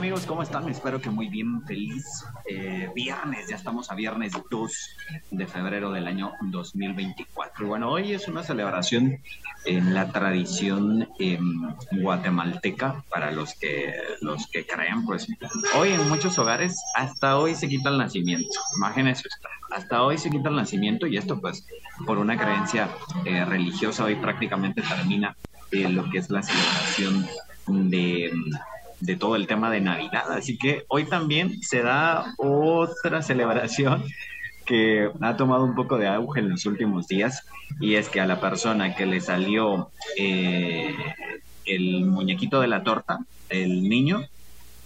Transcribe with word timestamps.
Amigos, 0.00 0.24
¿cómo 0.24 0.42
están? 0.42 0.66
Espero 0.70 0.98
que 0.98 1.10
muy 1.10 1.28
bien, 1.28 1.60
feliz 1.66 2.24
eh, 2.48 2.88
viernes, 2.94 3.48
ya 3.50 3.56
estamos 3.56 3.90
a 3.90 3.94
viernes 3.94 4.32
2 4.50 4.72
de 5.32 5.46
febrero 5.46 5.92
del 5.92 6.06
año 6.06 6.32
2024. 6.40 7.66
Bueno, 7.66 7.90
hoy 7.90 8.14
es 8.14 8.26
una 8.26 8.42
celebración 8.42 9.18
en 9.66 9.92
la 9.92 10.10
tradición 10.10 11.06
em, 11.18 11.74
guatemalteca, 12.00 13.04
para 13.10 13.30
los 13.30 13.52
que, 13.56 13.92
los 14.22 14.46
que 14.46 14.66
crean, 14.66 15.04
pues 15.04 15.28
hoy 15.76 15.90
en 15.90 16.08
muchos 16.08 16.38
hogares 16.38 16.82
hasta 16.96 17.36
hoy 17.36 17.54
se 17.54 17.68
quita 17.68 17.90
el 17.90 17.98
nacimiento, 17.98 18.58
imagínense 18.78 19.24
hasta 19.70 20.02
hoy 20.02 20.16
se 20.16 20.30
quita 20.30 20.48
el 20.48 20.56
nacimiento 20.56 21.06
y 21.06 21.18
esto 21.18 21.38
pues 21.38 21.66
por 22.06 22.16
una 22.16 22.38
creencia 22.38 22.88
eh, 23.26 23.44
religiosa 23.44 24.04
hoy 24.04 24.14
prácticamente 24.14 24.80
termina 24.80 25.36
eh, 25.72 25.90
lo 25.90 26.08
que 26.08 26.18
es 26.18 26.30
la 26.30 26.42
celebración 26.42 27.26
de 27.90 28.32
de 29.00 29.16
todo 29.16 29.36
el 29.36 29.46
tema 29.46 29.70
de 29.70 29.80
Navidad. 29.80 30.30
Así 30.30 30.56
que 30.56 30.84
hoy 30.88 31.04
también 31.04 31.62
se 31.62 31.82
da 31.82 32.34
otra 32.38 33.22
celebración 33.22 34.04
que 34.66 35.10
ha 35.20 35.36
tomado 35.36 35.64
un 35.64 35.74
poco 35.74 35.98
de 35.98 36.06
auge 36.06 36.40
en 36.40 36.50
los 36.50 36.64
últimos 36.66 37.08
días 37.08 37.44
y 37.80 37.96
es 37.96 38.08
que 38.08 38.20
a 38.20 38.26
la 38.26 38.40
persona 38.40 38.94
que 38.94 39.06
le 39.06 39.20
salió 39.20 39.90
eh, 40.16 40.94
el 41.64 42.04
muñequito 42.04 42.60
de 42.60 42.68
la 42.68 42.82
torta, 42.82 43.18
el 43.48 43.88
niño, 43.88 44.22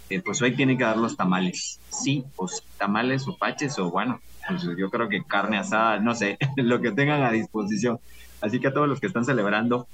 eh, 0.09 0.21
pues 0.21 0.41
hoy 0.41 0.55
tiene 0.55 0.77
que 0.77 0.83
dar 0.83 0.97
los 0.97 1.17
tamales. 1.17 1.79
Sí, 1.89 2.23
pues 2.35 2.63
tamales 2.77 3.27
o 3.27 3.37
paches 3.37 3.77
o 3.79 3.91
bueno, 3.91 4.21
pues 4.47 4.63
yo 4.77 4.89
creo 4.89 5.09
que 5.09 5.23
carne 5.23 5.57
asada, 5.57 5.99
no 5.99 6.15
sé, 6.15 6.37
lo 6.57 6.81
que 6.81 6.91
tengan 6.91 7.23
a 7.23 7.31
disposición. 7.31 7.99
Así 8.41 8.59
que 8.59 8.67
a 8.67 8.73
todos 8.73 8.87
los 8.87 8.99
que 8.99 9.07
están 9.07 9.25
celebrando, 9.25 9.87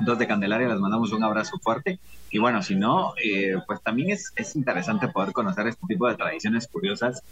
dos 0.00 0.18
de 0.18 0.26
Candelaria, 0.26 0.68
les 0.68 0.78
mandamos 0.78 1.12
un 1.12 1.22
abrazo 1.22 1.58
fuerte. 1.58 1.98
Y 2.30 2.38
bueno, 2.38 2.62
si 2.62 2.74
no, 2.74 3.14
eh, 3.22 3.54
pues 3.66 3.80
también 3.82 4.10
es, 4.10 4.32
es 4.36 4.56
interesante 4.56 5.08
poder 5.08 5.32
conocer 5.32 5.68
este 5.68 5.86
tipo 5.86 6.08
de 6.08 6.16
tradiciones 6.16 6.66
curiosas 6.66 7.22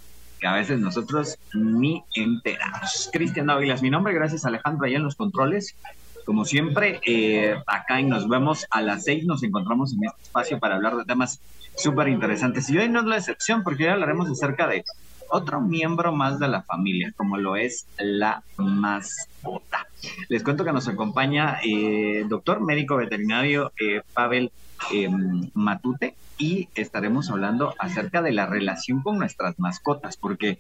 que 0.43 0.49
a 0.49 0.55
veces 0.55 0.81
nosotros 0.81 1.39
ni 1.55 2.03
enteramos. 2.15 3.11
Cristian 3.13 3.47
Dávilas, 3.47 3.81
mi 3.81 3.91
nombre, 3.91 4.13
gracias 4.13 4.45
Alejandro 4.45 4.87
allá 4.87 4.97
en 4.97 5.05
los 5.05 5.15
controles. 5.15 5.77
Como 6.25 6.45
siempre, 6.45 7.01
eh, 7.07 7.57
acá 7.67 7.99
en 7.99 8.09
Nos 8.09 8.29
vemos 8.29 8.67
a 8.71 8.83
las 8.83 9.05
seis, 9.05 9.25
nos 9.25 9.43
encontramos 9.43 9.93
en 9.93 10.05
este 10.05 10.23
espacio 10.23 10.59
para 10.59 10.77
hablar 10.77 10.97
de 10.97 11.05
temas 11.05 11.41
súper 11.77 12.09
interesantes. 12.09 12.69
Y 12.71 12.79
hoy 12.79 12.89
no 12.89 13.01
es 13.01 13.07
la 13.07 13.17
excepción, 13.17 13.63
porque 13.63 13.85
hoy 13.85 13.91
hablaremos 13.91 14.29
acerca 14.29 14.67
de 14.67 14.85
otro 15.33 15.61
miembro 15.61 16.13
más 16.13 16.39
de 16.39 16.47
la 16.47 16.63
familia, 16.63 17.13
como 17.17 17.39
lo 17.39 17.57
es 17.57 17.87
la 17.97 18.43
mascota. 18.59 19.87
Les 20.29 20.43
cuento 20.43 20.65
que 20.65 20.73
nos 20.73 20.89
acompaña 20.89 21.59
eh, 21.65 22.27
doctor 22.29 22.61
médico 22.61 22.97
veterinario 22.97 23.73
eh, 23.81 24.03
Pavel 24.13 24.53
eh, 24.93 25.09
Matute 25.55 26.15
y 26.37 26.69
estaremos 26.75 27.31
hablando 27.31 27.75
acerca 27.79 28.21
de 28.21 28.33
la 28.33 28.47
relación 28.47 29.03
con 29.03 29.19
nuestras 29.19 29.59
mascotas, 29.59 30.19
porque, 30.19 30.59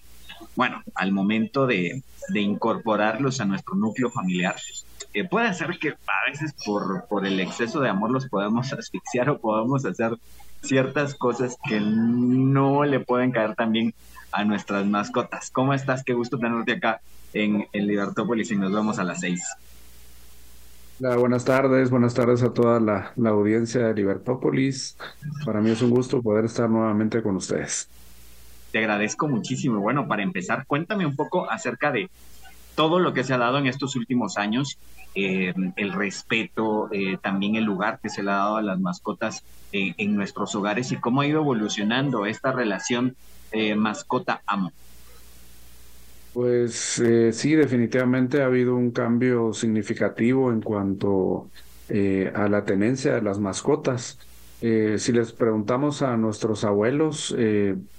bueno, 0.56 0.82
al 0.94 1.12
momento 1.12 1.66
de, 1.66 2.02
incorporarlos 2.34 3.40
a 3.40 3.44
nuestro 3.44 3.74
núcleo 3.74 4.10
familiar, 4.10 4.56
eh, 5.12 5.24
puede 5.28 5.52
ser 5.52 5.78
que 5.78 5.90
a 5.90 6.30
veces 6.30 6.54
por, 6.64 7.06
por 7.08 7.26
el 7.26 7.40
exceso 7.40 7.80
de 7.80 7.90
amor 7.90 8.10
los 8.10 8.28
podemos 8.28 8.72
asfixiar 8.78 9.28
o 9.28 9.38
podemos 9.38 9.84
hacer 9.84 10.16
ciertas 10.62 11.14
cosas 11.14 11.56
que 11.68 11.80
no 11.80 12.84
le 12.84 13.00
pueden 13.00 13.32
caer 13.32 13.54
también 13.54 13.94
a 14.32 14.44
nuestras 14.44 14.86
mascotas. 14.86 15.50
¿Cómo 15.50 15.74
estás? 15.74 16.04
Qué 16.04 16.14
gusto 16.14 16.38
tenerte 16.38 16.72
acá 16.72 17.00
en, 17.32 17.66
en 17.72 17.86
Libertópolis 17.86 18.50
y 18.50 18.56
nos 18.56 18.72
vemos 18.72 18.98
a 18.98 19.04
las 19.04 19.20
seis. 19.20 19.44
buenas 20.98 21.44
tardes, 21.44 21.90
buenas 21.90 22.14
tardes 22.14 22.42
a 22.42 22.52
toda 22.52 22.80
la, 22.80 23.12
la, 23.16 23.30
audiencia 23.30 23.86
de 23.86 23.94
Libertópolis. 23.94 24.96
Para 25.44 25.60
mí 25.60 25.70
es 25.70 25.82
un 25.82 25.90
gusto 25.90 26.22
poder 26.22 26.46
estar 26.46 26.68
nuevamente 26.68 27.22
con 27.22 27.36
ustedes. 27.36 27.88
Te 28.70 28.78
agradezco 28.78 29.28
muchísimo. 29.28 29.80
Bueno, 29.80 30.08
para 30.08 30.22
empezar, 30.22 30.66
cuéntame 30.66 31.04
un 31.04 31.14
poco 31.14 31.50
acerca 31.50 31.92
de 31.92 32.08
todo 32.74 32.98
lo 32.98 33.12
que 33.12 33.24
se 33.24 33.34
ha 33.34 33.38
dado 33.38 33.58
en 33.58 33.66
estos 33.66 33.96
últimos 33.96 34.38
años, 34.38 34.78
eh, 35.14 35.52
el 35.76 35.92
respeto, 35.92 36.88
eh, 36.90 37.18
también 37.20 37.56
el 37.56 37.64
lugar 37.64 38.00
que 38.02 38.08
se 38.08 38.22
le 38.22 38.30
ha 38.30 38.36
dado 38.36 38.56
a 38.56 38.62
las 38.62 38.80
mascotas 38.80 39.44
eh, 39.72 39.94
en 39.98 40.16
nuestros 40.16 40.54
hogares 40.54 40.90
y 40.92 40.96
cómo 40.96 41.20
ha 41.20 41.26
ido 41.26 41.40
evolucionando 41.40 42.24
esta 42.24 42.52
relación 42.52 43.14
eh, 43.52 43.74
mascota 43.74 44.42
amo? 44.46 44.72
Pues 46.32 46.98
eh, 46.98 47.32
sí, 47.32 47.54
definitivamente 47.54 48.42
ha 48.42 48.46
habido 48.46 48.74
un 48.74 48.90
cambio 48.90 49.52
significativo 49.52 50.50
en 50.50 50.62
cuanto 50.62 51.48
eh, 51.90 52.32
a 52.34 52.48
la 52.48 52.64
tenencia 52.64 53.14
de 53.14 53.22
las 53.22 53.38
mascotas. 53.38 54.18
si 54.60 55.12
les 55.12 55.32
preguntamos 55.32 56.02
a 56.02 56.16
nuestros 56.16 56.64
abuelos, 56.64 57.34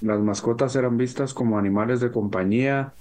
las 0.02 0.20
mascotas 0.22 0.76
eran 0.78 0.96
vistas 0.96 1.34
como 1.34 1.60
animales 1.60 2.00
de 2.00 2.10
compañía 2.10 2.94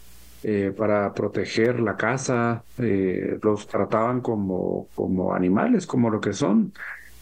para 0.76 1.14
proteger 1.14 1.78
la 1.78 1.96
casa, 1.96 2.64
los 2.76 3.68
trataban 3.68 4.20
como, 4.20 4.88
como 4.96 5.32
animales, 5.32 5.86
como 5.86 6.10
lo 6.10 6.20
que 6.20 6.32
son 6.32 6.72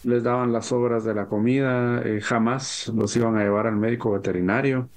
les 0.02 0.22
daban 0.22 0.50
las 0.50 0.72
obras 0.72 1.04
de 1.04 1.12
la 1.12 1.26
comida, 1.26 2.02
jamás 2.22 2.88
los 2.88 3.14
iban 3.16 3.36
a 3.36 3.42
llevar 3.42 3.66
al 3.66 3.76
médico 3.76 4.12
veterinario. 4.12 4.88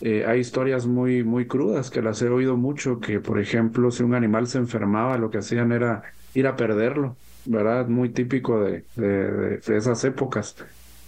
Eh, 0.00 0.24
hay 0.26 0.40
historias 0.40 0.86
muy, 0.86 1.24
muy 1.24 1.46
crudas 1.46 1.90
que 1.90 2.02
las 2.02 2.22
he 2.22 2.28
oído 2.28 2.56
mucho, 2.56 3.00
que 3.00 3.20
por 3.20 3.40
ejemplo, 3.40 3.90
si 3.90 4.02
un 4.04 4.14
animal 4.14 4.46
se 4.46 4.58
enfermaba, 4.58 5.18
lo 5.18 5.30
que 5.30 5.38
hacían 5.38 5.72
era 5.72 6.02
ir 6.34 6.46
a 6.46 6.56
perderlo, 6.56 7.16
¿verdad? 7.44 7.88
Muy 7.88 8.10
típico 8.10 8.60
de, 8.60 8.84
de, 8.94 9.60
esas 9.76 10.04
épocas. 10.04 10.56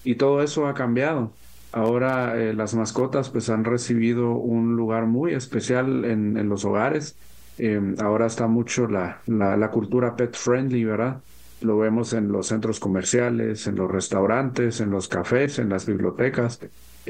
Y 0.02 0.16
todo 0.16 0.42
eso 0.42 0.66
ha 0.66 0.74
cambiado. 0.74 1.32
Ahora 1.72 2.36
eh, 2.36 2.52
las 2.54 2.74
mascotas 2.74 3.30
pues 3.30 3.48
han 3.48 3.64
recibido 3.64 4.32
un 4.32 4.74
lugar 4.76 5.06
muy 5.06 5.34
especial 5.34 6.04
en, 6.04 6.36
en 6.36 6.48
los 6.48 6.64
hogares. 6.64 7.16
Eh, 7.58 7.80
ahora 8.00 8.26
está 8.26 8.48
mucho 8.48 8.88
la, 8.88 9.20
la, 9.26 9.56
la 9.56 9.70
cultura 9.70 10.16
pet 10.16 10.34
friendly, 10.36 10.84
¿verdad? 10.84 11.22
Lo 11.60 11.78
vemos 11.78 12.12
en 12.12 12.32
los 12.32 12.48
centros 12.48 12.80
comerciales, 12.80 13.66
en 13.68 13.76
los 13.76 13.90
restaurantes, 13.90 14.80
en 14.80 14.90
los 14.90 15.06
cafés, 15.08 15.58
en 15.58 15.68
las 15.68 15.86
bibliotecas 15.86 16.60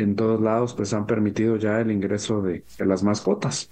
en 0.03 0.17
todos 0.17 0.41
lados 0.41 0.75
pues 0.75 0.93
han 0.93 1.07
permitido 1.07 1.57
ya 1.57 1.81
el 1.81 1.91
ingreso 1.91 2.43
de, 2.43 2.65
las 2.79 3.03
mascotas. 3.03 3.69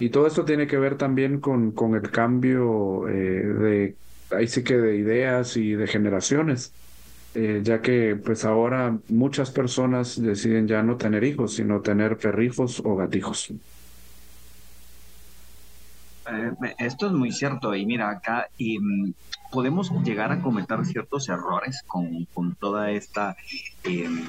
Y 0.00 0.10
todo 0.10 0.26
esto 0.26 0.44
tiene 0.44 0.66
que 0.66 0.78
ver 0.78 0.96
también 0.96 1.40
con, 1.40 1.72
con 1.72 1.94
el 1.94 2.10
cambio 2.10 3.08
eh, 3.08 3.12
de, 3.12 3.96
ahí 4.30 4.46
sí 4.46 4.62
que 4.62 4.76
de 4.76 4.96
ideas 4.96 5.56
y 5.56 5.72
de 5.72 5.86
generaciones, 5.86 6.72
eh, 7.34 7.60
ya 7.62 7.82
que 7.82 8.16
pues 8.16 8.44
ahora 8.44 8.98
muchas 9.08 9.50
personas 9.50 10.20
deciden 10.20 10.68
ya 10.68 10.82
no 10.82 10.96
tener 10.96 11.24
hijos, 11.24 11.54
sino 11.54 11.80
tener 11.80 12.16
perrijos 12.16 12.80
o 12.84 12.96
gatijos. 12.96 13.52
Eh, 16.30 16.74
esto 16.78 17.06
es 17.06 17.12
muy 17.12 17.32
cierto 17.32 17.74
y 17.74 17.86
mira 17.86 18.10
acá 18.10 18.48
y 18.56 18.78
mm, 18.78 19.14
podemos 19.50 19.90
llegar 20.04 20.30
a 20.30 20.42
cometer 20.42 20.84
ciertos 20.84 21.28
errores 21.28 21.82
con, 21.86 22.26
con 22.34 22.54
toda 22.54 22.90
esta 22.90 23.36
em, 23.84 24.26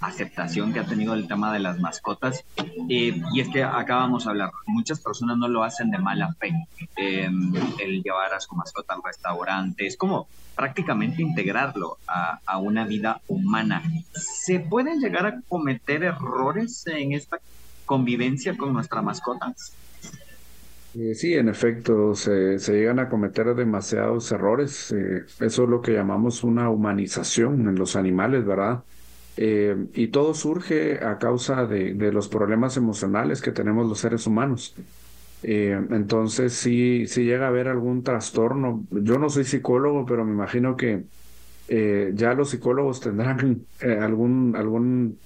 aceptación 0.00 0.72
que 0.72 0.80
ha 0.80 0.84
tenido 0.84 1.14
el 1.14 1.26
tema 1.26 1.52
de 1.52 1.60
las 1.60 1.80
mascotas 1.80 2.44
eh, 2.88 3.22
y 3.32 3.40
es 3.40 3.48
que 3.48 3.64
acá 3.64 3.96
vamos 3.96 4.26
a 4.26 4.30
hablar. 4.30 4.50
Muchas 4.66 5.00
personas 5.00 5.38
no 5.38 5.48
lo 5.48 5.64
hacen 5.64 5.90
de 5.90 5.98
mala 5.98 6.34
fe 6.34 6.52
em, 6.96 7.52
el 7.78 8.02
llevar 8.02 8.34
a 8.34 8.40
su 8.40 8.54
mascota 8.54 8.94
al 8.94 9.02
restaurante 9.02 9.86
es 9.86 9.96
como 9.96 10.28
prácticamente 10.54 11.22
integrarlo 11.22 11.96
a, 12.06 12.40
a 12.44 12.58
una 12.58 12.84
vida 12.84 13.22
humana. 13.28 13.82
Se 14.12 14.60
pueden 14.60 15.00
llegar 15.00 15.24
a 15.24 15.40
cometer 15.48 16.02
errores 16.02 16.86
en 16.86 17.12
esta 17.12 17.38
convivencia 17.86 18.56
con 18.56 18.74
nuestra 18.74 19.00
mascota 19.00 19.54
eh, 20.94 21.14
sí, 21.14 21.34
en 21.34 21.48
efecto, 21.48 22.14
se, 22.14 22.58
se, 22.58 22.72
llegan 22.72 22.98
a 22.98 23.08
cometer 23.08 23.54
demasiados 23.54 24.32
errores. 24.32 24.92
Eh, 24.92 25.24
eso 25.40 25.64
es 25.64 25.68
lo 25.68 25.80
que 25.82 25.92
llamamos 25.92 26.42
una 26.42 26.68
humanización 26.68 27.68
en 27.68 27.76
los 27.76 27.94
animales, 27.94 28.44
¿verdad? 28.44 28.82
Eh, 29.36 29.76
y 29.94 30.08
todo 30.08 30.34
surge 30.34 31.04
a 31.04 31.18
causa 31.18 31.66
de, 31.66 31.94
los 32.12 32.28
problemas 32.28 32.76
emocionales 32.76 33.40
que 33.40 33.52
tenemos 33.52 33.88
los 33.88 34.00
seres 34.00 34.26
humanos. 34.26 34.74
entonces, 35.42 36.52
si, 36.54 37.06
si 37.06 37.24
llega 37.24 37.46
a 37.46 37.48
haber 37.48 37.68
algún 37.68 38.02
trastorno, 38.02 38.84
yo 38.90 39.18
no 39.18 39.30
soy 39.30 39.44
psicólogo, 39.44 40.04
pero 40.06 40.24
me 40.24 40.32
imagino 40.32 40.76
que 40.76 41.04
ya 42.14 42.34
los 42.34 42.50
psicólogos 42.50 43.00
tendrán 43.00 43.62
algún, 44.00 44.54
algún 44.56 45.18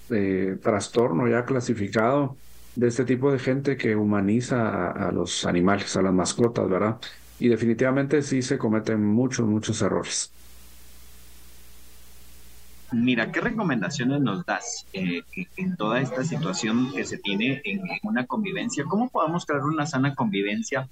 trastorno 0.63 1.29
ya 1.29 1.45
clasificado 1.45 2.37
de 2.77 2.89
este 2.89 3.05
tipo 3.05 3.31
de 3.31 3.39
gente 3.39 3.77
que 3.77 3.95
humaniza 3.97 4.91
a, 4.91 5.13
los 5.13 5.47
animales, 5.47 5.97
a 5.97 6.03
las 6.03 6.13
mascotas, 6.13 6.69
¿verdad? 6.69 6.99
Y 7.39 7.49
definitivamente 7.49 8.23
sí 8.23 8.43
se 8.43 8.59
cometen 8.59 9.05
muchos, 9.05 9.47
muchos 9.47 9.81
errores. 9.83 10.31
Mira, 12.93 13.33
¿qué 13.33 13.41
recomendaciones 13.41 14.21
nos 14.21 14.47
das 14.47 14.87
en 14.93 15.77
toda 15.77 16.01
esta 16.01 16.23
situación 16.23 16.93
que 16.93 17.05
se 17.05 17.19
tiene 17.19 17.61
en, 17.65 17.83
una 18.03 18.27
convivencia? 18.27 18.85
¿Cómo 18.85 19.09
podemos 19.09 19.47
crear 19.47 19.65
una 19.65 19.87
sana 19.87 20.15
convivencia? 20.15 20.89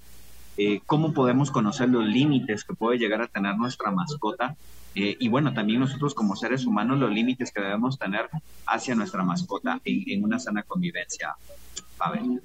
¿Cómo 0.85 1.13
podemos 1.13 1.49
conocer 1.49 1.89
los 1.89 2.05
límites 2.05 2.65
que 2.65 2.73
puede 2.73 2.97
llegar 2.97 3.21
a 3.21 3.27
tener 3.27 3.55
nuestra 3.57 3.91
mascota? 3.91 4.55
Eh, 4.95 5.17
y 5.19 5.27
bueno, 5.27 5.53
también 5.53 5.79
nosotros 5.79 6.13
como 6.13 6.35
seres 6.35 6.65
humanos 6.65 6.99
los 6.99 7.11
límites 7.11 7.51
que 7.51 7.61
debemos 7.61 7.97
tener 7.97 8.29
hacia 8.67 8.95
nuestra 8.95 9.23
mascota 9.23 9.79
en, 9.83 10.23
una 10.23 10.39
sana 10.39 10.63
convivencia. 10.63 11.35
Pavel. 11.97 12.41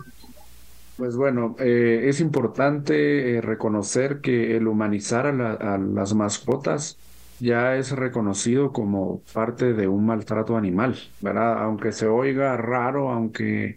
Pues 0.96 1.16
bueno, 1.16 1.54
eh, 1.58 2.06
es 2.08 2.20
importante 2.20 3.36
eh, 3.36 3.40
reconocer 3.40 4.20
que 4.20 4.56
el 4.56 4.66
humanizar 4.66 5.26
a, 5.26 5.78
las 5.78 6.14
mascotas 6.14 6.96
ya 7.38 7.76
es 7.76 7.92
reconocido 7.92 8.72
como 8.72 9.20
parte 9.32 9.74
de 9.74 9.86
un 9.86 10.06
maltrato 10.06 10.56
animal, 10.56 10.98
¿verdad? 11.20 11.62
Aunque 11.62 11.92
se 11.92 12.08
oiga 12.08 12.56
raro, 12.56 13.10
aunque, 13.10 13.76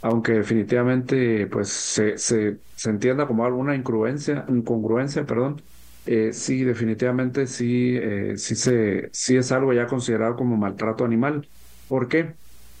aunque 0.00 0.32
definitivamente 0.32 1.46
pues 1.46 1.68
se, 1.68 2.16
se, 2.16 2.58
entienda 2.84 3.26
como 3.26 3.44
alguna 3.44 3.74
incongruencia, 3.76 4.46
incongruencia, 4.48 5.26
perdón, 5.26 5.60
eh, 6.06 6.32
sí, 6.32 6.64
definitivamente 6.64 7.46
sí, 7.46 7.96
eh, 7.96 8.34
sí, 8.36 8.56
se, 8.56 9.08
sí 9.12 9.36
es 9.36 9.52
algo 9.52 9.72
ya 9.72 9.86
considerado 9.86 10.36
como 10.36 10.56
maltrato 10.56 11.04
animal. 11.04 11.48
¿Por 11.88 12.08
qué? 12.08 12.34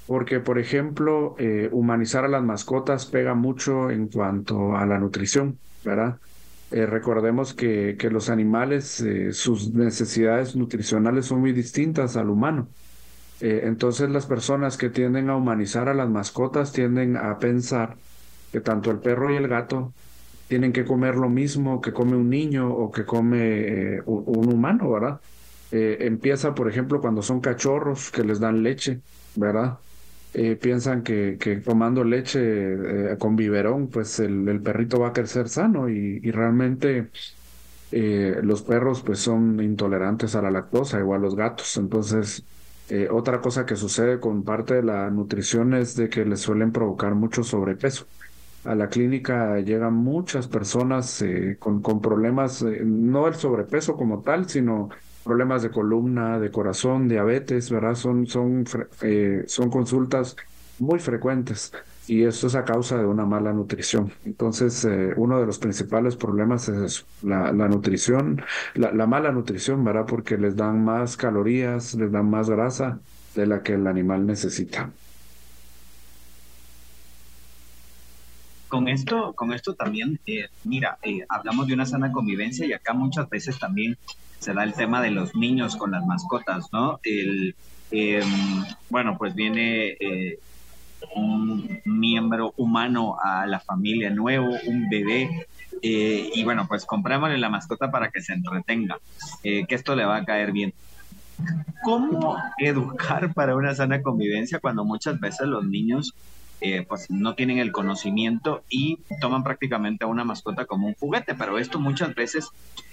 Porque, 0.06 0.40
por 0.40 0.58
ejemplo, 0.58 1.36
eh, 1.38 1.68
humanizar 1.72 2.24
a 2.24 2.28
las 2.28 2.42
mascotas 2.42 3.06
pega 3.06 3.34
mucho 3.34 3.90
en 3.90 4.08
cuanto 4.08 4.76
a 4.76 4.86
la 4.86 4.98
nutrición, 4.98 5.58
¿verdad? 5.84 6.18
recordemos 6.70 7.52
que, 7.52 7.96
que, 7.98 8.08
los 8.08 8.30
animales, 8.30 9.04
sus 9.32 9.74
necesidades 9.74 10.56
nutricionales 10.56 11.26
son 11.26 11.40
muy 11.40 11.52
distintas 11.52 12.16
al 12.16 12.30
humano. 12.30 12.66
entonces 13.40 14.08
las 14.08 14.24
personas 14.24 14.78
que 14.78 14.88
tienden 14.88 15.28
a 15.28 15.36
humanizar 15.36 15.90
a 15.90 15.94
las 15.94 16.08
mascotas 16.08 16.72
tienden 16.72 17.18
a 17.18 17.38
pensar 17.38 17.96
que 18.52 18.62
tanto 18.62 18.90
el 18.90 19.00
perro 19.00 19.30
y 19.30 19.36
el 19.36 19.48
gato 19.48 19.92
tienen 20.48 20.72
que 20.72 20.84
comer 20.84 21.16
lo 21.16 21.28
mismo 21.28 21.80
que 21.80 21.92
come 21.92 22.16
un 22.16 22.28
niño 22.28 22.70
o 22.70 22.90
que 22.90 23.04
come 23.04 23.96
eh, 23.96 24.02
un, 24.06 24.52
humano, 24.52 24.90
¿verdad? 24.90 25.20
Eh, 25.70 25.98
empieza, 26.00 26.54
por 26.54 26.68
ejemplo, 26.68 27.00
cuando 27.00 27.22
son 27.22 27.40
cachorros 27.40 28.10
que 28.10 28.24
les 28.24 28.40
dan 28.40 28.62
leche, 28.62 29.00
¿verdad? 29.34 29.78
Eh, 30.34 30.56
piensan 30.56 31.02
que, 31.02 31.36
que, 31.40 31.56
tomando 31.56 32.04
leche 32.04 33.16
con 33.18 33.36
biberón, 33.36 33.88
pues 33.88 34.18
el, 34.20 34.60
perrito 34.62 35.00
va 35.00 35.08
a 35.08 35.12
crecer 35.12 35.48
sano 35.48 35.88
y, 35.88 36.20
y 36.22 36.30
realmente 36.30 37.10
los 38.42 38.62
perros 38.62 39.02
pues 39.02 39.18
son 39.18 39.60
intolerantes 39.60 40.34
a 40.34 40.42
la 40.42 40.50
lactosa, 40.50 40.98
igual 40.98 41.22
los 41.22 41.36
gatos. 41.36 41.76
Entonces, 41.76 42.44
otra 43.10 43.40
cosa 43.40 43.66
que 43.66 43.76
sucede 43.76 44.20
con 44.20 44.44
parte 44.44 44.74
de 44.74 44.82
la 44.82 45.10
nutrición 45.10 45.74
es 45.74 45.96
de 45.96 46.08
que 46.08 46.24
les 46.24 46.40
suelen 46.40 46.72
provocar 46.72 47.14
mucho 47.14 47.42
sobrepeso 47.44 48.06
a 48.64 48.74
la 48.74 48.88
clínica 48.88 49.58
llegan 49.60 49.94
muchas 49.94 50.46
personas 50.46 51.20
eh, 51.22 51.56
con, 51.58 51.82
problemas, 52.00 52.62
eh, 52.62 52.82
no 52.84 53.26
el 53.26 53.34
sobrepeso 53.34 53.96
como 53.96 54.22
tal, 54.22 54.48
sino 54.48 54.90
problemas 55.24 55.62
de 55.62 55.70
columna, 55.70 56.38
de 56.38 56.50
corazón, 56.50 57.08
diabetes, 57.08 57.70
¿verdad? 57.70 57.94
Son, 57.94 58.26
son, 58.26 58.64
eh, 59.02 59.44
son 59.46 59.70
consultas 59.70 60.36
muy 60.78 60.98
frecuentes 60.98 61.72
y 62.06 62.24
esto 62.24 62.48
es 62.48 62.54
a 62.54 62.64
causa 62.64 62.98
de 62.98 63.06
una 63.06 63.24
mala 63.24 63.52
nutrición. 63.52 64.12
Entonces, 64.24 64.86
uno 65.16 65.38
de 65.38 65.46
los 65.46 65.58
principales 65.58 66.16
problemas 66.16 66.68
es 66.68 67.06
la, 67.22 67.52
la 67.52 67.68
nutrición, 67.68 68.42
la, 68.74 68.92
la, 68.92 69.06
mala 69.06 69.30
nutrición, 69.30 69.84
¿verdad? 69.84 70.06
Porque 70.06 70.36
les 70.36 70.56
dan 70.56 70.84
más 70.84 71.16
calorías, 71.16 71.94
les 71.94 72.10
dan 72.10 72.28
más 72.28 72.50
grasa 72.50 73.00
de 73.36 73.46
la 73.46 73.62
que 73.62 73.74
el 73.74 73.86
animal 73.86 74.26
necesita. 74.26 74.90
Con 78.72 78.88
esto, 78.88 79.34
con 79.34 79.52
esto 79.52 79.74
también, 79.74 80.18
eh, 80.24 80.46
mira, 80.64 80.96
eh, 81.02 81.26
hablamos 81.28 81.66
de 81.66 81.74
una 81.74 81.84
sana 81.84 82.10
convivencia 82.10 82.64
y 82.64 82.72
acá 82.72 82.94
muchas 82.94 83.28
veces 83.28 83.58
también 83.58 83.98
se 84.38 84.54
da 84.54 84.64
el 84.64 84.72
tema 84.72 85.02
de 85.02 85.10
los 85.10 85.34
niños 85.34 85.76
con 85.76 85.90
las 85.90 86.06
mascotas, 86.06 86.72
¿no? 86.72 86.98
El, 87.02 87.54
em, 87.90 88.64
bueno, 88.88 89.18
pues 89.18 89.34
viene 89.34 89.88
eh, 90.00 90.38
un 91.14 91.82
miembro 91.84 92.54
humano 92.56 93.18
a 93.22 93.46
la 93.46 93.60
familia 93.60 94.08
nuevo, 94.08 94.56
un 94.66 94.88
bebé, 94.88 95.46
y 95.82 96.42
bueno, 96.44 96.66
pues 96.66 96.86
comprémosle 96.86 97.36
la 97.36 97.50
mascota 97.50 97.90
para 97.90 98.10
que 98.10 98.22
se 98.22 98.32
entretenga, 98.32 98.98
que 99.42 99.66
esto 99.68 99.94
le 99.96 100.06
va 100.06 100.16
a 100.16 100.24
caer 100.24 100.52
bien. 100.52 100.72
¿Cómo 101.82 102.36
educar 102.56 103.34
para 103.34 103.56
una 103.56 103.74
sana 103.74 104.00
convivencia 104.00 104.60
cuando 104.60 104.84
muchas 104.84 105.18
veces 105.18 105.46
los 105.48 105.64
niños 105.64 106.14
eh, 106.64 106.86
pues 106.88 107.10
no 107.10 107.34
tienen 107.34 107.58
el 107.58 107.72
conocimiento 107.72 108.62
y 108.70 108.98
toman 109.20 109.42
prácticamente 109.42 110.04
a 110.04 110.06
una 110.06 110.22
mascota 110.22 110.64
como 110.64 110.86
un 110.86 110.94
juguete, 110.94 111.34
pero 111.34 111.58
esto 111.58 111.80
muchas 111.80 112.14
veces 112.14 112.50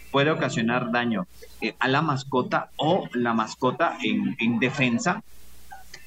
puede 0.10 0.32
ocasionar 0.32 0.92
daño 0.92 1.28
eh, 1.62 1.76
a 1.78 1.88
la 1.88 2.02
mascota 2.02 2.72
o 2.78 3.08
la 3.14 3.36
mascota 3.36 3.96
en, 4.02 4.58
defensa, 4.58 5.22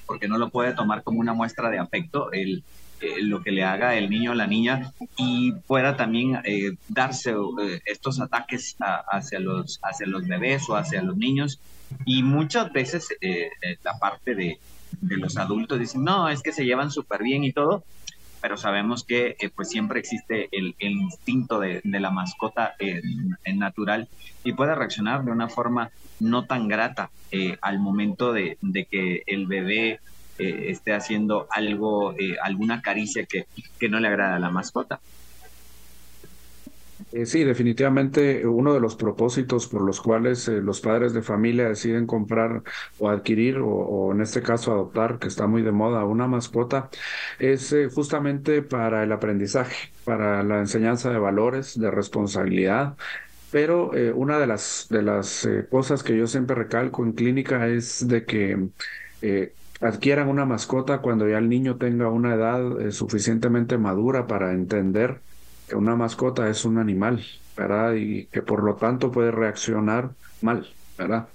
porque 0.06 0.26
no 0.26 0.38
lo 0.38 0.50
puede 0.50 0.74
tomar 0.74 1.04
como 1.04 1.20
una 1.20 1.34
muestra 1.34 1.70
de 1.70 1.78
afecto 1.78 2.32
el, 2.32 2.64
eh, 3.00 3.22
lo 3.22 3.44
que 3.44 3.52
le 3.52 3.62
haga 3.62 3.94
el 3.94 4.10
niño 4.10 4.32
o 4.32 4.34
la 4.34 4.48
niña 4.48 4.92
y 5.16 5.52
pueda 5.52 5.96
también 5.96 6.40
darse 6.88 7.32
estos 7.86 8.20
ataques 8.20 8.76
hacia, 9.06 9.38
los, 9.38 9.78
hacia 9.84 10.08
los 10.08 10.26
bebés 10.26 10.68
o 10.68 10.74
hacia 10.74 11.00
los 11.00 11.16
niños. 11.16 11.60
Y 12.06 12.24
muchas 12.24 12.72
veces 12.72 13.06
la 13.84 13.98
parte 14.00 14.34
de, 14.34 14.58
de 15.00 15.16
los 15.16 15.36
adultos 15.36 15.78
dicen, 15.78 16.04
no, 16.04 16.28
es 16.28 16.42
que 16.42 16.52
se 16.52 16.64
llevan 16.64 16.90
súper 16.90 17.22
bien 17.22 17.44
y 17.44 17.52
todo, 17.52 17.84
pero 18.40 18.56
sabemos 18.56 19.04
que 19.04 19.36
eh, 19.38 19.50
pues 19.54 19.68
siempre 19.68 20.00
existe 20.00 20.48
el, 20.52 20.74
instinto 20.80 21.60
de, 21.60 21.80
la 21.84 22.10
mascota 22.10 22.74
en 22.78 23.58
natural 23.58 24.08
y 24.44 24.52
puede 24.52 24.74
reaccionar 24.74 25.24
de 25.24 25.30
una 25.30 25.48
forma 25.48 25.90
no 26.18 26.44
tan 26.44 26.68
grata 26.68 27.10
eh, 27.30 27.56
al 27.62 27.78
momento 27.78 28.32
de, 28.32 28.58
que 28.90 29.22
el 29.26 29.46
bebé 29.46 30.00
eh, 30.38 30.64
esté 30.68 30.92
haciendo 30.92 31.46
algo, 31.50 32.14
alguna 32.42 32.82
caricia 32.82 33.24
que, 33.26 33.46
que 33.78 33.88
no 33.88 34.00
le 34.00 34.08
agrada 34.08 34.36
a 34.36 34.40
la 34.40 34.50
mascota. 34.50 35.00
Eh, 37.10 37.26
sí, 37.26 37.44
definitivamente 37.44 38.46
uno 38.46 38.74
de 38.74 38.80
los 38.80 38.96
propósitos 38.96 39.66
por 39.66 39.82
los 39.82 40.00
cuales 40.00 40.46
eh, 40.48 40.60
los 40.60 40.80
padres 40.80 41.12
de 41.12 41.22
familia 41.22 41.68
deciden 41.68 42.06
comprar 42.06 42.62
o 42.98 43.08
adquirir 43.08 43.58
o, 43.58 44.12
en 44.12 44.20
este 44.20 44.42
caso 44.42 44.72
adoptar, 44.72 45.18
que 45.18 45.28
está 45.28 45.46
muy 45.46 45.62
de 45.62 45.72
moda, 45.72 46.04
una 46.04 46.26
mascota, 46.26 46.90
es 47.38 47.72
eh, 47.72 47.88
justamente 47.88 48.62
para 48.62 49.02
el 49.02 49.12
aprendizaje, 49.12 49.90
para 50.04 50.42
la 50.42 50.58
enseñanza 50.60 51.10
de 51.10 51.18
valores, 51.18 51.78
de 51.78 51.90
responsabilidad. 51.90 52.96
Pero 53.50 53.90
una 54.14 54.38
de 54.38 54.46
las, 54.46 54.86
de 54.88 55.02
las 55.02 55.46
cosas 55.70 56.02
que 56.02 56.16
yo 56.16 56.26
siempre 56.26 56.56
recalco 56.56 57.04
en 57.04 57.12
clínica 57.12 57.68
es 57.68 58.08
de 58.08 58.24
que 58.24 58.70
adquieran 59.78 60.28
una 60.28 60.46
mascota 60.46 61.02
cuando 61.02 61.28
ya 61.28 61.36
el 61.36 61.50
niño 61.50 61.76
tenga 61.76 62.08
una 62.08 62.34
edad 62.34 62.90
suficientemente 62.92 63.76
madura 63.76 64.26
para 64.26 64.52
entender 64.52 65.20
una 65.74 65.96
mascota 65.96 66.48
es 66.48 66.64
un 66.64 66.78
animal, 66.78 67.24
¿verdad? 67.56 67.94
Y 67.94 68.26
que 68.26 68.42
por 68.42 68.62
lo 68.62 68.74
tanto 68.76 69.10
puede 69.10 69.30
reaccionar 69.30 70.10
mal, 70.40 70.66
¿verdad? 70.98 71.28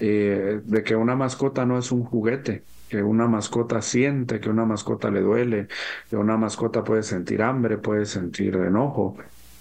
Eh, 0.00 0.60
de 0.64 0.82
que 0.82 0.96
una 0.96 1.16
mascota 1.16 1.64
no 1.64 1.78
es 1.78 1.90
un 1.92 2.04
juguete, 2.04 2.62
que 2.88 3.02
una 3.02 3.26
mascota 3.26 3.82
siente, 3.82 4.40
que 4.40 4.50
una 4.50 4.64
mascota 4.64 5.10
le 5.10 5.20
duele, 5.20 5.68
que 6.10 6.16
una 6.16 6.36
mascota 6.36 6.84
puede 6.84 7.02
sentir 7.02 7.42
hambre, 7.42 7.78
puede 7.78 8.06
sentir 8.06 8.56
enojo, 8.56 9.16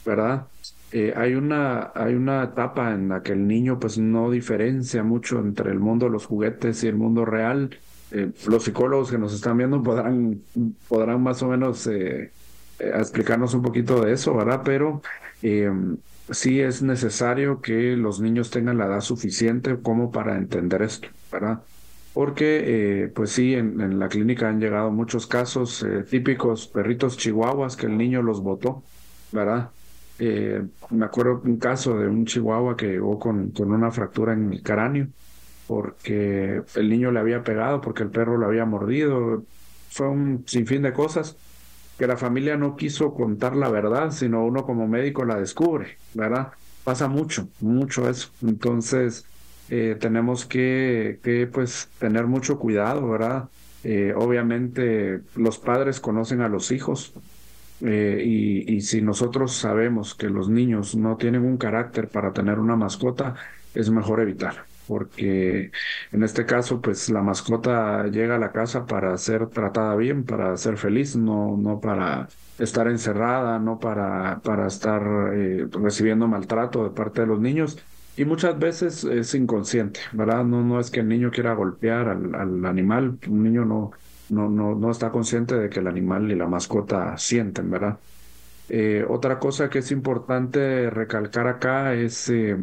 ¿verdad? 0.05 0.48
Eh, 0.91 1.13
hay 1.15 1.34
una 1.34 1.91
hay 1.96 2.13
una 2.13 2.44
etapa 2.44 2.94
en 2.94 3.10
la 3.10 3.22
que 3.22 3.34
el 3.34 3.48
niño 3.48 3.79
pues 3.79 3.98
no 3.98 4.29
diferencia 4.32 5.03
mucho 5.03 5.39
entre 5.39 5.72
el 5.72 5.79
mundo 5.79 6.05
de 6.05 6.12
los 6.13 6.25
juguetes 6.25 6.84
y 6.84 6.88
el 6.88 6.96
mundo 6.96 7.25
real. 7.25 7.77
Eh, 8.12 8.32
los 8.48 8.63
psicólogos 8.63 9.12
que 9.12 9.17
nos 9.17 9.34
están 9.34 9.58
viendo 9.58 9.82
podrán 9.84 10.41
podrán 10.88 11.22
más 11.24 11.41
o 11.44 11.50
menos 11.50 11.86
eh, 11.88 12.32
explicarnos 12.79 13.53
un 13.53 13.62
poquito 13.62 14.01
de 14.01 14.13
eso, 14.13 14.36
¿verdad? 14.36 14.62
Pero 14.63 15.01
eh, 15.41 15.72
sí 16.29 16.60
es 16.60 16.82
necesario 16.82 17.62
que 17.62 17.96
los 17.96 18.20
niños 18.20 18.50
tengan 18.50 18.77
la 18.77 18.86
edad 18.86 19.01
suficiente 19.01 19.77
como 19.82 20.12
para 20.12 20.38
entender 20.38 20.82
esto, 20.82 21.08
¿verdad? 21.32 21.62
Porque, 22.13 23.03
eh, 23.03 23.08
pues 23.10 23.32
sí, 23.32 23.55
en, 23.55 24.00
la 24.00 24.08
clínica 24.08 24.48
han 24.48 24.60
llegado 24.60 24.89
muchos 24.91 25.27
casos 25.27 25.84
eh, 25.84 26.03
típicos, 26.10 26.67
perritos 26.67 27.17
chihuahuas 27.17 27.75
que 27.75 27.88
el 27.88 27.98
niño 27.98 28.22
los 28.22 28.41
botó, 28.41 28.84
¿verdad? 29.32 29.70
me 30.17 31.05
acuerdo 31.05 31.41
un 31.44 31.58
caso 31.58 32.00
de 32.00 32.08
un 32.08 32.25
chihuahua 32.25 32.77
que 32.77 32.88
llegó 32.88 33.20
con, 33.20 33.51
con 33.51 33.74
una 33.74 33.91
fractura 33.91 34.32
en 34.32 34.53
el 34.53 34.63
cráneo 34.63 35.08
porque 35.67 36.62
el 36.75 36.89
niño 36.89 37.12
le 37.12 37.20
había 37.20 37.44
pegado, 37.44 37.82
porque 37.82 38.03
el 38.03 38.10
perro 38.10 38.38
lo 38.38 38.46
había 38.46 38.65
mordido. 38.65 39.44
Fue 39.89 40.08
un 40.08 40.44
sinfín 40.48 40.84
de 40.84 40.94
cosas 40.94 41.36
que 41.98 42.08
la 42.08 42.18
familia 42.18 42.58
no 42.58 42.75
quiso 42.75 43.14
contar 43.14 43.56
la 43.56 43.70
verdad, 43.70 44.12
sino 44.12 44.46
uno 44.46 44.66
como 44.66 44.88
médico 44.88 45.25
la 45.25 45.40
descubre, 45.40 45.98
¿verdad? 46.14 46.50
Pasa 46.84 47.08
mucho, 47.08 47.48
mucho 47.62 48.10
eso. 48.10 48.30
Entonces, 48.42 49.25
eh, 49.70 49.98
tenemos 50.00 50.46
que, 50.46 51.20
que, 51.24 51.48
pues, 51.48 51.90
tener 52.00 52.28
mucho 52.28 52.60
cuidado, 52.60 53.10
¿verdad? 53.10 53.50
Eh, 53.84 54.14
obviamente, 54.16 55.22
los 55.36 55.58
padres 55.58 56.00
conocen 56.00 56.42
a 56.42 56.50
los 56.50 56.72
hijos, 56.72 57.14
eh, 57.82 58.24
y, 58.25 58.74
y, 58.74 58.82
si 58.82 59.02
nosotros 59.02 59.54
sabemos 59.54 60.16
que 60.16 60.30
los 60.30 60.48
niños 60.48 60.96
no 60.96 61.18
tienen 61.18 61.44
un 61.44 61.58
carácter 61.58 62.08
para 62.08 62.32
tener 62.32 62.58
una 62.60 62.75
mascota, 62.75 63.36
es 63.74 63.90
mejor 63.90 64.22
evitar, 64.22 64.66
porque 64.88 65.72
en 66.12 66.24
este 66.24 66.46
caso, 66.46 66.82
pues 66.82 67.10
la 67.10 67.22
mascota 67.22 68.08
llega 68.08 68.36
a 68.36 68.39
la 68.39 68.51
casa 68.51 68.86
para 68.86 69.18
ser 69.18 69.50
tratada 69.50 69.96
bien, 69.96 70.25
para 70.25 70.56
ser 70.58 70.77
feliz, 70.77 71.15
no, 71.15 71.58
no 71.58 71.80
para 71.80 72.27
estar 72.58 72.88
encerrada, 72.88 73.60
no 73.60 73.80
para, 73.80 74.42
para 74.42 74.68
estar 74.68 75.01
eh, 75.34 75.68
recibiendo 75.72 76.27
maltrato 76.27 76.84
de 76.84 76.92
parte 76.92 77.22
de 77.22 77.27
los 77.27 77.39
niños. 77.39 77.77
Y 78.15 78.25
muchas 78.25 78.58
veces 78.58 79.04
es 79.04 79.34
inconsciente, 79.36 80.00
¿verdad? 80.13 80.46
No, 80.46 80.63
no 80.63 80.80
es 80.80 80.89
que 80.89 81.01
el 81.01 81.08
niño 81.10 81.32
quiera 81.32 81.54
golpear 81.54 82.08
al, 82.08 82.34
al 82.36 82.65
animal, 82.65 83.20
un 83.27 83.44
niño 83.44 83.65
no, 83.65 83.92
no, 84.30 84.50
no, 84.50 84.75
no 84.75 84.92
está 84.92 85.12
consciente 85.12 85.56
de 85.56 85.70
que 85.70 85.80
el 85.82 85.88
animal 85.88 86.32
y 86.32 86.36
la 86.36 86.48
mascota 86.48 87.18
sienten, 87.18 87.70
¿verdad? 87.70 88.00
Eh, 88.68 89.06
otra 89.08 89.39
cosa 89.39 89.70
que 89.70 89.80
es 89.80 89.92
importante 89.92 90.89
recalcar 90.89 91.48
acá 91.48 91.94
es, 91.94 92.30
eh, 92.30 92.58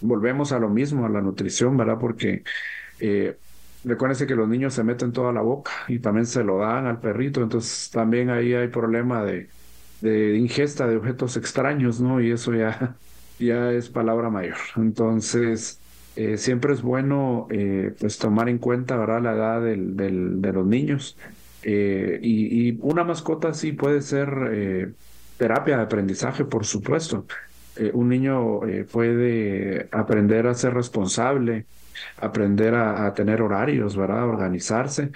volvemos 0.00 0.52
a 0.52 0.58
lo 0.58 0.68
mismo, 0.68 1.06
a 1.06 1.08
la 1.08 1.20
nutrición, 1.20 1.76
¿verdad? 1.76 1.98
Porque 1.98 2.42
eh, 3.00 3.38
recuérdense 3.84 4.26
que 4.26 4.34
los 4.34 4.48
niños 4.48 4.74
se 4.74 4.84
meten 4.84 5.12
toda 5.12 5.32
la 5.32 5.42
boca 5.42 5.72
y 5.88 5.98
también 6.00 6.26
se 6.26 6.44
lo 6.44 6.58
dan 6.58 6.86
al 6.86 7.00
perrito, 7.00 7.42
entonces 7.42 7.90
también 7.90 8.30
ahí 8.30 8.54
hay 8.54 8.68
problema 8.68 9.24
de, 9.24 9.50
de 10.00 10.36
ingesta 10.36 10.86
de 10.86 10.96
objetos 10.96 11.36
extraños, 11.36 12.00
¿no? 12.00 12.20
Y 12.20 12.30
eso 12.30 12.54
ya, 12.54 12.96
ya 13.38 13.72
es 13.72 13.88
palabra 13.90 14.30
mayor. 14.30 14.56
Entonces, 14.76 15.80
eh, 16.16 16.38
siempre 16.38 16.72
es 16.72 16.82
bueno 16.82 17.46
eh, 17.50 17.94
pues 18.00 18.18
tomar 18.18 18.48
en 18.48 18.58
cuenta 18.58 18.96
¿verdad? 18.96 19.22
la 19.22 19.32
edad 19.34 19.62
del, 19.62 19.96
del, 19.96 20.40
de 20.42 20.52
los 20.52 20.66
niños. 20.66 21.18
Eh, 21.62 22.18
y, 22.22 22.70
y, 22.70 22.78
una 22.80 23.04
mascota 23.04 23.52
sí 23.54 23.72
puede 23.72 24.00
ser 24.02 24.94
terapia 25.36 25.76
de 25.78 25.82
aprendizaje, 25.82 26.44
por 26.44 26.64
supuesto. 26.64 27.26
Un 27.92 28.08
niño 28.08 28.60
puede 28.90 29.88
aprender 29.92 30.46
a 30.46 30.54
ser 30.54 30.74
responsable, 30.74 31.66
aprender 32.18 32.74
a, 32.74 33.06
a, 33.06 33.14
tener 33.14 33.42
horarios, 33.42 33.96
¿verdad? 33.96 34.28
organizarse. 34.28 35.10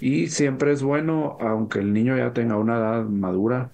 Y 0.00 0.28
siempre 0.28 0.72
es 0.72 0.82
bueno, 0.82 1.38
aunque 1.40 1.78
el 1.78 1.92
niño 1.92 2.16
ya 2.16 2.32
tenga 2.32 2.56
una 2.56 2.76
edad 2.76 3.04
madura, 3.04 3.70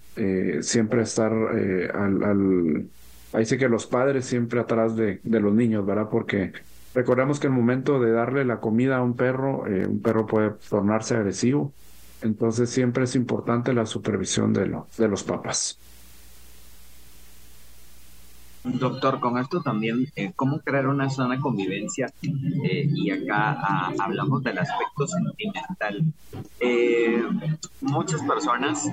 siempre 0.61 1.02
estar 1.02 1.33
al, 1.33 2.23
al 2.23 2.88
ahí 3.33 3.45
sí 3.45 3.59
que 3.59 3.68
los 3.68 3.87
padres 3.87 4.25
siempre 4.25 4.61
atrás 4.61 4.97
de, 4.97 5.21
los 5.25 5.54
niños, 5.54 5.87
¿verdad? 5.87 6.09
Porque 6.11 6.52
Recordemos 6.95 7.38
que 7.38 7.47
el 7.47 7.52
momento 7.52 8.00
de 8.00 8.11
darle 8.11 8.45
la 8.45 8.61
comida 8.61 8.97
a 8.97 9.02
un 9.02 9.14
perro, 9.14 9.66
eh, 9.66 9.87
un 9.87 10.00
perro 10.00 10.26
puede 10.26 10.52
tornarse 10.68 11.14
agresivo. 11.14 11.73
Entonces 12.23 12.71
siempre 12.71 13.04
es 13.04 13.14
importante 13.14 13.73
la 13.73 13.87
supervisión 13.87 14.52
de, 14.52 14.66
lo, 14.66 14.88
de 14.97 15.07
los 15.07 15.23
papás. 15.23 15.78
Doctor, 18.75 19.20
con 19.20 19.38
esto 19.38 19.62
también, 19.62 20.10
eh, 20.14 20.32
¿cómo 20.37 20.60
crear 20.60 20.87
una 20.88 21.08
sana 21.08 21.40
convivencia? 21.40 22.12
Eh, 22.22 22.88
y 22.94 23.10
acá 23.10 23.56
ah, 23.60 23.92
hablamos 23.98 24.42
del 24.42 24.58
aspecto 24.58 25.06
sentimental. 25.06 26.02
Eh, 26.60 27.22
muchas 27.80 28.22
personas 28.22 28.90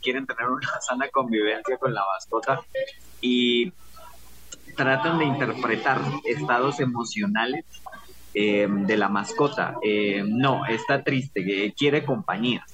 quieren 0.00 0.26
tener 0.26 0.46
una 0.48 0.68
sana 0.80 1.08
convivencia 1.08 1.76
con 1.76 1.92
la 1.92 2.02
mascota 2.14 2.60
y 3.20 3.72
tratan 4.76 5.18
de 5.18 5.24
interpretar 5.26 6.00
estados 6.24 6.80
emocionales 6.80 7.64
de 8.32 8.96
la 8.96 9.08
mascota. 9.08 9.76
No, 10.26 10.66
está 10.66 11.04
triste, 11.04 11.72
quiere 11.76 12.04
compañía. 12.04 12.64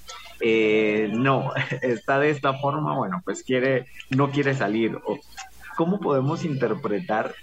No, 1.12 1.52
está 1.82 2.18
de 2.18 2.30
esta 2.30 2.54
forma, 2.54 2.96
bueno, 2.96 3.20
pues 3.25 3.42
quiere, 3.42 3.87
no 4.10 4.30
quiere 4.30 4.54
salir. 4.54 4.99
¿Cómo 5.80 5.99
podemos 5.99 6.44
interpretar? 6.44 7.34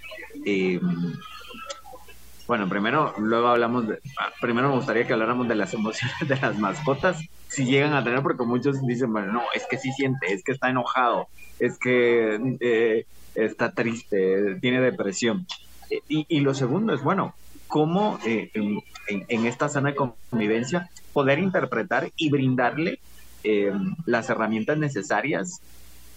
bueno, 2.46 2.68
primero, 2.68 3.12
luego 3.18 3.48
hablamos 3.48 3.88
de, 3.88 3.98
primero 4.40 4.68
me 4.68 4.76
gustaría 4.76 5.08
que 5.08 5.12
habláramos 5.12 5.48
de 5.48 5.56
las 5.56 5.74
emociones 5.74 6.14
de 6.20 6.36
las 6.36 6.56
mascotas, 6.56 7.18
si 7.48 7.64
llegan 7.64 7.94
a 7.94 8.04
tener, 8.04 8.22
porque 8.22 8.44
muchos 8.44 8.80
dicen, 8.86 9.12
bueno, 9.12 9.32
no, 9.32 9.42
es 9.56 9.66
que 9.68 9.76
sí 9.76 9.90
siente, 9.90 10.32
es 10.32 10.44
que 10.44 10.52
está 10.52 10.70
enojado, 10.70 11.26
es 11.58 11.80
que 11.80 13.04
está 13.34 13.72
triste, 13.72 14.54
tiene 14.60 14.80
depresión. 14.82 15.44
Y, 16.08 16.24
y 16.28 16.38
lo 16.38 16.54
segundo 16.54 16.94
es, 16.94 17.02
bueno, 17.02 17.34
cómo 17.66 18.20
eh, 18.24 18.52
en, 19.08 19.46
esta 19.46 19.68
sana 19.68 19.96
convivencia 19.96 20.90
poder 21.12 21.40
interpretar 21.40 22.12
y 22.16 22.30
brindarle 22.30 23.00
eh, 23.42 23.72
las 24.06 24.30
herramientas 24.30 24.78
necesarias 24.78 25.60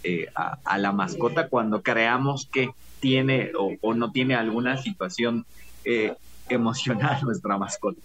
eh, 0.04 0.28
a, 0.36 0.58
a, 0.64 0.78
la 0.78 0.92
mascota 0.92 1.48
cuando 1.48 1.82
creamos 1.82 2.48
que 2.52 2.72
tiene 3.00 3.52
o, 3.58 3.94
no 3.94 4.12
tiene 4.12 4.36
alguna 4.36 4.78
situación 4.78 5.46
eh, 5.86 6.14
emocional 6.50 7.20
nuestra 7.24 7.58
mascota. 7.58 8.00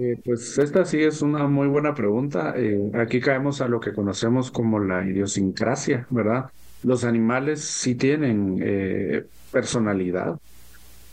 Eh, 0.00 0.18
pues 0.24 0.58
esta 0.58 0.84
sí 0.84 1.02
es 1.02 1.22
una 1.22 1.46
muy 1.46 1.68
buena 1.68 1.94
pregunta. 1.94 2.54
Eh, 2.56 2.90
aquí 2.94 3.20
caemos 3.20 3.60
a 3.60 3.68
lo 3.68 3.80
que 3.80 3.92
conocemos 3.92 4.50
como 4.50 4.78
la 4.78 5.04
idiosincrasia, 5.04 6.06
¿verdad? 6.10 6.50
los 6.82 7.04
animales 7.04 7.60
sí 7.62 7.94
tienen 7.94 8.58
eh, 8.62 9.24
personalidad. 9.50 10.38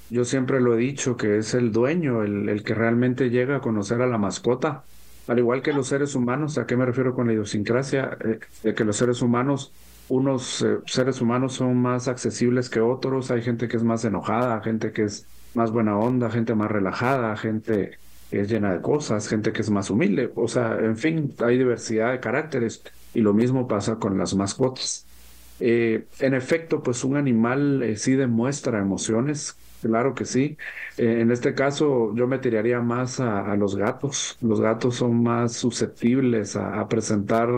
Yo 0.09 0.23
siempre 0.23 0.61
lo 0.61 0.75
he 0.75 0.77
dicho 0.77 1.17
que 1.17 1.37
es 1.37 1.55
el 1.55 1.71
dueño, 1.71 2.21
el, 2.21 2.63
que 2.63 2.75
realmente 2.75 3.29
llega 3.29 3.57
a 3.57 3.61
conocer 3.61 4.01
a 4.01 4.07
la 4.07 4.19
mascota, 4.19 4.83
al 5.27 5.39
igual 5.39 5.61
que 5.61 5.73
los 5.73 5.87
seres 5.87 6.15
humanos. 6.15 6.57
¿A 6.57 6.65
qué 6.65 6.75
me 6.75 6.85
refiero 6.85 7.15
con 7.15 7.27
la 7.27 7.33
idiosincrasia? 7.33 8.17
Eh, 8.23 8.39
de 8.63 8.73
que 8.73 8.83
los 8.83 8.97
seres 8.97 9.21
humanos, 9.21 9.71
unos 10.09 10.61
eh, 10.61 10.77
seres 10.85 11.21
humanos 11.21 11.53
son 11.53 11.77
más 11.77 12.07
accesibles 12.07 12.69
que 12.69 12.81
otros. 12.81 13.31
Hay 13.31 13.41
gente 13.41 13.67
que 13.67 13.77
es 13.77 13.83
más 13.83 14.03
enojada, 14.05 14.61
gente 14.61 14.91
que 14.91 15.03
es 15.03 15.25
más 15.53 15.71
buena 15.71 15.97
onda, 15.97 16.29
gente 16.29 16.55
más 16.55 16.71
relajada, 16.71 17.35
gente 17.37 17.97
que 18.29 18.41
es 18.41 18.49
llena 18.49 18.73
de 18.73 18.81
cosas, 18.81 19.27
gente 19.27 19.53
que 19.53 19.61
es 19.61 19.69
más 19.69 19.89
humilde. 19.89 20.31
O 20.35 20.47
sea, 20.47 20.77
en 20.79 20.97
fin, 20.97 21.33
hay 21.39 21.57
diversidad 21.57 22.11
de 22.11 22.19
caracteres 22.19 22.83
y 23.13 23.21
lo 23.21 23.33
mismo 23.33 23.67
pasa 23.67 23.95
con 23.95 24.17
las 24.17 24.35
mascotas. 24.35 25.05
Eh, 25.59 26.05
en 26.19 26.33
efecto, 26.33 26.81
pues 26.83 27.03
un 27.03 27.15
animal 27.15 27.93
sí 27.95 28.13
demuestra 28.13 28.79
emociones, 28.79 29.55
claro 29.83 30.15
que 30.15 30.25
sí. 30.25 30.57
Eh, 30.97 31.21
en 31.21 31.31
este 31.31 31.53
caso, 31.53 32.13
yo 32.15 32.27
me 32.27 32.39
tiraría 32.39 32.81
más 32.81 33.19
a, 33.19 33.55
los 33.55 33.75
gatos. 33.75 34.37
Los 34.41 34.61
gatos 34.61 34.95
son 34.95 35.21
más 35.23 35.53
susceptibles 35.53 36.55
a, 36.55 36.87
presentar 36.87 37.49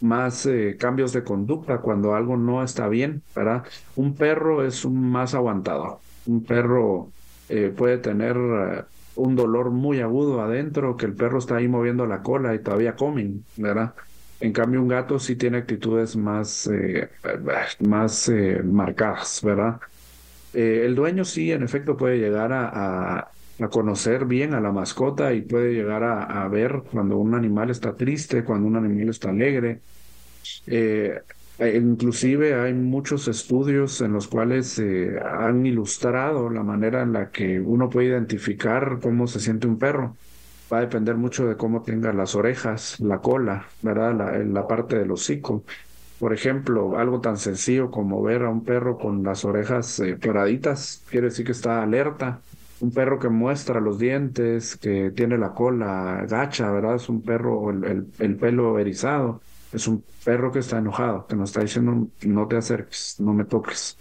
más 0.00 0.46
eh, 0.46 0.76
cambios 0.78 1.12
de 1.12 1.24
conducta 1.24 1.78
cuando 1.78 2.14
algo 2.14 2.36
no 2.36 2.62
está 2.62 2.88
bien, 2.88 3.22
¿verdad? 3.34 3.64
Un 3.96 4.14
perro 4.14 4.64
es 4.64 4.84
un 4.84 5.10
más 5.10 5.34
aguantador. 5.34 5.98
Un 6.26 6.44
perro 6.44 7.10
eh, 7.48 7.72
puede 7.76 7.98
tener 7.98 8.36
un 9.16 9.36
dolor 9.36 9.70
muy 9.70 10.00
agudo 10.00 10.40
adentro, 10.40 10.96
que 10.96 11.06
el 11.06 11.14
perro 11.14 11.38
está 11.38 11.56
ahí 11.56 11.68
moviendo 11.68 12.06
la 12.06 12.22
cola 12.22 12.54
y 12.54 12.60
todavía 12.60 12.94
comen, 12.96 13.44
¿verdad? 13.56 13.94
En 14.40 14.52
cambio, 14.52 14.80
un 14.80 14.88
gato 14.88 15.18
sí 15.18 15.36
tiene 15.36 15.58
actitudes 15.58 16.16
más, 16.16 16.70
más 17.80 18.32
marcadas, 18.64 19.42
¿verdad? 19.42 19.80
Eh, 20.52 20.82
el 20.84 20.94
dueño 20.94 21.24
sí, 21.24 21.52
en 21.52 21.62
efecto, 21.62 21.96
puede 21.96 22.18
llegar 22.18 22.52
a, 22.52 23.30
a, 23.58 23.68
conocer 23.70 24.24
bien 24.24 24.54
a 24.54 24.60
la 24.60 24.72
mascota 24.72 25.32
y 25.34 25.42
puede 25.42 25.74
llegar 25.74 26.02
a, 26.02 26.44
a, 26.44 26.48
ver 26.48 26.82
cuando 26.90 27.18
un 27.18 27.34
animal 27.34 27.70
está 27.70 27.94
triste, 27.94 28.42
cuando 28.44 28.66
un 28.66 28.76
animal 28.76 29.10
está 29.10 29.30
alegre. 29.30 29.80
Eh, 30.66 31.20
inclusive 31.74 32.54
hay 32.54 32.72
muchos 32.72 33.28
estudios 33.28 34.00
en 34.00 34.14
los 34.14 34.28
cuales 34.28 34.80
han 35.22 35.66
ilustrado 35.66 36.48
la 36.48 36.62
manera 36.62 37.02
en 37.02 37.12
la 37.12 37.30
que 37.30 37.60
uno 37.60 37.90
puede 37.90 38.08
identificar 38.08 38.98
cómo 39.02 39.26
se 39.26 39.40
siente 39.40 39.66
un 39.66 39.78
perro 39.78 40.16
va 40.72 40.78
a 40.78 40.80
depender 40.82 41.16
mucho 41.16 41.46
de 41.46 41.56
cómo 41.56 41.82
tenga 41.82 42.12
las 42.12 42.34
orejas, 42.34 43.00
la 43.00 43.18
cola, 43.20 43.66
¿verdad? 43.82 44.14
La, 44.14 44.38
la 44.38 44.66
parte 44.66 44.98
del 44.98 45.10
hocico. 45.10 45.64
Por 46.20 46.34
ejemplo, 46.34 46.98
algo 46.98 47.20
tan 47.20 47.38
sencillo 47.38 47.90
como 47.90 48.22
ver 48.22 48.42
a 48.44 48.50
un 48.50 48.64
perro 48.64 48.98
con 48.98 49.24
las 49.24 49.44
orejas 49.44 49.98
eh, 50.00 50.18
quiere 51.10 51.28
decir 51.28 51.46
que 51.46 51.52
está 51.52 51.82
alerta. 51.82 52.42
Un 52.80 52.92
perro 52.92 53.18
que 53.18 53.28
muestra 53.30 53.80
los 53.80 53.98
dientes, 53.98 54.76
que 54.76 55.10
tiene 55.12 55.38
la 55.38 55.52
cola 55.54 56.24
gacha, 56.28 56.70
¿verdad? 56.72 56.96
Es 56.96 57.08
un 57.10 57.22
perro, 57.22 57.70
el, 57.70 57.84
el, 57.84 58.12
el 58.18 58.36
pelo 58.36 58.78
erizado. 58.78 59.42
Es 59.72 59.88
un 59.88 60.04
perro 60.24 60.52
que 60.52 60.60
está 60.60 60.78
enojado, 60.78 61.26
que 61.26 61.36
nos 61.36 61.50
está 61.50 61.62
diciendo 61.62 62.08
no 62.22 62.48
te 62.48 62.56
acerques, 62.56 63.16
no 63.20 63.34
me 63.34 63.44
toques. 63.44 63.98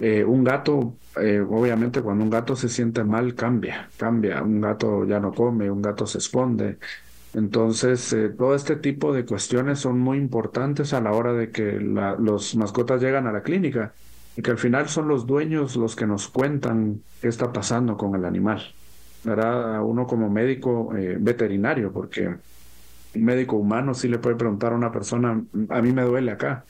Eh, 0.00 0.24
un 0.24 0.44
gato 0.44 0.98
eh, 1.20 1.40
obviamente 1.40 2.02
cuando 2.02 2.24
un 2.24 2.30
gato 2.30 2.54
se 2.56 2.68
siente 2.68 3.04
mal, 3.04 3.34
cambia, 3.34 3.90
cambia. 3.96 4.42
Un 4.42 4.60
gato 4.60 5.04
ya 5.06 5.20
no 5.20 5.32
come, 5.32 5.70
un 5.70 5.82
gato 5.82 6.06
se 6.06 6.18
esconde. 6.18 6.78
Entonces, 7.34 8.12
eh, 8.12 8.30
todo 8.30 8.54
este 8.54 8.76
tipo 8.76 9.12
de 9.12 9.24
cuestiones 9.24 9.80
son 9.80 9.98
muy 9.98 10.18
importantes 10.18 10.92
a 10.92 11.00
la 11.00 11.12
hora 11.12 11.32
de 11.32 11.50
que 11.50 11.72
los 11.72 12.56
mascotas 12.56 13.02
llegan 13.02 13.26
a 13.26 13.32
la 13.32 13.42
clínica 13.42 13.92
y 14.36 14.42
que 14.42 14.50
al 14.50 14.58
final 14.58 14.88
son 14.88 15.08
los 15.08 15.26
dueños 15.26 15.76
los 15.76 15.94
que 15.94 16.06
nos 16.06 16.28
cuentan 16.28 17.00
qué 17.20 17.28
está 17.28 17.52
pasando 17.52 17.96
con 17.96 18.14
el 18.14 18.24
animal. 18.24 18.62
¿Verdad? 19.24 19.82
Uno 19.82 20.06
como 20.06 20.30
médico 20.30 20.94
eh, 20.96 21.16
veterinario, 21.18 21.92
porque 21.92 22.28
un 22.28 23.24
médico 23.24 23.56
humano 23.56 23.94
sí 23.94 24.08
le 24.08 24.18
puede 24.18 24.36
preguntar 24.36 24.72
a 24.72 24.76
una 24.76 24.92
persona, 24.92 25.42
a 25.70 25.82
mí 25.82 25.92
me 25.92 26.02
duele 26.02 26.30
acá. 26.30 26.64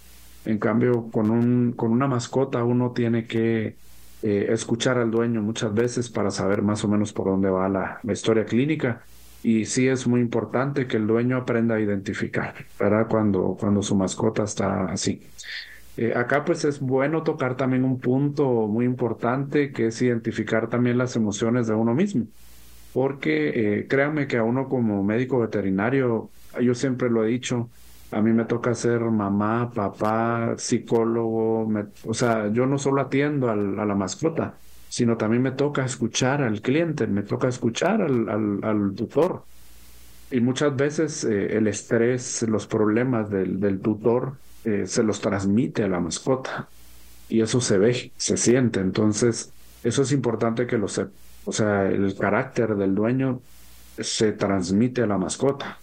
En 0.44 0.58
cambio, 0.58 1.10
con, 1.10 1.30
un, 1.30 1.72
con 1.72 1.92
una 1.92 2.06
mascota 2.08 2.64
uno 2.64 2.92
tiene 2.92 3.26
que 3.26 3.76
eh, 4.22 4.46
escuchar 4.50 4.98
al 4.98 5.10
dueño 5.10 5.42
muchas 5.42 5.72
veces 5.72 6.08
para 6.08 6.30
saber 6.30 6.62
más 6.62 6.82
o 6.84 6.88
menos 6.88 7.12
por 7.12 7.26
dónde 7.26 7.50
va 7.50 7.68
la, 7.68 8.00
historia 8.12 8.44
clínica. 8.44 9.02
Y 9.42 9.66
sí 9.66 9.88
es 9.88 10.06
muy 10.06 10.20
importante 10.20 10.86
que 10.86 10.96
el 10.96 11.06
dueño 11.06 11.36
aprenda 11.36 11.76
a 11.76 11.80
identificar, 11.80 12.54
¿verdad? 12.78 13.06
Cuando, 13.08 13.56
cuando 13.58 13.82
su 13.82 13.94
mascota 13.94 14.44
está 14.44 14.86
así. 14.86 15.22
Eh, 15.96 16.12
acá 16.16 16.44
pues 16.44 16.64
es 16.64 16.80
bueno 16.80 17.22
tocar 17.22 17.56
también 17.56 17.84
un 17.84 18.00
punto 18.00 18.66
muy 18.66 18.84
importante 18.84 19.72
que 19.72 19.88
es 19.88 20.02
identificar 20.02 20.68
también 20.68 20.98
las 20.98 21.16
emociones 21.16 21.66
de 21.66 21.74
uno 21.74 21.94
mismo 21.94 22.26
porque 22.92 23.78
eh, 23.78 23.86
créanme 23.86 24.26
que 24.26 24.38
a 24.38 24.42
uno 24.42 24.68
como 24.68 25.02
médico 25.04 25.40
veterinario, 25.40 26.30
yo 26.60 26.74
siempre 26.74 27.10
lo 27.10 27.24
he 27.24 27.28
dicho, 27.28 27.70
a 28.10 28.20
mí 28.22 28.32
me 28.32 28.44
toca 28.44 28.74
ser 28.74 29.00
mamá, 29.02 29.70
papá, 29.72 30.54
psicólogo, 30.56 31.68
o 32.06 32.14
sea, 32.14 32.48
yo 32.48 32.66
no 32.66 32.78
solo 32.78 33.02
atiendo 33.02 33.50
a 33.50 33.56
la 33.56 33.94
mascota, 33.94 34.54
sino 34.88 35.16
también 35.16 35.42
me 35.42 35.52
toca 35.52 35.84
escuchar 35.84 36.42
al 36.42 36.60
cliente, 36.60 37.06
me 37.06 37.22
toca 37.22 37.48
escuchar 37.48 38.02
al, 38.02 38.94
tutor. 38.96 39.44
Y 40.30 40.40
muchas 40.40 40.76
veces 40.76 41.24
eh, 41.24 41.56
el 41.56 41.66
estrés, 41.68 42.42
los 42.42 42.66
problemas 42.66 43.30
del, 43.30 43.80
tutor 43.80 44.34
eh, 44.64 44.84
se 44.86 45.02
los 45.02 45.20
transmite 45.20 45.84
a 45.84 45.88
la 45.88 46.00
mascota. 46.00 46.68
Y 47.28 47.42
eso 47.42 47.60
se 47.60 47.78
ve, 47.78 48.12
se 48.16 48.36
siente. 48.36 48.80
Entonces, 48.80 49.52
eso 49.84 50.02
es 50.02 50.12
importante 50.12 50.66
que 50.66 50.78
lo 50.78 50.88
sepa. 50.88 51.12
O 51.44 51.52
sea, 51.52 51.88
el 51.88 52.14
carácter 52.14 52.76
del 52.76 52.94
dueño 52.94 53.40
se 53.98 54.32
transmite 54.32 55.02
a 55.02 55.06
la 55.06 55.18
mascota. 55.18 55.78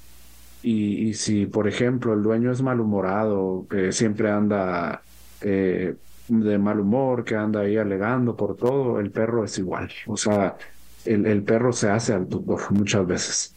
Y, 0.62 1.14
si, 1.14 1.46
por 1.46 1.68
ejemplo, 1.68 2.14
el 2.14 2.24
dueño 2.24 2.52
es 2.52 2.64
malhumorado, 2.64 3.68
que 3.70 3.92
siempre 3.92 4.32
anda 4.32 5.04
eh, 5.42 5.96
de 6.28 6.58
mal 6.58 6.80
humor, 6.80 7.24
que 7.24 7.36
anda 7.36 7.62
ahí 7.62 7.78
alegando 7.78 8.36
por 8.36 8.56
todo, 8.56 9.00
el 9.00 9.12
perro 9.12 9.44
es 9.44 9.58
igual. 9.58 9.92
O 10.08 10.18
sea, 10.18 10.58
el, 11.06 11.26
el 11.26 11.44
perro 11.44 11.72
se 11.74 11.90
hace 11.90 12.14
al 12.14 12.28
tutor 12.28 12.72
muchas 12.72 13.06
veces. 13.06 13.56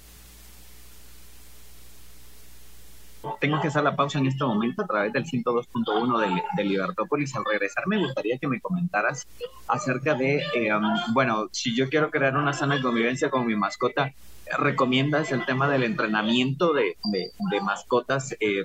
tengo 3.40 3.60
que 3.60 3.68
hacer 3.68 3.82
la 3.82 3.96
pausa 3.96 4.18
en 4.18 4.26
este 4.26 4.44
momento 4.44 4.82
a 4.82 4.86
través 4.86 5.12
del 5.12 5.24
102.1 5.24 6.20
de, 6.20 6.42
de 6.56 6.64
Libertópolis. 6.64 7.34
Al 7.36 7.44
regresar 7.44 7.86
me 7.86 7.98
gustaría 7.98 8.38
que 8.38 8.48
me 8.48 8.60
comentaras 8.60 9.26
acerca 9.66 10.14
de, 10.14 10.38
eh, 10.54 10.70
bueno, 11.12 11.48
si 11.52 11.74
yo 11.74 11.88
quiero 11.88 12.10
crear 12.10 12.36
una 12.36 12.52
sana 12.52 12.80
convivencia 12.80 13.30
con 13.30 13.46
mi 13.46 13.56
mascota, 13.56 14.12
¿recomiendas 14.58 15.32
el 15.32 15.44
tema 15.44 15.68
del 15.68 15.84
entrenamiento 15.84 16.72
de, 16.72 16.96
de, 17.12 17.60
mascotas? 17.60 18.34
Eh, 18.40 18.64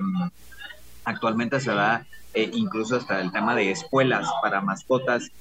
actualmente 1.04 1.60
se 1.60 1.74
da 1.74 2.06
eh, 2.34 2.50
incluso 2.54 2.96
hasta 2.96 3.22
el 3.22 3.32
tema 3.32 3.56
de 3.56 3.72
escuelas 3.72 4.28
para 4.42 4.62
mascotas 4.62 5.32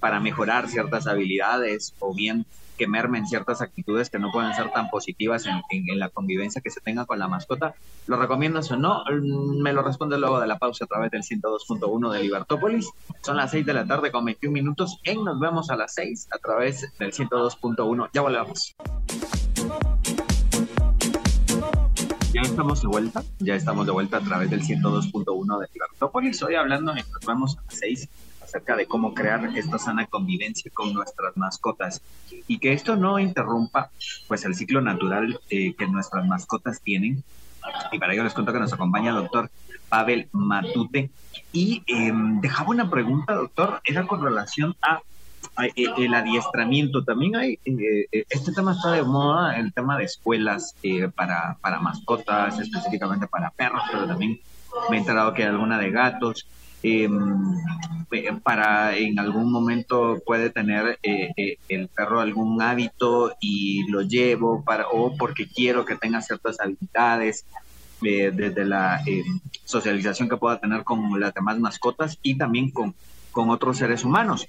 para 0.00 0.18
mejorar 0.18 0.66
ciertas 0.66 1.06
habilidades 1.06 1.92
o 1.98 2.14
bien 2.14 2.46
que 2.76 2.86
mermen 2.86 3.26
ciertas 3.26 3.62
actitudes 3.62 4.10
que 4.10 4.18
no 4.18 4.32
pueden 4.32 4.52
ser 4.54 4.72
tan 4.72 4.90
positivas 4.90 5.46
en, 5.46 5.98
la 5.98 6.08
convivencia 6.08 6.60
que 6.60 6.70
se 6.70 6.80
tenga 6.80 7.06
con 7.06 7.18
la 7.18 7.28
mascota. 7.28 7.74
¿Lo 8.06 8.16
recomiendas 8.16 8.70
o 8.70 8.76
no? 8.76 9.04
Mm, 9.04 9.62
me 9.62 9.72
lo 9.72 9.82
responde 9.82 10.18
luego 10.18 10.40
de 10.40 10.46
la 10.46 10.58
pausa 10.58 10.84
a 10.84 10.88
través 10.88 11.10
del 11.10 11.22
102.1 11.22 12.10
de 12.10 12.22
Libertópolis. 12.22 12.90
Son 13.20 13.36
las 13.36 13.50
6 13.50 13.66
de 13.66 13.74
la 13.74 13.86
tarde 13.86 14.10
con 14.10 14.24
21 14.24 14.52
minutos 14.52 14.98
en 15.04 15.24
Nos 15.24 15.38
vemos 15.38 15.70
a 15.70 15.76
las 15.76 15.94
6 15.94 16.28
a 16.32 16.38
través 16.38 16.88
del 16.98 17.12
102.1. 17.12 18.10
Ya 18.12 18.22
volvemos. 18.22 18.74
Ya 22.42 22.48
estamos 22.48 22.82
de 22.82 22.88
vuelta, 22.88 23.22
ya 23.38 23.54
estamos 23.54 23.86
de 23.86 23.92
vuelta 23.92 24.16
a 24.16 24.20
través 24.20 24.50
del 24.50 24.62
102.1 24.62 25.60
de 25.60 25.68
Libertópolis. 25.72 26.42
Hoy 26.42 26.56
hablando 26.56 26.92
Nos 26.92 27.06
vemos 27.24 27.56
a 27.56 27.62
las 27.62 27.78
6 27.78 28.08
acerca 28.42 28.74
de 28.74 28.86
cómo 28.86 29.14
crear 29.14 29.56
esta 29.56 29.78
sana 29.78 30.06
convivencia 30.06 30.68
con 30.74 30.92
nuestras 30.92 31.36
mascotas 31.36 32.02
y 32.48 32.58
que 32.58 32.72
esto 32.72 32.96
no 32.96 33.20
interrumpa 33.20 33.92
pues 34.26 34.44
el 34.44 34.56
ciclo 34.56 34.80
natural 34.80 35.38
eh, 35.50 35.74
que 35.74 35.86
nuestras 35.86 36.26
mascotas 36.26 36.80
tienen. 36.80 37.22
Y 37.92 38.00
para 38.00 38.12
ello 38.12 38.24
les 38.24 38.34
cuento 38.34 38.52
que 38.52 38.58
nos 38.58 38.72
acompaña 38.72 39.10
el 39.10 39.18
doctor 39.18 39.48
Pavel 39.88 40.28
Matute 40.32 41.10
y 41.52 41.84
em, 41.86 42.40
dejaba 42.40 42.70
una 42.70 42.90
pregunta, 42.90 43.34
doctor, 43.34 43.80
era 43.84 44.04
con 44.08 44.20
relación 44.20 44.74
a 44.82 45.00
e, 45.58 45.72
el 45.98 46.14
adiestramiento. 46.14 47.04
También 47.04 47.36
hay, 47.36 47.58
eh, 47.64 48.06
eh, 48.12 48.24
este 48.28 48.52
tema 48.52 48.72
está 48.72 48.92
de 48.92 49.02
moda, 49.02 49.56
el 49.58 49.72
tema 49.72 49.98
de 49.98 50.04
escuelas 50.04 50.74
para, 51.14 51.56
para 51.60 51.80
mascotas, 51.80 52.58
específicamente 52.58 53.26
para 53.26 53.50
perros, 53.50 53.82
pero 53.90 54.06
también 54.06 54.40
me 54.90 54.96
he 54.96 55.00
enterado 55.00 55.32
que 55.34 55.42
hay 55.42 55.48
alguna 55.48 55.78
de 55.78 55.90
gatos. 55.90 56.46
Em, 56.84 57.56
eh, 58.10 58.32
para 58.42 58.96
en 58.96 59.18
algún 59.18 59.52
momento 59.52 60.20
puede 60.26 60.50
tener 60.50 60.98
eh, 61.02 61.30
eh, 61.36 61.56
el 61.68 61.86
perro 61.86 62.20
algún 62.20 62.60
hábito 62.60 63.36
y 63.40 63.88
lo 63.88 64.02
llevo 64.02 64.64
para 64.64 64.88
o 64.88 65.16
porque 65.16 65.46
quiero 65.46 65.84
que 65.84 65.96
tenga 65.96 66.20
ciertas 66.20 66.58
habilidades 66.60 67.46
desde 68.00 68.64
la 68.64 69.00
socialización 69.64 70.28
que 70.28 70.36
pueda 70.36 70.58
tener 70.58 70.82
con 70.82 71.20
las 71.20 71.32
demás 71.32 71.60
mascotas 71.60 72.18
y 72.20 72.36
también 72.36 72.70
con, 72.70 72.96
con 73.30 73.48
otros 73.50 73.78
seres 73.78 74.04
humanos. 74.04 74.48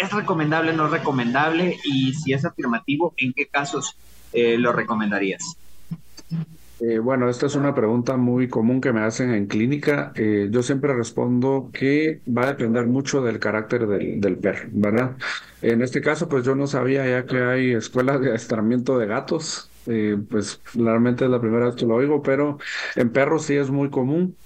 ¿Es 0.00 0.12
recomendable, 0.12 0.72
no 0.72 0.88
recomendable? 0.88 1.76
Y 1.84 2.14
si 2.14 2.32
es 2.32 2.44
afirmativo, 2.44 3.14
¿en 3.16 3.32
qué 3.32 3.46
casos 3.46 3.96
lo 4.32 4.72
recomendarías? 4.72 5.56
Eh, 6.78 6.98
bueno, 6.98 7.30
esta 7.30 7.46
es 7.46 7.54
una 7.54 7.74
pregunta 7.74 8.18
muy 8.18 8.48
común 8.48 8.82
que 8.82 8.92
me 8.92 9.00
hacen 9.00 9.32
en 9.32 9.46
clínica. 9.46 10.12
Eh, 10.14 10.48
yo 10.50 10.62
siempre 10.62 10.94
respondo 10.94 11.70
que 11.72 12.20
va 12.26 12.42
a 12.42 12.48
depender 12.48 12.86
mucho 12.86 13.22
del 13.22 13.38
carácter 13.38 13.86
del, 13.86 14.36
perro, 14.36 14.68
¿verdad? 14.72 15.16
En 15.62 15.80
este 15.80 16.02
caso, 16.02 16.28
pues 16.28 16.44
yo 16.44 16.54
no 16.54 16.66
sabía 16.66 17.06
ya 17.06 17.24
que 17.24 17.38
hay 17.42 17.72
escuelas 17.72 18.20
de 18.20 18.28
adiestramiento 18.28 18.98
de 18.98 19.06
gatos. 19.06 19.70
Eh, 19.86 20.18
pues 20.28 20.60
realmente 20.74 21.24
es 21.24 21.30
la 21.30 21.40
primera 21.40 21.66
vez 21.66 21.76
que 21.76 21.86
lo 21.86 21.94
oigo, 21.94 22.22
pero 22.22 22.58
en 22.96 23.10
perros 23.10 23.44
sí 23.46 23.54
es 23.54 23.70
muy 23.70 23.88
común. 23.88 24.36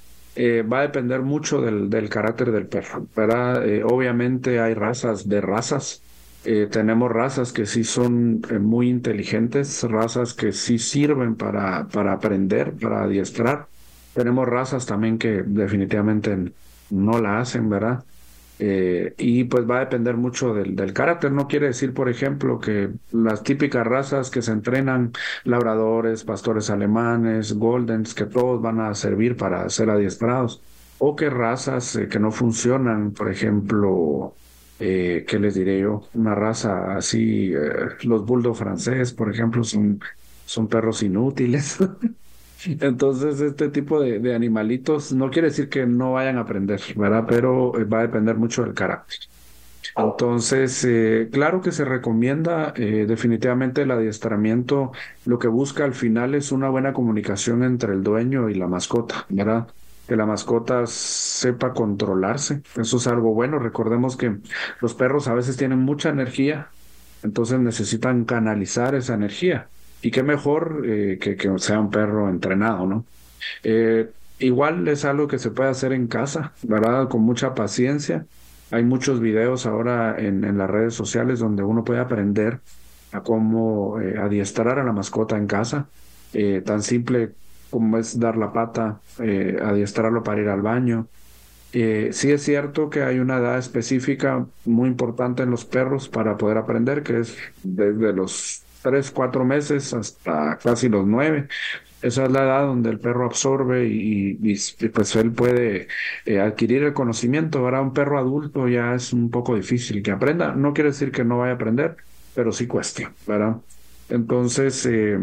Va 0.63 0.79
a 0.81 0.83
depender 0.83 1.23
mucho 1.23 1.61
del, 1.61 1.91
del 1.91 2.09
carácter 2.09 2.51
del 2.53 2.67
perro, 2.67 3.07
¿verdad? 3.15 3.63
obviamente 3.85 4.61
hay 4.61 4.75
razas 4.75 5.29
de 5.29 5.41
razas. 5.41 6.03
Eh, 6.45 6.69
tenemos 6.71 7.11
razas 7.11 7.53
que 7.53 7.67
sí 7.67 7.85
son 7.85 8.41
eh, 8.51 8.59
muy 8.59 8.89
inteligentes, 8.89 9.83
razas 9.85 10.33
que 10.33 10.53
sí 10.53 10.79
sirven 10.79 11.37
para, 11.37 11.87
para 11.89 12.15
aprender, 12.15 12.73
para 12.73 13.03
adiestrar. 13.05 13.67
Tenemos 14.15 14.49
razas 14.49 14.87
también 14.87 15.19
que 15.19 15.43
definitivamente 15.45 16.53
no 16.91 17.21
la 17.21 17.41
hacen, 17.41 17.69
¿verdad? 17.69 18.05
Eh, 18.63 19.15
y 19.17 19.45
pues 19.45 19.69
va 19.69 19.79
a 19.79 19.81
depender 19.81 20.19
mucho 20.19 20.53
del, 20.53 20.93
carácter. 20.93 21.33
No 21.33 21.49
quiere 21.49 21.69
decir, 21.69 21.95
por 21.95 22.11
ejemplo, 22.11 22.61
que 22.61 22.91
las 23.11 23.43
típicas 23.43 23.87
razas 23.87 24.31
que 24.31 24.43
se 24.43 24.53
entrenan, 24.53 25.13
labradores, 25.45 26.25
pastores 26.25 26.69
alemanes, 26.69 27.55
goldens, 27.55 28.13
que 28.15 28.27
todos 28.27 28.61
van 28.61 28.81
a 28.81 28.95
servir 28.95 29.37
para 29.37 29.69
ser 29.71 29.89
adiestrados. 29.89 30.61
O 30.99 31.17
que 31.17 31.31
razas 31.31 31.99
que 32.11 32.19
no 32.19 32.31
funcionan, 32.31 33.13
por 33.13 33.31
ejemplo, 33.31 34.35
eh, 34.79 35.25
¿qué 35.27 35.39
les 35.39 35.55
diré 35.55 35.81
yo? 35.81 36.03
Una 36.15 36.35
raza 36.35 36.97
así, 36.97 37.53
eh, 37.55 37.57
los 38.03 38.27
bulldog 38.27 38.57
francés, 38.57 39.13
por 39.13 39.33
ejemplo, 39.33 39.65
son, 39.65 40.01
son 40.45 40.69
perros 40.69 41.03
inútiles. 41.03 41.79
Entonces, 42.65 43.41
este 43.41 43.69
tipo 43.69 44.01
de, 44.01 44.35
animalitos 44.35 45.13
no 45.13 45.31
quiere 45.31 45.49
decir 45.49 45.69
que 45.69 45.87
no 45.87 46.13
vayan 46.13 46.39
a 46.39 46.43
aprender, 46.43 46.81
¿verdad? 46.97 47.25
Pero 47.29 47.79
eh, 47.79 47.85
va 47.85 48.01
a 48.01 48.03
depender 48.03 48.37
mucho 48.37 48.63
del 48.65 48.75
carácter. 48.75 49.19
Entonces, 49.97 50.85
eh, 50.85 51.29
claro 51.33 51.61
que 51.61 51.73
se 51.73 51.85
recomienda 51.85 52.73
definitivamente 52.73 53.83
el 53.83 53.91
adiestramiento. 53.91 54.93
Lo 55.25 55.39
que 55.39 55.49
busca 55.49 55.85
al 55.85 55.95
final 55.95 56.35
es 56.35 56.53
una 56.53 56.69
buena 56.69 56.93
comunicación 56.93 57.65
entre 57.65 57.93
el 57.95 58.03
dueño 58.03 58.49
y 58.49 58.55
la 58.55 58.69
mascota, 58.69 59.27
¿verdad? 59.29 59.67
que 60.11 60.17
la 60.17 60.27
mascota 60.27 60.89
sepa 60.89 61.73
controlarse. 61.73 62.63
Eso 62.77 62.97
es 62.97 63.07
algo 63.07 63.33
bueno. 63.33 63.61
Recordemos 63.61 64.17
que 64.17 64.39
los 64.81 64.93
perros 64.95 65.29
a 65.29 65.35
veces 65.35 65.57
tienen 65.57 65.79
mucha 65.79 66.09
energía, 66.09 66.67
entonces 67.23 67.61
necesitan 67.61 68.25
canalizar 68.25 68.97
esa 68.97 69.15
energía. 69.15 69.69
Y 70.03 70.11
qué 70.11 70.23
mejor 70.23 70.83
eh, 70.87 71.19
que, 71.21 71.37
sea 71.59 71.81
un 71.81 71.91
perro 71.91 72.29
entrenado, 72.29 72.87
¿no? 72.87 73.05
Eh, 73.63 74.11
igual 74.39 74.87
es 74.89 75.05
algo 75.05 75.29
que 75.29 75.39
se 75.39 75.51
puede 75.51 75.71
hacer 75.71 75.93
en 75.93 76.07
casa, 76.07 76.53
¿verdad? 76.63 77.09
Con 77.09 77.23
mucha 77.23 77.55
paciencia. 77.55 78.27
Hay 78.71 78.85
muchos 78.85 79.21
videos 79.21 79.67
ahora 79.67 80.17
en, 80.19 80.45
en 80.45 80.59
las 80.59 80.71
redes 80.71 80.95
sociales 80.95 81.39
donde 81.41 81.63
uno 81.63 81.85
puede 81.85 82.01
aprender 82.01 82.61
a 83.13 83.23
cómo 83.23 84.01
eh, 84.01 84.17
adiestrar 84.19 84.79
a 84.79 84.85
la 84.85 84.93
mascota 84.93 85.37
en 85.37 85.47
casa, 85.47 85.89
eh, 86.33 86.63
tan 86.65 86.83
simple 86.83 87.33
como 87.71 87.99
es 87.99 88.19
dar 88.19 88.37
la 88.37 88.53
pata, 88.53 89.01
adiestrarlo 89.19 90.25
para 90.25 90.41
ir 90.41 90.49
al 90.49 90.61
baño. 90.61 91.07
sí 91.71 92.33
es 92.33 92.43
cierto 92.43 92.91
que 92.91 93.05
hay 93.05 93.21
una 93.21 93.39
edad 93.39 93.59
específica 93.59 94.45
muy 94.65 94.89
importante 94.89 95.45
en 95.45 95.51
los 95.51 95.65
perros 95.65 96.09
para 96.09 96.37
poder 96.37 96.59
aprender, 96.59 97.05
que 97.05 97.21
es 97.21 97.37
desde 97.63 98.13
los 98.13 98.65
tres, 98.83 99.11
cuatro 99.11 99.45
meses 99.45 99.93
hasta 99.95 100.59
casi 100.63 100.89
los 100.89 101.07
nueve. 101.07 101.49
Esa 102.03 102.25
es 102.25 102.33
la 102.33 102.45
edad 102.45 102.63
donde 102.63 102.91
el 102.91 102.99
perro 102.99 103.27
absorbe 103.27 103.87
y, 103.87 104.35
pues 104.89 105.17
él 105.17 105.33
puede 105.33 105.89
adquirir 106.43 106.83
el 106.85 106.95
conocimiento. 106.95 107.59
Ahora 107.59 107.83
un 107.83 107.93
perro 107.93 108.19
adulto 108.19 108.69
ya 108.69 108.95
es 108.95 109.13
un 109.13 109.31
poco 109.31 109.55
difícil 109.55 110.03
que 110.03 110.11
aprenda. 110.11 110.55
No 110.55 110.73
quiere 110.73 110.91
decir 110.91 111.13
que 111.13 111.25
no 111.25 111.39
vaya 111.39 111.53
a 111.53 111.55
aprender, 111.57 111.97
pero 112.35 112.53
sí 112.53 112.67
cuestión, 112.67 113.13
¿verdad? 113.27 113.57
Entonces, 114.09 114.87
eh, 114.87 115.19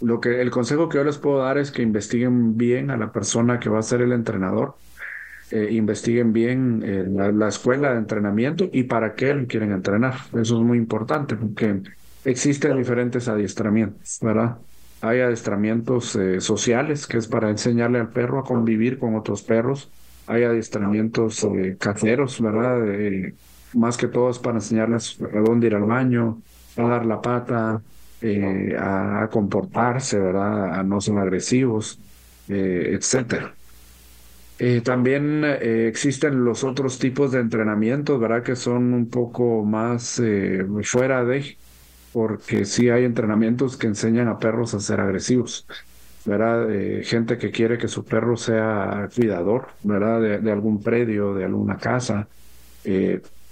lo 0.00 0.20
que 0.20 0.40
el 0.40 0.50
consejo 0.50 0.88
que 0.88 0.98
yo 0.98 1.04
les 1.04 1.18
puedo 1.18 1.38
dar 1.38 1.58
es 1.58 1.70
que 1.70 1.82
investiguen 1.82 2.56
bien 2.56 2.90
a 2.90 2.96
la 2.96 3.12
persona 3.12 3.58
que 3.58 3.68
va 3.68 3.78
a 3.78 3.82
ser 3.82 4.02
el 4.02 4.12
entrenador, 4.12 4.76
eh, 5.50 5.68
investiguen 5.70 6.32
bien 6.32 6.82
eh, 6.84 7.04
la, 7.08 7.48
escuela 7.48 7.92
de 7.92 7.98
entrenamiento 7.98 8.68
y 8.72 8.84
para 8.84 9.14
qué 9.14 9.34
lo 9.34 9.46
quieren 9.46 9.72
entrenar. 9.72 10.14
Eso 10.28 10.58
es 10.58 10.64
muy 10.64 10.78
importante 10.78 11.36
porque 11.36 11.82
existen 12.24 12.76
diferentes 12.78 13.28
adiestramientos, 13.28 14.18
¿verdad? 14.22 14.58
Hay 15.02 15.20
adiestramientos 15.20 16.18
sociales, 16.38 17.06
que 17.06 17.18
es 17.18 17.28
para 17.28 17.50
enseñarle 17.50 18.00
al 18.00 18.08
perro 18.08 18.40
a 18.40 18.44
convivir 18.44 18.98
con 18.98 19.14
otros 19.14 19.42
perros. 19.42 19.90
Hay 20.26 20.42
adiestramientos 20.42 21.46
caseros, 21.78 22.40
¿verdad? 22.40 22.82
más 23.74 23.96
que 23.96 24.08
todo 24.08 24.30
es 24.30 24.38
para 24.38 24.56
enseñarles 24.56 25.18
a 25.20 25.38
dónde 25.40 25.66
ir 25.68 25.74
al 25.74 25.84
baño, 25.84 26.40
a 26.76 26.82
dar 26.82 27.06
la 27.06 27.20
pata, 27.20 27.82
eh, 28.20 28.74
a, 28.78 29.28
comportarse, 29.30 30.18
¿verdad? 30.18 30.74
A 30.78 30.82
no 30.82 31.00
ser 31.00 31.18
agresivos, 31.18 31.98
eh, 32.48 32.92
etcétera. 32.94 33.54
Eh, 34.58 34.80
también 34.80 35.44
existen 35.44 36.44
los 36.44 36.64
otros 36.64 36.98
tipos 36.98 37.32
de 37.32 37.40
entrenamientos, 37.40 38.18
¿verdad? 38.18 38.42
Que 38.42 38.56
son 38.56 38.94
un 38.94 39.10
poco 39.10 39.64
más 39.64 40.20
fuera 40.84 41.24
de, 41.24 41.58
porque 42.12 42.64
sí 42.64 42.88
hay 42.90 43.04
entrenamientos 43.04 43.76
que 43.76 43.86
enseñan 43.88 44.28
a 44.28 44.38
perros 44.38 44.74
a 44.74 44.80
ser 44.80 45.00
agresivos, 45.00 45.66
¿verdad? 46.24 46.68
gente 47.04 47.38
que 47.38 47.50
quiere 47.50 47.78
que 47.78 47.88
su 47.88 48.04
perro 48.06 48.36
sea 48.38 49.08
cuidador, 49.14 49.68
¿verdad? 49.82 50.22
De, 50.22 50.38
de 50.40 50.52
algún 50.52 50.82
predio, 50.82 51.34
de 51.34 51.44
alguna 51.44 51.76
casa. 51.78 52.28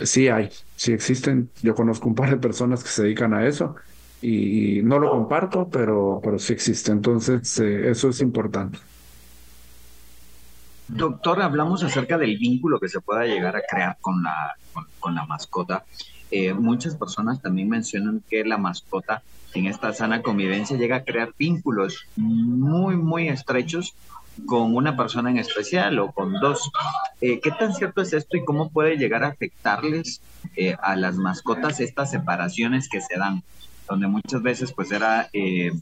Sí 0.00 0.28
hay, 0.28 0.50
sí 0.76 0.92
existen. 0.92 1.50
Yo 1.62 1.74
conozco 1.74 2.08
un 2.08 2.14
par 2.14 2.30
de 2.30 2.36
personas 2.36 2.82
que 2.82 2.90
se 2.90 3.04
dedican 3.04 3.32
a 3.34 3.46
eso 3.46 3.76
y 4.20 4.80
no 4.82 4.98
lo 4.98 5.10
comparto, 5.10 5.68
pero, 5.70 6.20
pero 6.22 6.38
sí 6.38 6.52
existe. 6.52 6.90
Entonces, 6.92 7.58
eh, 7.60 7.90
eso 7.90 8.08
es 8.08 8.20
importante. 8.20 8.78
Doctor, 10.88 11.42
hablamos 11.42 11.82
acerca 11.82 12.18
del 12.18 12.36
vínculo 12.38 12.78
que 12.78 12.88
se 12.88 13.00
pueda 13.00 13.24
llegar 13.24 13.56
a 13.56 13.62
crear 13.68 13.96
con 14.00 14.22
la, 14.22 14.56
con, 15.00 15.14
la 15.14 15.24
mascota. 15.24 15.84
Eh, 16.30 16.52
muchas 16.52 16.96
personas 16.96 17.40
también 17.40 17.68
mencionan 17.68 18.22
que 18.28 18.44
la 18.44 18.58
mascota 18.58 19.22
en 19.54 19.66
esta 19.66 19.92
sana 19.92 20.20
convivencia 20.20 20.76
llega 20.76 20.96
a 20.96 21.04
crear 21.04 21.32
vínculos 21.38 22.06
muy, 22.16 22.96
muy 22.96 23.28
estrechos 23.28 23.94
con 24.46 24.74
una 24.74 24.96
persona 24.96 25.30
en 25.30 25.38
especial 25.38 25.98
o 25.98 26.12
con 26.12 26.34
dos. 26.34 26.70
Eh, 27.20 27.40
¿Qué 27.40 27.50
tan 27.52 27.72
cierto 27.74 28.02
es 28.02 28.12
esto 28.12 28.36
y 28.36 28.44
cómo 28.44 28.70
puede 28.70 28.96
llegar 28.96 29.22
a 29.24 29.28
afectarles 29.28 30.20
eh, 30.56 30.76
a 30.82 30.96
las 30.96 31.16
mascotas 31.16 31.80
estas 31.80 32.10
separaciones 32.10 32.88
que 32.88 33.00
se 33.00 33.16
dan? 33.16 33.42
Donde 33.88 34.06
muchas 34.06 34.42
veces 34.42 34.72
pues 34.72 34.90
era 34.90 35.28
eh, 35.32 35.72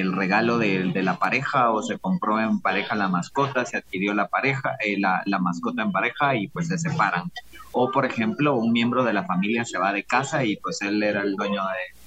el 0.00 0.12
regalo 0.12 0.58
de, 0.58 0.90
la 1.02 1.18
pareja 1.18 1.70
o 1.70 1.82
se 1.82 1.98
compró 1.98 2.40
en 2.40 2.60
pareja 2.60 2.94
la 2.94 3.08
mascota, 3.08 3.64
se 3.64 3.78
adquirió 3.78 4.14
la 4.14 4.28
pareja, 4.28 4.76
la, 4.98 5.22
la, 5.24 5.38
mascota 5.38 5.82
en 5.82 5.92
pareja 5.92 6.36
y 6.36 6.48
pues 6.48 6.68
se 6.68 6.78
separan. 6.78 7.30
O 7.72 7.90
por 7.90 8.04
ejemplo, 8.04 8.56
un 8.56 8.72
miembro 8.72 9.04
de 9.04 9.12
la 9.12 9.24
familia 9.24 9.64
se 9.64 9.78
va 9.78 9.92
de 9.92 10.04
casa 10.04 10.44
y 10.44 10.56
pues 10.56 10.82
él 10.82 11.02
era 11.02 11.22
el 11.22 11.34
dueño 11.34 11.62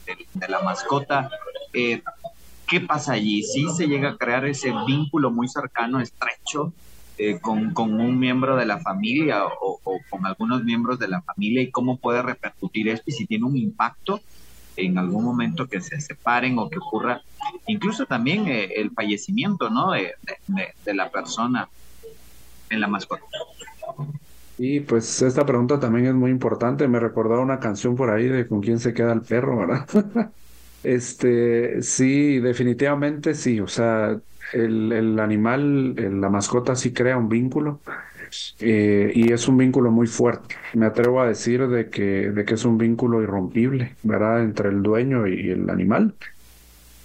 de, 0.05 0.47
la 0.47 0.61
mascota. 0.61 1.29
¿Qué 1.73 2.81
pasa 2.81 3.13
allí? 3.13 3.41
¿Sí 3.43 3.67
se 3.75 3.87
llega 3.87 4.09
a 4.09 4.17
crear 4.17 4.45
ese 4.45 4.71
vínculo 4.85 5.31
muy 5.31 5.47
cercano, 5.47 5.99
estrecho, 5.99 6.71
eh, 7.17 7.39
con, 7.41 7.73
un 7.77 8.17
miembro 8.17 8.55
de 8.55 8.65
la 8.65 8.79
familia 8.79 9.43
o, 9.45 9.79
con 10.09 10.25
algunos 10.25 10.63
miembros 10.63 10.99
de 10.99 11.07
la 11.07 11.21
familia 11.21 11.61
y 11.61 11.71
cómo 11.71 11.97
puede 11.97 12.21
repercutir 12.21 12.87
esto 12.87 13.05
y 13.07 13.11
si 13.11 13.25
tiene 13.25 13.45
un 13.45 13.57
impacto 13.57 14.21
en 14.85 14.97
algún 14.97 15.23
momento 15.23 15.67
que 15.67 15.81
se 15.81 15.99
separen 15.99 16.57
o 16.59 16.69
que 16.69 16.77
ocurra 16.77 17.21
incluso 17.67 18.05
también 18.05 18.47
eh, 18.47 18.73
el 18.75 18.91
fallecimiento 18.91 19.69
¿no? 19.69 19.91
De, 19.91 20.13
de, 20.47 20.93
la 20.93 21.09
persona 21.09 21.67
en 22.69 22.81
la 22.81 22.87
mascota. 22.87 23.23
Y 24.57 24.81
pues 24.81 25.21
esta 25.21 25.45
pregunta 25.45 25.79
también 25.79 26.07
es 26.07 26.13
muy 26.13 26.31
importante. 26.31 26.87
Me 26.87 26.99
recordaba 26.99 27.41
una 27.41 27.59
canción 27.59 27.95
por 27.95 28.09
ahí 28.09 28.27
de 28.27 28.47
con 28.47 28.61
quién 28.61 28.79
se 28.79 28.93
queda 28.93 29.13
el 29.13 29.21
perro, 29.21 29.57
¿verdad? 29.57 29.87
Este, 30.81 31.83
sí, 31.83 32.39
definitivamente 32.39 33.35
sí. 33.35 33.59
O 33.59 33.67
sea, 33.67 34.17
el, 34.53 34.93
el 34.93 35.19
animal, 35.19 35.93
la 36.21 36.29
mascota 36.29 36.73
sí 36.77 36.93
crea 36.93 37.17
un 37.17 37.27
vínculo 37.27 37.81
eh, 38.59 39.11
y 39.13 39.31
es 39.31 39.47
un 39.47 39.57
vínculo 39.57 39.91
muy 39.91 40.07
fuerte. 40.07 40.55
Me 40.73 40.85
atrevo 40.85 41.21
a 41.21 41.27
decir 41.27 41.67
de 41.67 41.89
que, 41.89 42.31
de 42.31 42.45
que 42.45 42.53
es 42.53 42.65
un 42.65 42.77
vínculo 42.77 43.21
irrompible, 43.21 43.95
¿verdad? 44.03 44.43
Entre 44.43 44.69
el 44.69 44.83
dueño 44.83 45.27
y 45.27 45.51
el 45.51 45.69
animal. 45.69 46.13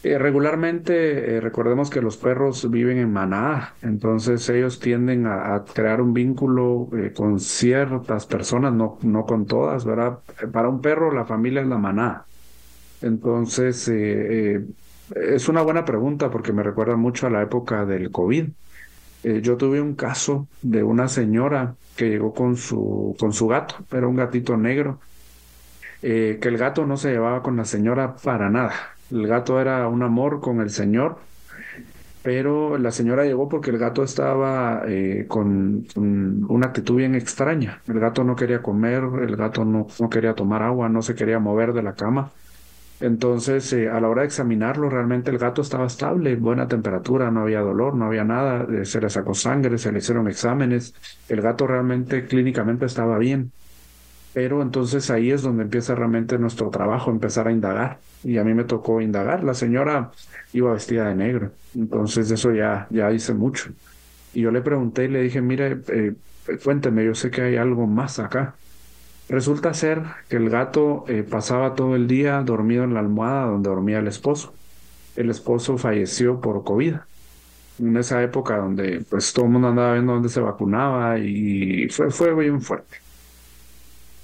Eh, 0.02 0.18
regularmente, 0.18 1.36
eh, 1.36 1.40
recordemos 1.40 1.88
que 1.88 2.02
los 2.02 2.18
perros 2.18 2.70
viven 2.70 2.98
en 2.98 3.10
manada, 3.10 3.74
entonces 3.80 4.46
ellos 4.50 4.78
tienden 4.78 5.26
a, 5.26 5.64
crear 5.72 6.02
un 6.02 6.12
vínculo 6.12 6.90
con 7.14 7.40
ciertas 7.40 8.26
personas, 8.26 8.74
no, 8.74 8.98
no 9.02 9.24
con 9.24 9.46
todas, 9.46 9.86
¿verdad? 9.86 10.18
Para 10.52 10.68
un 10.68 10.82
perro 10.82 11.10
la 11.10 11.24
familia 11.24 11.62
es 11.62 11.68
la 11.68 11.78
manada. 11.78 12.26
Entonces, 13.00 13.88
es 13.88 15.48
una 15.48 15.62
buena 15.62 15.84
pregunta 15.84 16.30
porque 16.30 16.52
me 16.52 16.62
recuerda 16.62 16.96
mucho 16.96 17.26
a 17.26 17.30
la 17.30 17.42
época 17.42 17.84
del 17.86 18.10
COVID. 18.10 18.48
Eh, 19.24 19.40
yo 19.42 19.56
tuve 19.56 19.80
un 19.80 19.94
caso 19.94 20.46
de 20.62 20.82
una 20.82 21.08
señora 21.08 21.74
que 21.96 22.10
llegó 22.10 22.32
con 22.34 22.56
su, 22.56 23.16
con 23.18 23.32
su 23.32 23.48
gato, 23.48 23.76
era 23.90 24.06
un 24.06 24.16
gatito 24.16 24.56
negro, 24.56 25.00
que 26.02 26.38
el 26.42 26.58
gato 26.58 26.84
no 26.84 26.98
se 26.98 27.10
llevaba 27.12 27.42
con 27.42 27.56
la 27.56 27.64
señora 27.64 28.16
para 28.16 28.50
nada. 28.50 28.74
El 29.10 29.26
gato 29.26 29.58
era 29.58 29.88
un 29.88 30.02
amor 30.02 30.40
con 30.42 30.60
el 30.60 30.68
señor, 30.68 31.16
pero 32.22 32.76
la 32.76 32.90
señora 32.90 33.24
llegó 33.24 33.48
porque 33.48 33.70
el 33.70 33.78
gato 33.78 34.02
estaba 34.04 34.82
con, 35.28 35.86
una 35.96 36.66
actitud 36.66 36.96
bien 36.96 37.14
extraña. 37.14 37.80
El 37.88 38.00
gato 38.00 38.22
no 38.22 38.36
quería 38.36 38.60
comer, 38.60 39.02
el 39.22 39.36
gato 39.36 39.64
no, 39.64 39.86
no 39.98 40.10
quería 40.10 40.34
tomar 40.34 40.62
agua, 40.62 40.90
no 40.90 41.00
se 41.00 41.14
quería 41.14 41.38
mover 41.38 41.72
de 41.72 41.82
la 41.82 41.94
cama. 41.94 42.30
Entonces, 43.00 43.72
eh, 43.72 43.88
a 43.90 44.00
la 44.00 44.08
hora 44.08 44.22
de 44.22 44.28
examinarlo, 44.28 44.88
realmente 44.88 45.30
el 45.30 45.38
gato 45.38 45.62
estaba 45.62 45.86
estable, 45.86 46.36
buena 46.36 46.68
temperatura, 46.68 47.30
no 47.30 47.42
había 47.42 47.60
dolor, 47.60 47.94
no 47.94 48.06
había 48.06 48.24
nada, 48.24 48.66
eh, 48.72 48.84
se 48.84 49.00
le 49.00 49.10
sacó 49.10 49.34
sangre, 49.34 49.78
se 49.78 49.92
le 49.92 49.98
hicieron 49.98 50.28
exámenes, 50.28 50.94
el 51.28 51.40
gato 51.42 51.66
realmente 51.66 52.26
clínicamente 52.26 52.86
estaba 52.86 53.18
bien. 53.18 53.52
Pero 54.32 54.62
entonces 54.62 55.10
ahí 55.10 55.30
es 55.30 55.42
donde 55.42 55.64
empieza 55.64 55.94
realmente 55.94 56.38
nuestro 56.38 56.70
trabajo, 56.70 57.10
empezar 57.10 57.48
a 57.48 57.52
indagar. 57.52 57.98
Y 58.24 58.38
a 58.38 58.44
mí 58.44 58.54
me 58.54 58.64
tocó 58.64 59.00
indagar. 59.00 59.44
La 59.44 59.54
señora 59.54 60.10
iba 60.52 60.72
vestida 60.72 61.08
de 61.08 61.14
negro, 61.14 61.52
entonces 61.74 62.30
eso 62.30 62.52
ya, 62.52 62.86
ya 62.90 63.12
hice 63.12 63.34
mucho. 63.34 63.70
Y 64.32 64.42
yo 64.42 64.50
le 64.50 64.62
pregunté 64.62 65.04
y 65.04 65.08
le 65.08 65.22
dije, 65.22 65.40
mire, 65.40 65.78
eh, 65.88 66.14
cuénteme, 66.62 67.04
yo 67.04 67.14
sé 67.14 67.30
que 67.30 67.42
hay 67.42 67.56
algo 67.56 67.86
más 67.86 68.18
acá. 68.18 68.56
Resulta 69.34 69.74
ser 69.74 70.00
que 70.28 70.36
el 70.36 70.48
gato 70.48 71.04
eh, 71.08 71.24
pasaba 71.28 71.74
todo 71.74 71.96
el 71.96 72.06
día 72.06 72.40
dormido 72.42 72.84
en 72.84 72.94
la 72.94 73.00
almohada 73.00 73.46
donde 73.46 73.68
dormía 73.68 73.98
el 73.98 74.06
esposo. 74.06 74.54
El 75.16 75.28
esposo 75.28 75.76
falleció 75.76 76.40
por 76.40 76.62
COVID. 76.62 76.94
En 77.80 77.96
esa 77.96 78.22
época 78.22 78.58
donde 78.58 79.04
pues 79.10 79.32
todo 79.32 79.46
el 79.46 79.50
mundo 79.50 79.66
andaba 79.66 79.94
viendo 79.94 80.12
dónde 80.12 80.28
se 80.28 80.40
vacunaba 80.40 81.18
y 81.18 81.88
fue, 81.88 82.12
fue 82.12 82.32
bien 82.32 82.62
fuerte. 82.62 82.98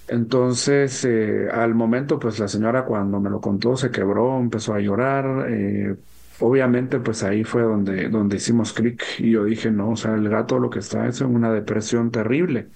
Entonces, 0.07 1.05
eh, 1.05 1.49
al 1.51 1.75
momento, 1.75 2.21
pues 2.21 2.39
la 2.39 2.47
señora 2.47 2.85
cuando 2.85 3.19
me 3.19 3.31
lo 3.31 3.41
contó 3.41 3.77
se 3.77 3.91
quebró, 3.91 4.39
empezó 4.39 4.75
a 4.75 4.81
llorar. 4.81 5.47
Eh, 5.51 5.97
obviamente, 6.39 7.01
pues 7.01 7.25
ahí 7.25 7.43
fue 7.43 7.63
donde, 7.63 8.09
donde 8.09 8.37
hicimos 8.37 8.73
clic 8.73 9.03
y 9.19 9.33
yo 9.33 9.45
dije, 9.45 9.73
no, 9.73 9.91
o 9.91 9.97
sea, 9.97 10.15
el 10.15 10.29
gato 10.29 10.61
lo 10.61 10.71
que 10.71 10.79
está 10.79 11.09
es 11.09 11.21
en 11.21 11.35
una 11.35 11.53
depresión 11.53 12.13
terrible 12.13 12.69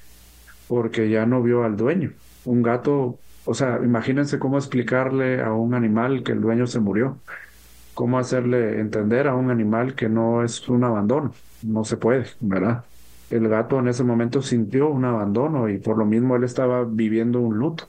porque 0.68 1.09
ya 1.11 1.27
no 1.27 1.42
vio 1.42 1.64
al 1.64 1.77
dueño. 1.77 2.12
Un 2.44 2.62
gato, 2.62 3.18
o 3.44 3.55
sea, 3.55 3.81
imagínense 3.83 4.38
cómo 4.38 4.59
explicarle 4.59 5.40
a 5.42 5.53
un 5.53 5.74
animal 5.74 6.22
que 6.22 6.33
el 6.33 6.40
dueño 6.40 6.66
se 6.66 6.81
murió, 6.81 7.18
cómo 7.94 8.18
hacerle 8.18 8.81
entender 8.81 9.29
a 9.29 9.35
un 9.35 9.50
animal 9.50 9.94
que 9.94 10.09
no 10.09 10.44
es 10.44 10.68
un 10.68 10.85
abandono, 10.85 11.33
no 11.62 11.85
se 11.85 11.96
puede, 11.96 12.27
¿verdad? 12.40 12.85
el 13.31 13.48
gato 13.48 13.79
en 13.79 13.88
ese 13.88 14.05
momento 14.05 14.42
sintió 14.42 14.88
un 14.88 15.05
abandono 15.05 15.68
y 15.68 15.79
por 15.79 15.98
lo 15.98 16.05
mismo 16.05 16.37
él 16.37 16.44
estaba 16.44 16.85
viviendo 16.85 17.40
un 17.40 17.59
luto. 17.59 17.85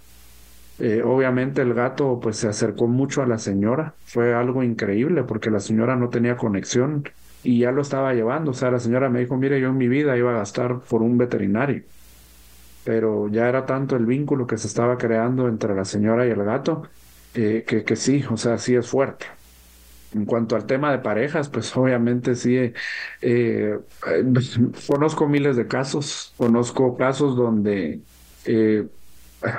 Eh, 0.80 1.04
obviamente 1.04 1.62
el 1.62 1.74
gato 1.74 2.20
pues 2.22 2.38
se 2.38 2.48
acercó 2.50 2.88
mucho 2.88 3.22
a 3.22 3.28
la 3.28 3.38
señora, 3.38 3.94
fue 4.06 4.34
algo 4.34 4.64
increíble 4.64 5.24
porque 5.24 5.50
la 5.50 5.60
señora 5.60 5.96
no 5.96 6.10
tenía 6.10 6.36
conexión 6.36 7.08
y 7.44 7.60
ya 7.60 7.72
lo 7.72 7.82
estaba 7.82 8.14
llevando, 8.14 8.52
o 8.52 8.54
sea, 8.54 8.72
la 8.72 8.80
señora 8.80 9.10
me 9.10 9.20
dijo, 9.20 9.38
mire, 9.38 9.62
yo 9.62 9.70
en 9.70 9.78
mi 9.78 9.88
vida 9.88 10.18
iba 10.18 10.32
a 10.32 10.40
gastar 10.40 10.80
por 10.82 11.02
un 11.02 11.18
veterinario, 11.18 11.84
pero 12.86 13.28
ya 13.28 13.50
era 13.50 13.66
tanto 13.66 13.98
el 13.98 14.06
vínculo 14.06 14.48
que 14.48 14.58
se 14.58 14.68
estaba 14.68 14.98
creando 14.98 15.50
entre 15.50 15.76
la 15.76 15.84
señora 15.84 16.26
y 16.26 16.30
el 16.30 16.44
gato, 16.44 16.84
eh, 17.34 17.66
que, 17.68 17.84
que 17.84 17.96
sí, 17.98 18.24
o 18.30 18.38
sea, 18.38 18.58
sí 18.58 18.76
es 18.76 18.88
fuerte. 18.88 19.26
En 20.14 20.26
cuanto 20.26 20.56
al 20.56 20.66
tema 20.66 20.92
de 20.92 21.00
parejas, 21.00 21.50
pues 21.50 21.76
obviamente 21.78 22.36
sí, 22.36 22.56
eh, 22.56 22.74
eh 23.22 23.80
conozco 24.88 25.28
miles 25.28 25.58
de 25.58 25.68
casos, 25.68 26.34
conozco 26.38 26.96
casos 26.96 27.36
donde 27.36 28.00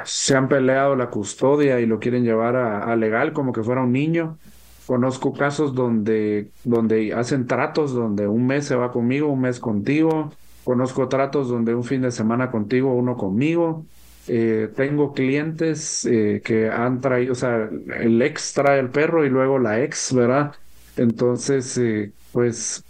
se 0.05 0.37
han 0.37 0.49
peleado 0.49 0.97
la 0.97 1.11
custodia 1.11 1.81
y 1.81 1.87
lo 1.87 1.99
quieren 1.99 2.25
llevar 2.25 2.57
a, 2.57 2.95
legal 2.97 3.33
como 3.33 3.53
que 3.53 3.63
fuera 3.63 3.83
un 3.83 3.93
niño. 3.93 4.39
Conozco 4.87 5.33
casos 5.33 5.75
donde, 5.75 6.51
donde 6.65 7.13
hacen 7.13 7.47
tratos, 7.47 7.93
donde 7.93 8.29
un 8.29 8.47
mes 8.47 8.67
se 8.67 8.77
va 8.77 8.93
conmigo, 8.93 9.29
un 9.29 9.41
mes 9.41 9.59
contigo. 9.59 10.33
Conozco 10.67 11.09
tratos 11.09 11.49
donde 11.49 11.77
un 11.77 11.85
fin 11.85 12.03
de 12.03 12.11
semana 12.11 12.51
contigo, 12.51 12.93
uno 12.93 13.17
conmigo. 13.17 13.87
Eh, 14.27 14.69
tengo 14.75 15.15
clientes 15.15 16.05
eh, 16.07 16.43
que 16.45 16.69
han 16.69 17.01
traído, 17.01 17.35
o 17.35 17.37
sea, 17.37 17.71
el 18.01 18.21
ex 18.21 18.53
trae 18.53 18.81
el 18.81 18.91
perro 18.91 19.25
y 19.25 19.31
luego 19.31 19.61
la 19.61 19.81
ex, 19.85 20.13
¿verdad? 20.13 20.57
Entonces, 20.97 21.79
eh, 21.79 22.13
pues 22.33 22.85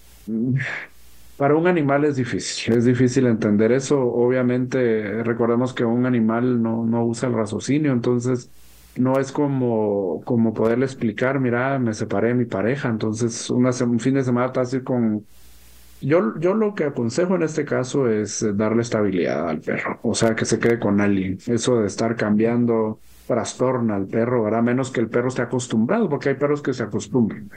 para 1.36 1.54
un 1.54 1.66
animal 1.66 2.06
es 2.06 2.16
difícil, 2.16 2.74
es 2.78 2.86
difícil 2.86 3.26
entender 3.26 3.72
eso. 3.72 4.00
Obviamente, 4.00 5.22
recordemos 5.22 5.74
que 5.74 5.84
un 5.84 6.06
animal 6.06 6.62
no, 6.62 6.86
no 6.86 7.04
usa 7.04 7.28
el 7.28 7.34
raciocinio, 7.34 7.92
entonces 7.92 8.50
no 8.96 9.18
es 9.20 9.32
como, 9.32 10.22
como 10.24 10.54
poderle 10.54 10.86
explicar, 10.86 11.40
mira, 11.40 11.78
me 11.78 11.92
separé 11.92 12.28
de 12.28 12.34
mi 12.36 12.46
pareja, 12.46 12.88
entonces 12.88 13.50
un 13.50 14.00
fin 14.00 14.14
de 14.14 14.24
semana 14.24 14.46
está 14.46 14.62
así 14.62 14.80
con... 14.82 15.26
Yo, 16.00 16.38
yo 16.38 16.54
lo 16.54 16.74
que 16.74 16.84
aconsejo 16.84 17.36
en 17.36 17.42
este 17.42 17.64
caso 17.64 18.08
es 18.08 18.44
darle 18.56 18.82
estabilidad 18.82 19.48
al 19.48 19.60
perro, 19.60 19.98
o 20.02 20.14
sea, 20.14 20.34
que 20.34 20.44
se 20.44 20.58
quede 20.58 20.78
con 20.78 21.00
alguien. 21.00 21.38
Eso 21.46 21.80
de 21.80 21.86
estar 21.86 22.16
cambiando 22.16 23.00
trastorna 23.26 23.96
al 23.96 24.06
perro, 24.06 24.44
¿verdad? 24.44 24.62
Menos 24.62 24.90
que 24.90 25.00
el 25.00 25.08
perro 25.08 25.28
esté 25.28 25.42
acostumbrado, 25.42 26.08
porque 26.08 26.30
hay 26.30 26.34
perros 26.36 26.62
que 26.62 26.74
se 26.74 26.82
acostumbran. 26.82 27.50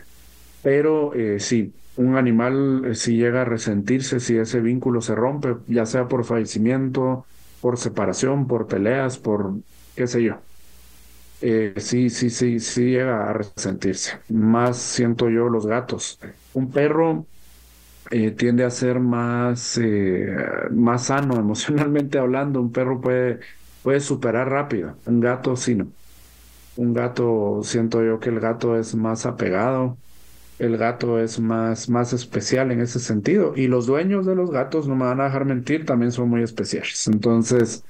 Pero 0.61 1.13
eh, 1.15 1.39
sí, 1.39 1.73
un 1.97 2.15
animal 2.17 2.83
eh, 2.85 2.95
si 2.95 3.17
llega 3.17 3.41
a 3.41 3.45
resentirse, 3.45 4.19
si 4.19 4.37
ese 4.37 4.61
vínculo 4.61 5.01
se 5.01 5.15
rompe, 5.15 5.57
ya 5.67 5.85
sea 5.85 6.07
por 6.07 6.25
fallecimiento, 6.25 7.25
por 7.61 7.77
separación, 7.77 8.47
por 8.47 8.67
peleas, 8.67 9.17
por 9.17 9.55
qué 9.95 10.07
sé 10.07 10.23
yo. 10.23 10.37
Eh, 11.41 11.73
sí, 11.77 12.09
sí, 12.09 12.29
sí, 12.29 12.59
sí 12.59 12.91
llega 12.91 13.29
a 13.29 13.33
resentirse. 13.33 14.19
Más 14.29 14.77
siento 14.77 15.29
yo 15.29 15.49
los 15.49 15.65
gatos. 15.67 16.19
Un 16.53 16.71
perro 16.71 17.25
eh, 18.11 18.31
tiende 18.31 18.63
a 18.63 18.69
ser 18.69 18.99
más, 18.99 19.79
más 20.71 21.05
sano 21.05 21.35
emocionalmente 21.39 22.17
hablando. 22.19 22.61
Un 22.61 22.71
perro 22.71 23.01
puede, 23.01 23.39
puede 23.83 23.99
superar 23.99 24.49
rápido. 24.49 24.95
Un 25.05 25.19
gato 25.19 25.55
sí 25.55 25.75
no. 25.75 25.87
Un 26.77 26.93
gato, 26.93 27.61
siento 27.63 28.03
yo 28.03 28.19
que 28.19 28.29
el 28.29 28.39
gato 28.39 28.77
es 28.77 28.95
más 28.95 29.25
apegado 29.25 29.97
el 30.59 30.77
gato 30.77 31.19
es 31.19 31.39
más, 31.39 31.89
más 31.89 32.13
especial 32.13 32.71
en 32.71 32.81
ese 32.81 32.99
sentido. 32.99 33.53
Y 33.55 33.67
los 33.67 33.85
dueños 33.87 34.25
de 34.25 34.35
los 34.35 34.51
gatos, 34.51 34.87
no 34.87 34.95
me 34.95 35.05
van 35.05 35.21
a 35.21 35.25
dejar 35.25 35.45
mentir, 35.45 35.85
también 35.85 36.11
son 36.11 36.29
muy 36.29 36.43
especiales. 36.43 37.07
Entonces, 37.07 37.83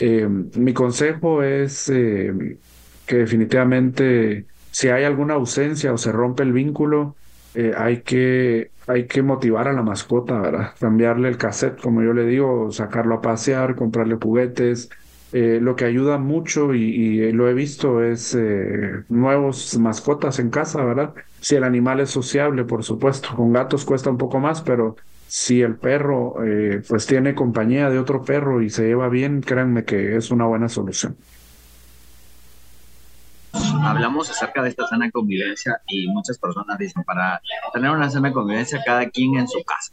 eh, 0.00 0.28
mi 0.28 0.74
consejo 0.74 1.42
es 1.42 1.88
eh, 1.88 2.58
que 3.06 3.16
definitivamente 3.16 4.46
si 4.72 4.88
hay 4.88 5.04
alguna 5.04 5.34
ausencia 5.34 5.92
o 5.92 5.98
se 5.98 6.12
rompe 6.12 6.42
el 6.42 6.52
vínculo, 6.52 7.16
eh, 7.56 7.72
hay, 7.76 8.02
que, 8.02 8.70
hay 8.86 9.06
que 9.06 9.22
motivar 9.22 9.66
a 9.68 9.72
la 9.72 9.82
mascota, 9.82 10.38
¿verdad? 10.40 10.74
Cambiarle 10.78 11.28
el 11.28 11.38
cassette, 11.38 11.80
como 11.80 12.02
yo 12.02 12.12
le 12.12 12.26
digo, 12.26 12.70
sacarlo 12.70 13.16
a 13.16 13.22
pasear, 13.22 13.74
comprarle 13.74 14.16
juguetes, 14.22 14.90
eh, 15.32 15.58
lo 15.60 15.74
que 15.74 15.84
ayuda 15.84 16.18
mucho 16.18 16.72
y, 16.72 17.32
lo 17.32 17.48
he 17.48 17.54
visto 17.54 18.02
es 18.02 18.34
eh, 18.34 19.04
nuevos 19.08 19.76
mascotas 19.78 20.38
en 20.38 20.50
casa, 20.50 20.84
¿verdad? 20.84 21.14
Si 21.40 21.56
el 21.56 21.64
animal 21.64 22.00
es 22.00 22.10
sociable, 22.10 22.64
por 22.64 22.84
supuesto, 22.84 23.30
con 23.34 23.52
gatos 23.52 23.84
cuesta 23.84 24.08
un 24.08 24.18
poco 24.18 24.38
más, 24.38 24.62
pero 24.62 24.96
si 25.26 25.62
el 25.62 25.76
perro 25.76 26.44
eh, 26.44 26.80
pues 26.88 27.06
tiene 27.06 27.34
compañía 27.34 27.90
de 27.90 27.98
otro 27.98 28.22
perro 28.22 28.62
y 28.62 28.70
se 28.70 28.86
lleva 28.86 29.08
bien, 29.08 29.40
créanme 29.40 29.84
que 29.84 30.16
es 30.16 30.30
una 30.30 30.46
buena 30.46 30.68
solución. 30.68 31.16
Hablamos 33.82 34.30
acerca 34.30 34.62
de 34.62 34.70
esta 34.70 34.86
sana 34.86 35.10
convivencia 35.10 35.80
y 35.88 36.08
muchas 36.08 36.38
personas 36.38 36.78
dicen, 36.78 37.04
para 37.04 37.40
tener 37.72 37.90
una 37.90 38.10
sana 38.10 38.32
convivencia, 38.32 38.82
cada 38.84 39.08
quien 39.08 39.36
en 39.36 39.48
su 39.48 39.62
casa 39.64 39.92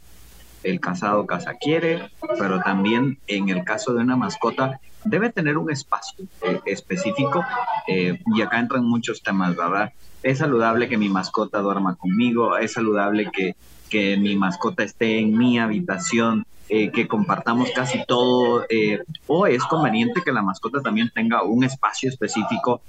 el 0.64 0.80
casado 0.80 1.26
casa 1.26 1.54
quiere, 1.54 2.10
pero 2.38 2.60
también 2.60 3.18
en 3.26 3.50
el 3.50 3.64
caso 3.64 3.94
de 3.94 4.02
una 4.02 4.16
mascota 4.16 4.80
debe 5.04 5.30
tener 5.30 5.58
un 5.58 5.70
espacio 5.70 6.24
eh, 6.42 6.60
específico 6.64 7.44
eh, 7.86 8.18
y 8.34 8.42
acá 8.42 8.58
entran 8.58 8.84
muchos 8.84 9.22
temas, 9.22 9.54
¿verdad? 9.54 9.92
Es 10.22 10.38
saludable 10.38 10.88
que 10.88 10.96
mi 10.96 11.10
mascota 11.10 11.58
duerma 11.58 11.96
conmigo, 11.96 12.56
es 12.56 12.72
saludable 12.72 13.30
que, 13.30 13.54
que 13.90 14.16
mi 14.16 14.36
mascota 14.36 14.82
esté 14.82 15.18
en 15.18 15.36
mi 15.36 15.58
habitación, 15.58 16.46
eh, 16.68 16.90
que 16.90 17.06
compartamos 17.06 17.70
casi 17.74 18.04
todo, 18.06 18.66
o 19.26 19.46
es 19.46 19.64
conveniente 19.64 20.22
que 20.22 20.32
la 20.32 20.42
mascota 20.42 20.80
también 20.80 21.10
tenga 21.14 21.42
un 21.42 21.64
espacio 21.64 22.08
específico 22.08 22.80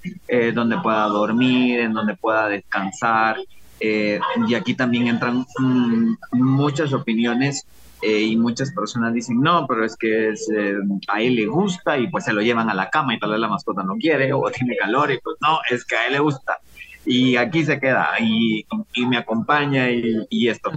donde 0.53 0.77
pueda 0.79 1.05
dormir, 1.07 1.79
en 1.81 1.93
donde 1.93 2.15
pueda 2.15 2.47
descansar, 2.47 3.37
eh, 3.79 4.19
y 4.47 4.55
aquí 4.55 4.73
también 4.73 5.07
entran 5.07 5.45
mm, 5.59 6.15
muchas 6.31 6.93
opiniones 6.93 7.67
eh, 8.01 8.21
y 8.21 8.37
muchas 8.37 8.71
personas 8.71 9.13
dicen, 9.13 9.41
no, 9.41 9.65
pero 9.67 9.85
es 9.85 9.95
que 9.97 10.29
eh, 10.29 10.75
a 11.07 11.21
él 11.21 11.35
le 11.35 11.45
gusta 11.47 11.97
y 11.97 12.07
pues 12.07 12.25
se 12.25 12.33
lo 12.33 12.41
llevan 12.41 12.69
a 12.69 12.73
la 12.73 12.89
cama 12.89 13.15
y 13.15 13.19
tal 13.19 13.31
vez 13.31 13.39
la 13.39 13.49
mascota 13.49 13.83
no 13.83 13.95
quiere 13.95 14.31
o 14.33 14.49
tiene 14.51 14.77
calor 14.77 15.11
y 15.11 15.19
pues 15.19 15.37
no, 15.41 15.59
es 15.69 15.83
que 15.85 15.95
a 15.95 16.07
él 16.07 16.13
le 16.13 16.19
gusta. 16.19 16.57
Y 17.05 17.35
aquí 17.35 17.63
se 17.63 17.79
queda 17.79 18.09
y, 18.19 18.65
me 19.07 19.17
acompaña 19.17 19.91
y, 19.91 20.47
esto. 20.47 20.71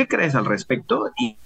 ¿Qué 0.00 0.08
crees 0.08 0.34
al 0.34 0.46
respecto? 0.46 1.10
Y, 1.18 1.36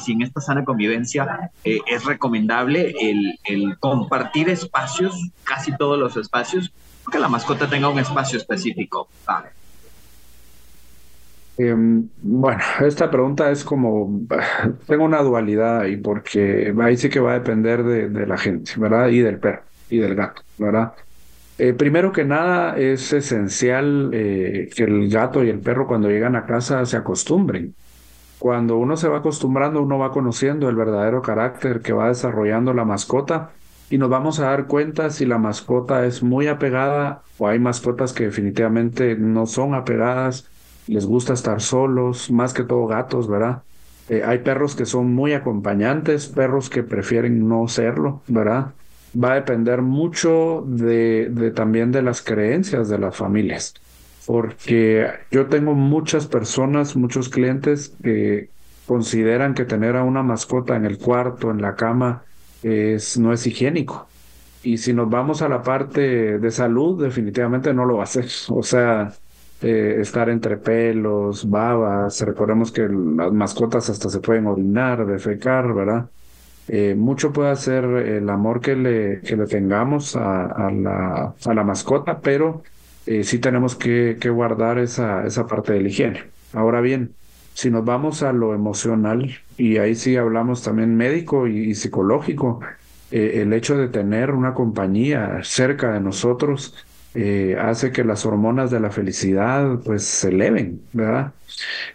si 0.00 0.12
en 0.12 0.20
esta 0.20 0.42
sana 0.42 0.66
convivencia 0.66 1.50
es 1.64 2.04
recomendable 2.04 2.94
el, 3.00 3.38
el 3.44 3.78
compartir 3.78 4.50
espacios, 4.50 5.30
casi 5.44 5.74
todos 5.78 5.98
los 5.98 6.18
espacios, 6.18 6.74
que 7.10 7.18
la 7.18 7.28
mascota 7.28 7.70
tenga 7.70 7.88
un 7.88 7.98
espacio 7.98 8.36
específico. 8.36 9.08
Vale. 9.26 9.48
Em, 11.56 12.06
bueno, 12.20 12.60
esta 12.86 13.10
pregunta 13.10 13.50
es 13.50 13.64
como, 13.64 14.20
tengo 14.86 15.04
una 15.04 15.22
dualidad 15.22 15.80
ahí, 15.80 15.96
porque 15.96 16.74
ahí 16.82 16.98
sí 16.98 17.08
que 17.08 17.18
va 17.18 17.30
a 17.30 17.38
depender 17.38 17.82
de, 17.82 18.26
la 18.26 18.36
gente, 18.36 18.72
¿verdad? 18.76 19.08
Y 19.08 19.20
del 19.20 19.38
perro 19.38 19.62
y 19.88 19.96
del 19.96 20.14
gato, 20.14 20.42
¿verdad? 20.58 20.92
Eh, 21.56 21.72
primero 21.72 22.12
que 22.12 22.26
nada, 22.26 22.76
es 22.76 23.10
esencial 23.14 24.10
eh, 24.12 24.68
que 24.76 24.82
el 24.84 25.08
gato 25.08 25.42
y 25.42 25.48
el 25.48 25.60
perro 25.60 25.86
cuando 25.86 26.10
llegan 26.10 26.36
a 26.36 26.44
casa 26.44 26.84
se 26.84 26.98
acostumbren. 26.98 27.74
Cuando 28.42 28.76
uno 28.76 28.96
se 28.96 29.06
va 29.06 29.18
acostumbrando, 29.18 29.80
uno 29.80 30.00
va 30.00 30.10
conociendo 30.10 30.68
el 30.68 30.74
verdadero 30.74 31.22
carácter 31.22 31.80
que 31.80 31.92
va 31.92 32.08
desarrollando 32.08 32.74
la 32.74 32.84
mascota 32.84 33.52
y 33.88 33.98
nos 33.98 34.10
vamos 34.10 34.40
a 34.40 34.46
dar 34.46 34.66
cuenta 34.66 35.10
si 35.10 35.26
la 35.26 35.38
mascota 35.38 36.04
es 36.06 36.24
muy 36.24 36.48
apegada 36.48 37.22
o 37.38 37.46
hay 37.46 37.60
mascotas 37.60 38.12
que 38.12 38.24
definitivamente 38.24 39.14
no 39.14 39.46
son 39.46 39.74
apegadas 39.74 40.48
les 40.88 41.06
gusta 41.06 41.34
estar 41.34 41.60
solos, 41.60 42.32
más 42.32 42.52
que 42.52 42.64
todo 42.64 42.88
gatos, 42.88 43.28
¿verdad? 43.28 43.62
Eh, 44.08 44.24
hay 44.26 44.38
perros 44.38 44.74
que 44.74 44.86
son 44.86 45.14
muy 45.14 45.34
acompañantes, 45.34 46.26
perros 46.26 46.68
que 46.68 46.82
prefieren 46.82 47.48
no 47.48 47.68
serlo, 47.68 48.22
¿verdad? 48.26 48.72
Va 49.14 49.34
a 49.34 49.34
depender 49.36 49.82
mucho 49.82 50.64
de, 50.66 51.28
de 51.30 51.52
también 51.52 51.92
de 51.92 52.02
las 52.02 52.22
creencias 52.22 52.88
de 52.88 52.98
las 52.98 53.14
familias, 53.14 53.74
porque 54.26 55.08
yo 55.30 55.46
tengo 55.48 55.74
muchas 55.74 56.26
personas, 56.26 56.96
muchos 56.96 57.28
clientes 57.28 57.96
que 58.02 58.50
consideran 58.86 59.54
que 59.54 59.64
tener 59.64 59.96
a 59.96 60.04
una 60.04 60.22
mascota 60.22 60.76
en 60.76 60.84
el 60.84 60.98
cuarto, 60.98 61.50
en 61.50 61.62
la 61.62 61.74
cama, 61.74 62.24
es, 62.62 63.18
no 63.18 63.32
es 63.32 63.46
higiénico. 63.46 64.08
Y 64.62 64.78
si 64.78 64.92
nos 64.94 65.10
vamos 65.10 65.42
a 65.42 65.48
la 65.48 65.62
parte 65.62 66.38
de 66.38 66.50
salud, 66.50 67.02
definitivamente 67.02 67.74
no 67.74 67.84
lo 67.84 67.96
va 67.96 68.02
a 68.02 68.04
hacer. 68.04 68.26
O 68.50 68.62
sea, 68.62 69.12
eh, 69.60 69.96
estar 70.00 70.28
entre 70.30 70.56
pelos, 70.58 71.48
babas. 71.48 72.20
Recordemos 72.22 72.72
que 72.72 72.82
las 72.88 73.32
mascotas 73.32 73.90
hasta 73.90 74.08
se 74.08 74.20
pueden 74.20 74.46
orinar, 74.46 75.06
defecar, 75.06 75.72
¿verdad? 75.74 76.10
Eh, 76.68 76.94
mucho 76.96 77.32
puede 77.32 77.50
hacer 77.50 77.84
el 77.84 78.28
amor 78.30 78.60
que 78.60 78.76
le, 78.76 79.20
que 79.22 79.36
le 79.36 79.46
tengamos 79.46 80.16
a, 80.16 80.70
la, 80.72 81.34
a 81.44 81.54
la 81.54 81.64
mascota, 81.64 82.20
pero 82.20 82.62
eh, 83.06 83.24
sí 83.24 83.38
tenemos 83.38 83.76
que, 83.76 84.18
que, 84.20 84.30
guardar 84.30 84.78
esa, 84.78 85.26
esa 85.26 85.46
parte 85.46 85.72
de 85.72 85.80
la 85.80 85.88
higiene. 85.88 86.32
Ahora 86.52 86.80
bien, 86.80 87.16
Si 87.54 87.70
nos 87.70 87.84
vamos 87.84 88.22
a 88.22 88.32
lo 88.32 88.54
emocional, 88.54 89.30
y 89.58 89.76
ahí 89.76 89.94
sí 89.94 90.16
hablamos 90.16 90.62
también 90.62 90.96
médico 90.96 91.46
y, 91.48 91.74
psicológico, 91.74 92.60
eh, 93.10 93.42
el 93.42 93.52
hecho 93.52 93.76
de 93.76 93.88
tener 93.88 94.30
una 94.32 94.54
compañía 94.54 95.40
cerca 95.44 95.92
de 95.92 96.00
nosotros 96.00 96.74
eh, 97.14 97.56
hace 97.60 97.92
que 97.92 98.04
las 98.04 98.24
hormonas 98.24 98.70
de 98.70 98.80
la 98.80 98.90
felicidad 98.90 99.80
pues 99.84 100.04
se 100.04 100.28
eleven, 100.30 100.88
¿verdad? 100.92 101.34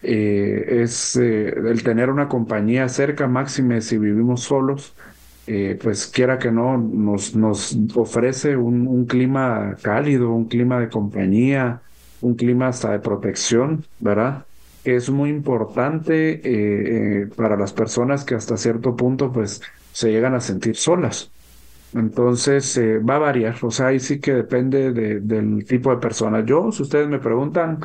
Eh, 0.03 0.81
es 0.83 1.15
el 1.15 1.81
tener 1.83 2.09
una 2.11 2.27
compañía 2.29 2.87
cerca, 2.89 3.27
máxime 3.27 3.81
si 3.81 3.97
vivimos 3.97 4.43
solos, 4.43 4.95
pues 5.81 6.07
quiera 6.07 6.37
que 6.37 6.51
no, 6.51 6.77
nos, 6.77 7.35
nos 7.35 7.77
ofrece 7.95 8.57
un, 8.57 9.05
clima 9.05 9.75
cálido, 9.81 10.31
un 10.31 10.45
clima 10.45 10.79
de 10.79 10.89
compañía, 10.89 11.81
un 12.21 12.35
clima 12.35 12.67
hasta 12.67 12.91
de 12.91 12.99
protección, 12.99 13.85
¿verdad? 13.99 14.45
es 14.95 15.09
muy 15.09 15.29
importante 15.29 16.35
eh, 16.35 16.41
eh, 16.43 17.29
para 17.35 17.57
las 17.57 17.73
personas 17.73 18.23
que 18.23 18.35
hasta 18.35 18.57
cierto 18.57 18.95
punto 18.95 19.31
pues 19.31 19.61
se 19.91 20.11
llegan 20.11 20.33
a 20.33 20.39
sentir 20.39 20.75
solas. 20.75 21.31
Entonces 21.93 22.77
eh, 22.77 22.99
va 22.99 23.15
a 23.15 23.19
variar, 23.19 23.55
o 23.61 23.71
sea, 23.71 23.87
ahí 23.87 23.99
sí 23.99 24.19
que 24.19 24.33
depende 24.33 24.91
del 24.91 25.65
tipo 25.65 25.89
de 25.91 25.97
persona. 25.97 26.43
Yo, 26.45 26.71
si 26.71 26.83
ustedes 26.83 27.07
me 27.07 27.19
preguntan, 27.19 27.79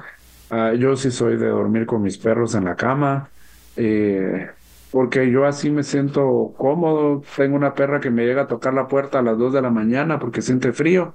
ah, 0.50 0.74
yo 0.74 0.96
sí 0.96 1.10
soy 1.10 1.36
de 1.36 1.48
dormir 1.48 1.86
con 1.86 2.02
mis 2.02 2.18
perros 2.18 2.54
en 2.54 2.64
la 2.64 2.76
cama, 2.76 3.28
porque 4.92 5.30
yo 5.32 5.46
así 5.46 5.70
me 5.72 5.84
siento 5.84 6.54
cómodo. 6.58 7.22
Tengo 7.36 7.56
una 7.56 7.74
perra 7.74 8.00
que 8.00 8.10
me 8.12 8.26
llega 8.26 8.44
a 8.44 8.48
tocar 8.48 8.74
la 8.74 8.88
puerta 8.88 9.20
a 9.20 9.22
las 9.22 9.38
2 9.38 9.52
de 9.54 9.62
la 9.62 9.70
mañana 9.70 10.20
porque 10.20 10.42
siente 10.42 10.72
frío. 10.74 11.14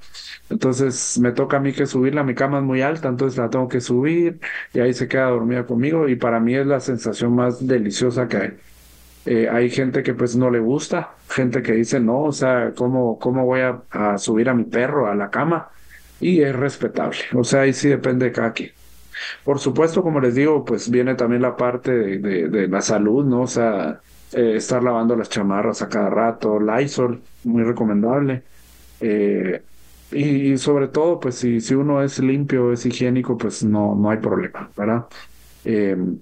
Entonces 0.49 1.19
me 1.19 1.31
toca 1.33 1.57
a 1.57 1.61
mí 1.61 1.73
que 1.73 1.87
subirla, 1.87 2.23
mi 2.25 2.35
cama 2.35 2.59
es 2.59 2.65
muy 2.65 2.81
alta, 2.83 3.09
entonces 3.09 3.37
la 3.39 3.49
tengo 3.51 3.69
que 3.69 3.81
subir 3.81 4.39
y 4.73 4.81
ahí 4.81 4.93
se 4.93 5.07
queda 5.07 5.27
dormida 5.29 5.65
conmigo 5.67 6.09
y 6.09 6.17
para 6.17 6.39
mí 6.41 6.55
es 6.55 6.67
la 6.67 6.81
sensación 6.81 7.35
más 7.35 7.65
deliciosa 7.65 8.27
que 8.27 8.37
hay. 8.37 8.51
Eh, 9.25 9.49
hay 9.49 9.69
gente 9.69 10.03
que 10.03 10.13
pues 10.15 10.35
no 10.37 10.49
le 10.51 10.59
gusta, 10.59 11.17
gente 11.29 11.61
que 11.63 11.73
dice 11.73 11.99
no, 11.99 12.23
o 12.23 12.31
sea, 12.33 12.73
¿cómo, 12.75 13.19
cómo 13.19 13.45
voy 13.45 13.61
a, 13.61 13.83
a 13.91 14.17
subir 14.19 14.49
a 14.49 14.53
mi 14.55 14.65
perro 14.65 15.07
a 15.07 15.15
la 15.15 15.29
cama? 15.31 15.71
Y 16.19 16.41
es 16.41 16.55
respetable, 16.55 17.19
o 17.35 17.43
sea, 17.43 17.61
ahí 17.61 17.73
sí 17.73 17.89
depende 17.89 18.27
de 18.27 18.31
cada 18.33 18.53
quien. 18.53 18.76
Por 19.43 19.59
supuesto, 19.59 20.03
como 20.03 20.19
les 20.19 20.35
digo, 20.35 20.65
pues 20.65 20.89
viene 20.89 21.15
también 21.15 21.41
la 21.41 21.55
parte 21.55 21.91
de, 21.91 22.67
la 22.67 22.81
salud, 22.81 23.25
¿no? 23.25 23.41
O 23.41 23.47
sea, 23.47 24.01
eh, 24.33 24.55
estar 24.57 24.83
lavando 24.83 25.15
las 25.15 25.29
chamarras 25.29 25.81
a 25.81 25.89
cada 25.89 26.09
rato, 26.09 26.59
Lysol, 26.59 27.21
muy 27.43 27.63
recomendable. 27.63 28.43
Eh, 28.99 29.61
y, 30.11 30.57
sobre 30.57 30.87
todo, 30.87 31.19
pues 31.19 31.35
si, 31.35 31.59
si 31.61 31.75
uno 31.75 32.01
es 32.01 32.19
limpio, 32.19 32.71
es 32.73 32.85
higiénico, 32.85 33.37
pues 33.37 33.63
no, 33.63 33.95
no 33.95 34.09
hay 34.09 34.17
problema, 34.17 34.69
¿verdad? 34.75 35.05
Em, 35.65 36.19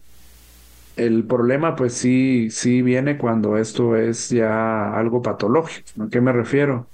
el 0.96 1.26
problema, 1.26 1.76
pues 1.76 1.94
sí, 1.94 2.50
sí 2.50 2.82
viene 2.82 3.18
cuando 3.18 3.58
esto 3.58 3.96
es 3.98 4.30
ya 4.30 4.94
algo 4.98 5.22
patológico. 5.22 6.04
¿A 6.04 6.10
qué 6.10 6.22
me 6.22 6.32
refiero? 6.32 6.88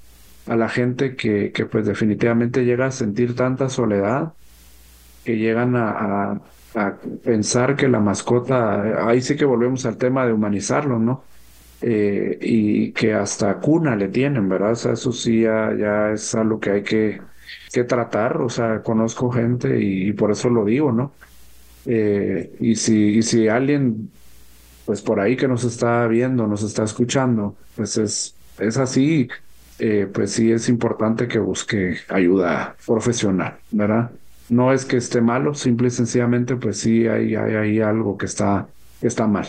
A 0.48 0.56
la 0.56 0.70
gente 0.70 1.16
que, 1.16 1.52
que 1.52 1.66
pues 1.66 1.86
definitivamente 1.86 2.66
llega 2.66 2.88
a 2.88 2.92
sentir 2.92 3.36
tanta 3.36 3.70
soledad 3.70 4.34
que 5.24 5.38
llegan 5.38 5.76
a, 5.76 6.42
a, 6.76 6.98
pensar 7.24 7.76
que 7.76 7.88
la 7.88 8.00
mascota, 8.00 9.08
ahí 9.08 9.22
sí 9.22 9.36
que 9.36 9.46
volvemos 9.46 9.86
al 9.86 9.98
tema 9.98 10.26
de 10.26 10.34
humanizarlo, 10.34 11.00
¿no? 11.00 11.24
Eh, 11.82 12.38
y 12.42 12.92
que 12.92 13.14
hasta 13.14 13.56
cuna 13.60 13.96
le 13.96 14.08
tienen, 14.10 14.48
¿verdad? 14.48 14.72
O 14.74 14.76
sea, 14.76 14.94
eso 14.94 15.12
sí 15.12 15.42
ya, 15.42 15.74
ya 15.78 16.12
es 16.12 16.34
algo 16.36 16.60
que 16.60 16.70
hay 16.72 16.84
que, 16.84 17.22
que 17.74 17.84
tratar, 17.84 18.38
o 18.42 18.50
sea, 18.50 18.82
conozco 18.84 19.32
gente 19.32 19.80
y, 19.82 20.14
por 20.14 20.32
eso 20.32 20.50
lo 20.50 20.66
digo, 20.66 20.92
¿no? 20.92 21.14
Eh, 21.86 22.56
y, 22.60 22.76
si, 22.76 23.18
y 23.18 23.22
si 23.24 23.48
alguien, 23.48 24.12
pues 24.86 25.02
por 25.02 25.20
ahí 25.20 25.36
que 25.36 25.48
nos 25.48 25.64
está 25.64 26.08
viendo, 26.08 26.48
nos 26.48 26.64
está 26.64 26.84
escuchando, 26.84 27.56
pues 27.76 27.98
es, 27.98 28.36
es 28.60 28.78
así, 28.78 29.28
eh, 29.80 30.08
pues 30.14 30.32
sí 30.34 30.52
es 30.52 30.70
importante 30.70 31.28
que 31.28 31.40
busque 31.40 31.98
ayuda 32.10 32.76
profesional, 32.86 33.58
¿verdad? 33.72 34.12
No 34.52 34.72
es 34.72 34.86
que 34.86 34.98
esté 34.98 35.22
malo, 35.22 35.56
simple 35.56 35.88
y 35.88 35.92
sencillamente, 35.92 36.56
pues 36.58 36.78
sí 36.80 37.08
hay, 37.08 37.36
hay, 37.36 37.56
hay 37.56 37.80
algo 37.80 38.18
que 38.18 38.26
está, 38.26 38.68
está 39.02 39.26
mal. 39.26 39.48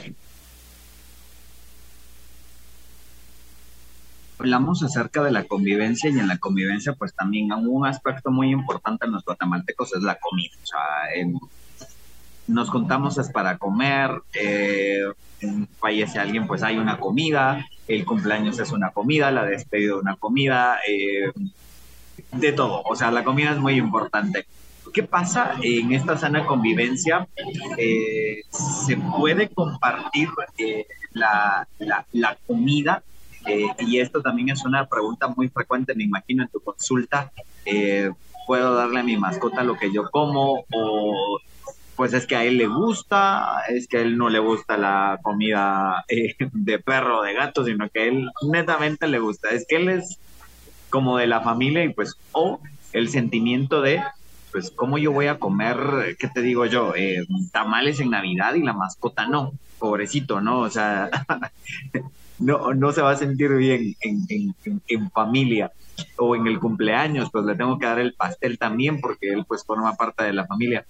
hablamos 4.43 4.83
acerca 4.83 5.23
de 5.23 5.31
la 5.31 5.45
convivencia 5.45 6.11
y 6.11 6.19
en 6.19 6.27
la 6.27 6.37
convivencia 6.37 6.95
pues 6.95 7.15
también 7.15 7.53
un 7.53 7.87
aspecto 7.87 8.33
muy 8.33 8.51
importante 8.51 9.07
en 9.07 9.13
los 9.13 9.25
guatemaltecos 9.25 9.95
es 9.95 10.03
la 10.03 10.17
comida. 10.17 10.51
O 10.61 10.67
sea, 10.67 11.39
nos 12.49 12.69
contamos 12.69 13.19
es 13.19 13.31
para 13.31 13.57
comer, 13.57 14.11
eh, 14.35 15.05
fallece 15.79 16.19
alguien 16.19 16.49
pues 16.49 16.65
hay 16.65 16.77
una 16.77 16.99
comida, 16.99 17.65
el 17.87 18.05
cumpleaños 18.05 18.59
es 18.59 18.73
una 18.73 18.91
comida, 18.91 19.31
la 19.31 19.45
despedida 19.45 19.97
una 19.97 20.17
comida, 20.17 20.79
eh, 20.89 21.31
de 22.33 22.53
todo. 22.53 22.83
O 22.85 22.97
sea, 22.97 23.13
la 23.13 23.23
comida 23.23 23.53
es 23.53 23.59
muy 23.59 23.75
importante. 23.75 24.47
¿Qué 24.93 25.03
pasa 25.03 25.55
en 25.63 25.93
esta 25.93 26.19
sana 26.19 26.45
convivencia? 26.45 27.27
Eh, 27.79 28.43
¿Se 28.51 28.97
puede 28.97 29.49
compartir 29.49 30.29
eh, 30.59 30.87
la, 31.13 31.67
la, 31.79 32.37
comida? 32.47 33.03
Eh, 33.47 33.67
y 33.79 34.01
esto 34.01 34.21
también 34.21 34.51
es 34.51 34.65
una 34.65 34.87
pregunta 34.87 35.29
muy 35.29 35.49
frecuente, 35.49 35.95
me 35.95 36.05
imagino, 36.05 36.43
en 36.43 36.51
tu 36.51 36.61
consulta. 36.61 37.33
¿Puedo 38.47 38.75
darle 38.75 39.01
a 39.01 39.05
mi 39.05 39.17
mascota 39.17 39.65
lo 39.65 39.79
que 39.79 39.93
yo 39.93 40.11
como? 40.11 40.65
¿O 40.73 41.39
pues 41.97 42.13
es 42.13 42.27
que 42.27 42.37
a 42.37 42.45
él 42.45 42.59
le 42.59 42.67
gusta? 42.67 43.63
¿Es 43.69 43.89
que 43.89 43.99
a 43.99 44.01
él 44.03 44.19
no 44.19 44.29
le 44.29 44.41
gusta 44.41 44.77
la 44.77 45.21
comida 45.23 46.05
de 46.09 46.79
perro 46.81 47.21
o 47.21 47.23
de 47.23 47.33
gato, 47.33 47.65
sino 47.65 47.89
que 47.89 48.01
a 48.01 48.05
él 48.05 48.31
netamente 48.43 49.07
le 49.09 49.21
gusta? 49.21 49.51
Es 49.51 49.65
que 49.67 49.77
él 49.77 49.89
es 49.89 50.19
como 50.91 51.17
de 51.17 51.27
la 51.27 51.41
familia 51.41 51.83
y 51.85 51.89
pues, 51.95 52.17
o 52.33 52.61
el 52.93 53.09
sentimiento 53.09 53.81
de 53.81 54.03
pues 54.53 54.71
cómo 54.71 54.99
yo 54.99 55.13
voy 55.13 55.27
a 55.27 55.39
comer, 55.39 56.17
¿qué 56.19 56.29
te 56.29 56.43
digo 56.43 56.67
yo? 56.67 56.95
Eh, 56.95 57.27
tamales 57.51 57.99
en 58.01 58.11
Navidad 58.11 58.55
y 58.55 58.63
la 58.63 58.75
mascota 58.75 59.27
no, 59.27 59.53
pobrecito, 59.79 60.41
¿no? 60.41 60.61
O 60.61 60.71
sea, 60.71 61.11
no, 62.39 62.75
no 62.75 62.93
se 62.93 63.01
va 63.01 63.13
a 63.13 63.17
sentir 63.17 63.51
bien 63.55 63.97
en, 64.01 64.55
en, 64.87 65.11
familia 65.11 65.73
o 66.19 66.37
en 66.37 66.47
el 66.47 66.61
cumpleaños, 66.61 67.31
pues 67.33 67.45
le 67.47 67.55
tengo 67.55 67.79
que 67.79 67.87
dar 67.87 67.99
el 67.99 68.13
pastel 68.13 68.59
también 68.59 69.01
porque 69.01 69.33
él 69.33 69.45
pues 69.47 69.65
forma 69.65 69.95
parte 69.95 70.25
de 70.25 70.35
la 70.35 70.47
familia. 70.47 70.85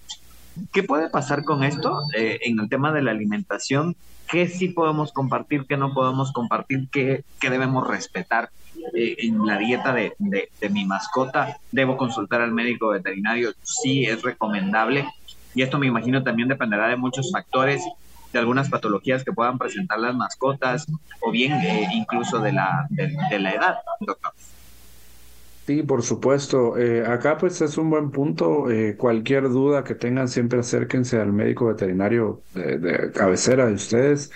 ¿Qué 0.71 0.83
puede 0.83 1.09
pasar 1.09 1.43
con 1.43 1.63
esto 1.63 2.01
eh, 2.15 2.39
en 2.43 2.59
el 2.59 2.69
tema 2.69 2.91
de 2.91 3.01
la 3.01 3.11
alimentación? 3.11 3.95
¿Qué 4.29 4.47
sí 4.47 4.69
podemos 4.69 5.11
compartir, 5.11 5.65
qué 5.67 5.77
no 5.77 5.93
podemos 5.93 6.31
compartir, 6.31 6.89
qué, 6.91 7.23
qué 7.39 7.49
debemos 7.49 7.87
respetar? 7.87 8.49
Eh, 8.93 9.15
en 9.19 9.45
la 9.45 9.57
dieta 9.57 9.93
de, 9.93 10.13
de, 10.19 10.69
mi 10.69 10.85
mascota, 10.85 11.57
debo 11.71 11.97
consultar 11.97 12.41
al 12.41 12.51
médico 12.51 12.89
veterinario, 12.89 13.53
sí 13.63 14.05
es 14.05 14.21
recomendable. 14.21 15.07
Y 15.55 15.61
esto 15.61 15.79
me 15.79 15.87
imagino 15.87 16.23
también 16.23 16.47
dependerá 16.47 16.87
de 16.87 16.95
muchos 16.95 17.31
factores, 17.31 17.83
de 18.31 18.39
algunas 18.39 18.69
patologías 18.69 19.23
que 19.23 19.31
puedan 19.31 19.57
presentar 19.57 19.99
las 19.99 20.15
mascotas 20.15 20.87
o 21.21 21.31
bien 21.31 21.53
eh, 21.53 21.87
incluso 21.93 22.39
de 22.39 22.51
la, 22.51 22.87
de, 22.89 23.39
la 23.39 23.51
edad, 23.51 23.75
doctor. 23.99 24.31
Sí, 25.67 25.83
por 25.83 26.01
supuesto. 26.03 26.77
Eh, 26.77 27.05
acá 27.05 27.37
pues 27.37 27.61
es 27.61 27.77
un 27.77 27.89
buen 27.89 28.11
punto. 28.11 28.65
cualquier 28.97 29.49
duda 29.49 29.83
que 29.83 29.95
tengan, 29.95 30.27
siempre 30.27 30.59
acérquense 30.59 31.19
al 31.19 31.31
médico 31.31 31.67
veterinario 31.67 32.41
de 32.53 33.11
cabecera 33.13 33.67
de 33.67 33.73
ustedes. 33.73 34.31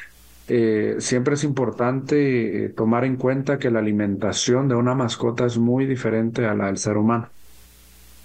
Eh, 0.49 0.95
siempre 0.99 1.33
es 1.35 1.43
importante 1.43 2.65
eh, 2.65 2.69
tomar 2.69 3.03
en 3.05 3.17
cuenta 3.17 3.59
que 3.59 3.69
la 3.69 3.79
alimentación 3.79 4.69
de 4.69 4.75
una 4.75 4.95
mascota 4.95 5.45
es 5.45 5.57
muy 5.57 5.85
diferente 5.85 6.45
a 6.45 6.55
la 6.55 6.67
del 6.67 6.77
ser 6.77 6.97
humano. 6.97 7.33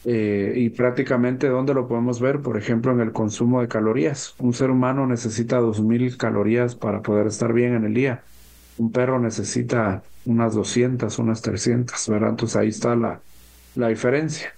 Eh, 0.04 0.54
y 0.56 0.70
prácticamente 0.70 1.48
dónde 1.48 1.74
lo 1.74 1.87
podemos 1.88 2.20
ver, 2.20 2.40
por 2.42 2.56
ejemplo, 2.58 2.92
en 2.92 3.00
el 3.00 3.12
consumo 3.12 3.61
de 3.61 3.68
calorías. 3.68 4.35
Un 4.38 4.52
ser 4.54 4.70
humano 4.70 5.06
necesita 5.06 5.61
2.000 5.61 6.16
calorías 6.16 6.74
para 6.76 7.02
poder 7.02 7.26
estar 7.28 7.52
bien 7.52 7.74
en 7.74 7.85
el 7.85 7.94
día. 7.94 8.24
Un 8.76 8.92
perro 8.92 9.18
necesita 9.20 10.02
unas 10.24 10.54
200, 10.54 11.18
unas 11.18 11.42
300, 11.42 12.08
¿verdad? 12.08 12.31
Entonces 12.31 12.56
ahí 12.56 12.68
está 12.68 12.96
la, 12.96 13.20
la 13.75 13.88
diferencia. 13.88 14.52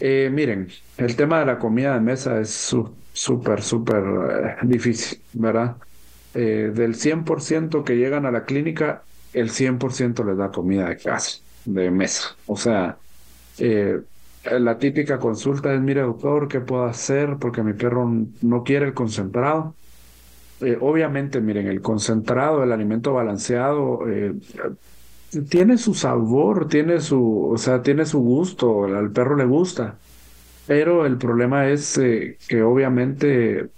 miren, 0.00 0.68
el 0.98 1.16
tema 1.16 1.40
de 1.40 1.46
la 1.46 1.58
comida 1.58 1.94
de 1.94 2.00
mesa 2.00 2.40
es 2.40 2.50
súper, 3.12 3.62
súper 3.62 4.58
difícil, 4.62 5.22
¿verdad? 5.32 5.76
Eh, 6.38 6.70
del 6.74 6.96
100% 6.96 7.82
que 7.82 7.96
llegan 7.96 8.26
a 8.26 8.30
la 8.30 8.44
clínica, 8.44 9.02
el 9.32 9.48
100% 9.50 10.22
les 10.22 10.36
da 10.36 10.50
comida 10.50 10.86
de 10.90 10.98
casa, 10.98 11.38
de 11.64 11.90
mesa. 11.90 12.36
O 12.46 12.58
sea, 12.58 12.98
eh, 13.58 14.02
la 14.44 14.78
típica 14.78 15.18
consulta 15.18 15.72
es, 15.72 15.80
mire 15.80 16.02
doctor, 16.02 16.46
¿qué 16.46 16.60
puedo 16.60 16.84
hacer? 16.84 17.38
Porque 17.40 17.62
mi 17.62 17.72
perro 17.72 18.06
no 18.42 18.64
quiere 18.64 18.84
el 18.84 18.92
concentrado. 18.92 19.74
Eh, 20.60 20.76
obviamente, 20.78 21.40
miren, 21.40 21.68
el 21.68 21.80
concentrado, 21.80 22.62
el 22.62 22.72
alimento 22.72 23.14
balanceado, 23.14 24.00
tiene 25.48 25.78
su 25.78 25.94
sabor, 25.94 26.68
tiene 26.68 27.00
su, 27.00 27.50
o 27.50 27.56
sea, 27.58 27.82
tiene 27.82 28.04
su 28.04 28.20
gusto, 28.20 28.84
al 28.84 29.10
perro 29.10 29.36
le 29.36 29.46
gusta. 29.46 29.96
Pero 30.66 31.06
el 31.06 31.16
problema 31.16 31.68
es 31.68 31.98
que 32.48 32.62
obviamente 32.62 33.70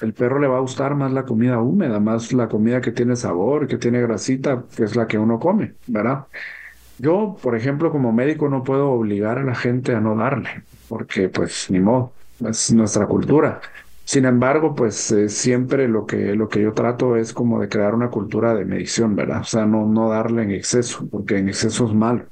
el 0.00 0.12
perro 0.14 0.38
le 0.38 0.46
va 0.46 0.58
a 0.58 0.60
gustar 0.60 0.94
más 0.94 1.12
la 1.12 1.24
comida 1.24 1.60
húmeda, 1.60 2.00
más 2.00 2.32
la 2.32 2.48
comida 2.48 2.80
que 2.80 2.92
tiene 2.92 3.16
sabor, 3.16 3.66
que 3.66 3.78
tiene 3.78 4.00
grasita, 4.00 4.64
que 4.76 4.84
es 4.84 4.96
la 4.96 5.06
que 5.06 5.18
uno 5.18 5.38
come, 5.38 5.74
¿verdad? 5.86 6.26
Yo, 6.98 7.36
por 7.42 7.56
ejemplo, 7.56 7.90
como 7.90 8.12
médico 8.12 8.48
no 8.48 8.64
puedo 8.64 8.90
obligar 8.90 9.38
a 9.38 9.44
la 9.44 9.54
gente 9.54 9.94
a 9.94 10.00
no 10.00 10.16
darle, 10.16 10.62
porque 10.88 11.28
pues 11.28 11.70
ni 11.70 11.80
modo, 11.80 12.12
es 12.48 12.72
nuestra 12.72 13.06
cultura. 13.06 13.60
Sin 14.04 14.24
embargo, 14.24 14.74
pues 14.74 15.10
eh, 15.12 15.28
siempre 15.28 15.86
lo 15.86 16.06
que, 16.06 16.34
lo 16.34 16.48
que 16.48 16.62
yo 16.62 16.72
trato 16.72 17.16
es 17.16 17.32
como 17.32 17.60
de 17.60 17.68
crear 17.68 17.94
una 17.94 18.08
cultura 18.10 18.54
de 18.54 18.64
medición, 18.64 19.14
¿verdad? 19.16 19.42
O 19.42 19.44
sea, 19.44 19.66
no, 19.66 19.86
no 19.86 20.08
darle 20.08 20.42
en 20.44 20.50
exceso, 20.52 21.06
porque 21.10 21.38
en 21.38 21.48
exceso 21.48 21.86
es 21.86 21.94
malo. 21.94 22.24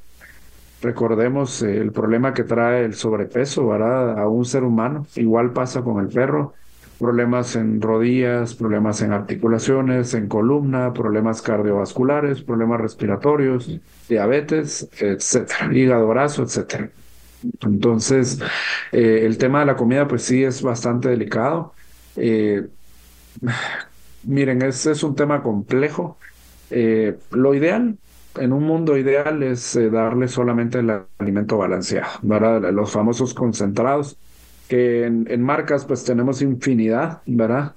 Recordemos 0.83 1.63
eh, 1.63 1.79
el 1.79 1.93
problema 1.93 2.33
que 2.35 2.45
trae 2.45 2.85
el 2.85 2.95
sobrepeso, 2.95 3.67
¿verdad? 3.69 4.19
A 4.19 4.29
un 4.29 4.45
ser 4.45 4.65
humano. 4.65 5.07
Igual 5.17 5.53
pasa 5.53 5.83
con 5.83 6.01
el 6.03 6.09
perro 6.09 6.55
problemas 6.99 7.57
en 7.57 7.81
rodillas, 7.81 8.55
problemas 8.55 9.03
en 9.03 9.13
articulaciones, 9.13 10.15
en 10.15 10.29
columna, 10.29 10.93
problemas 10.93 11.43
cardiovasculares, 11.43 12.43
problemas 12.43 12.81
respiratorios, 12.81 13.81
diabetes, 14.09 14.89
etcétera, 14.99 15.71
hígado 15.73 16.09
graso, 16.09 16.43
etcétera. 16.43 16.91
Entonces, 17.63 18.41
eh, 18.93 19.23
el 19.25 19.39
tema 19.39 19.61
de 19.61 19.67
la 19.67 19.77
comida, 19.77 20.09
pues 20.09 20.23
sí 20.23 20.43
es 20.43 20.63
bastante 20.63 21.09
delicado. 21.09 21.75
Eh, 22.17 22.67
miren, 24.23 24.63
es, 24.63 24.87
es 24.87 25.03
un 25.03 25.15
tema 25.15 25.43
complejo. 25.43 26.19
Eh, 26.71 27.19
lo 27.31 27.55
ideal, 27.55 27.99
en 28.37 28.53
un 28.53 28.65
mundo 28.65 28.97
ideal, 28.97 29.43
es 29.43 29.79
darle 29.93 30.29
solamente 30.29 30.79
el 30.79 31.03
alimento 31.19 31.59
balanceado. 31.59 32.21
Los 32.73 32.91
famosos 32.91 33.35
concentrados 33.35 34.19
que 34.69 35.05
en, 35.05 35.43
marcas 35.43 35.85
pues 35.85 36.05
tenemos 36.05 36.43
infinidad, 36.43 37.23
¿verdad? 37.27 37.75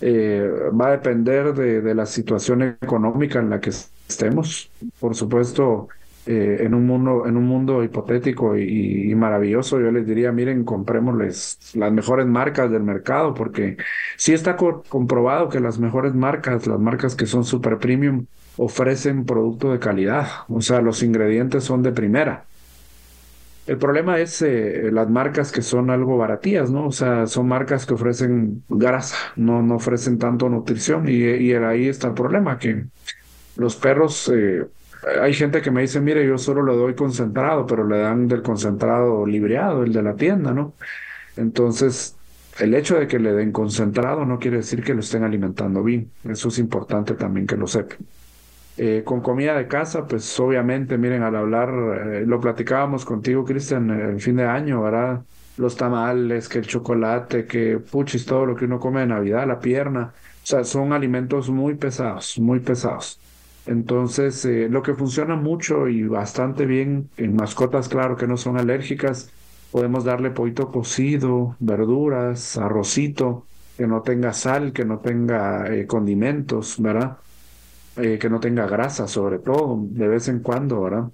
Eh, 0.00 0.48
va 0.78 0.88
a 0.88 0.90
depender 0.92 1.52
de, 1.54 1.94
la 1.94 2.06
situación 2.06 2.62
económica 2.62 3.38
en 3.38 3.50
la 3.50 3.60
que 3.60 3.70
estemos. 3.70 4.70
Por 4.98 5.14
supuesto, 5.14 5.88
eh, 6.26 6.58
en, 6.60 6.74
un 6.74 6.86
mundo, 6.86 7.26
en 7.26 7.36
un 7.36 7.44
mundo 7.44 7.82
hipotético 7.82 8.56
y, 8.56 9.14
maravilloso, 9.14 9.80
yo 9.80 9.90
les 9.90 10.06
diría, 10.06 10.32
miren, 10.32 10.64
comprémosles 10.64 11.74
las 11.74 11.92
mejores 11.92 12.26
marcas 12.26 12.70
del 12.70 12.82
mercado, 12.82 13.34
porque 13.34 13.76
sí 14.16 14.32
está 14.32 14.56
comprobado 14.56 15.48
que 15.48 15.60
las 15.60 15.78
mejores 15.78 16.14
marcas, 16.14 16.66
las 16.66 16.78
marcas 16.78 17.14
que 17.16 17.26
son 17.26 17.44
super 17.44 17.78
premium, 17.78 18.26
ofrecen 18.56 19.24
producto 19.24 19.72
de 19.72 19.78
calidad, 19.78 20.26
o 20.48 20.60
sea, 20.60 20.80
los 20.80 21.02
ingredientes 21.02 21.64
son 21.64 21.82
de 21.82 21.92
primera. 21.92 22.44
El 23.66 23.78
problema 23.78 24.18
es 24.18 24.42
eh, 24.42 24.90
las 24.92 25.08
marcas 25.08 25.52
que 25.52 25.62
son 25.62 25.90
algo 25.90 26.16
baratías, 26.16 26.70
¿no? 26.70 26.86
O 26.86 26.92
sea, 26.92 27.26
son 27.26 27.46
marcas 27.46 27.86
que 27.86 27.94
ofrecen 27.94 28.64
grasa, 28.68 29.16
no, 29.36 29.62
no 29.62 29.76
ofrecen 29.76 30.18
tanto 30.18 30.48
nutrición 30.48 31.08
y, 31.08 31.52
ahí 31.54 31.88
está 31.88 32.08
el 32.08 32.14
problema, 32.14 32.58
que 32.58 32.86
los 33.56 33.76
perros, 33.76 34.30
eh, 34.34 34.66
hay 35.20 35.34
gente 35.34 35.62
que 35.62 35.70
me 35.70 35.82
dice, 35.82 36.00
mire, 36.00 36.26
yo 36.26 36.38
solo 36.38 36.64
le 36.64 36.74
doy 36.74 36.94
concentrado, 36.94 37.66
pero 37.66 37.86
le 37.86 37.98
dan 37.98 38.28
del 38.28 38.42
concentrado 38.42 39.26
libreado, 39.26 39.84
el 39.84 39.92
de 39.92 40.02
la 40.02 40.14
tienda, 40.16 40.52
¿no? 40.52 40.74
Entonces, 41.36 42.16
el 42.58 42.74
hecho 42.74 42.98
de 42.98 43.06
que 43.06 43.18
le 43.18 43.32
den 43.32 43.52
concentrado 43.52 44.24
no 44.24 44.38
quiere 44.38 44.58
decir 44.58 44.82
que 44.82 44.94
lo 44.94 45.00
estén 45.00 45.24
alimentando 45.24 45.82
bien. 45.82 46.10
Eso 46.24 46.48
es 46.48 46.58
importante 46.58 47.14
también 47.14 47.46
que 47.46 47.56
lo 47.56 47.66
sepan. 47.66 47.98
Eh, 48.82 49.02
con 49.04 49.20
comida 49.20 49.58
de 49.58 49.68
casa, 49.68 50.06
pues 50.06 50.40
obviamente, 50.40 50.96
miren, 50.96 51.22
al 51.22 51.36
hablar, 51.36 51.68
eh, 51.68 52.24
lo 52.26 52.40
platicábamos 52.40 53.04
contigo, 53.04 53.44
Cristian, 53.44 53.90
el 53.90 54.20
fin 54.22 54.36
de 54.36 54.46
año, 54.46 54.80
¿verdad? 54.80 55.22
Los 55.58 55.76
tamales, 55.76 56.48
que 56.48 56.60
el 56.60 56.66
chocolate, 56.66 57.44
que 57.46 57.78
puchis, 57.78 58.24
todo 58.24 58.46
lo 58.46 58.56
que 58.56 58.64
uno 58.64 58.80
come 58.80 59.00
de 59.02 59.08
Navidad, 59.08 59.46
la 59.46 59.60
pierna, 59.60 60.14
o 60.42 60.46
sea, 60.46 60.64
son 60.64 60.94
alimentos 60.94 61.50
muy 61.50 61.74
pesados, 61.74 62.38
muy 62.38 62.60
pesados. 62.60 63.20
Entonces, 63.66 64.42
eh, 64.46 64.68
lo 64.70 64.82
que 64.82 64.94
funciona 64.94 65.36
mucho 65.36 65.86
y 65.88 66.04
bastante 66.04 66.64
bien 66.64 67.10
en 67.18 67.36
mascotas, 67.36 67.86
claro, 67.90 68.16
que 68.16 68.26
no 68.26 68.38
son 68.38 68.56
alérgicas, 68.56 69.30
podemos 69.70 70.04
darle 70.04 70.30
pollito 70.30 70.68
cocido, 70.70 71.54
verduras, 71.60 72.56
arrocito, 72.56 73.44
que 73.76 73.86
no 73.86 74.00
tenga 74.00 74.32
sal, 74.32 74.72
que 74.72 74.86
no 74.86 75.00
tenga 75.00 75.66
condimentos, 75.86 76.80
¿verdad? 76.80 77.18
Eh, 77.96 78.18
que 78.18 78.30
no 78.30 78.40
tenga 78.40 78.66
grasa, 78.66 79.08
sobre 79.08 79.38
todo, 79.38 79.78
de 79.82 80.08
vez 80.08 80.28
en 80.28 80.40
cuando, 80.40 80.80
¿verdad? 80.82 81.08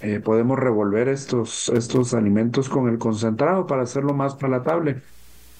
Eh, 0.00 0.20
podemos 0.20 0.58
revolver 0.58 1.08
estos, 1.08 1.68
estos 1.68 2.12
alimentos 2.12 2.68
con 2.68 2.88
el 2.88 2.98
concentrado 2.98 3.66
para 3.66 3.82
hacerlo 3.82 4.12
más 4.12 4.34
palatable. 4.34 5.00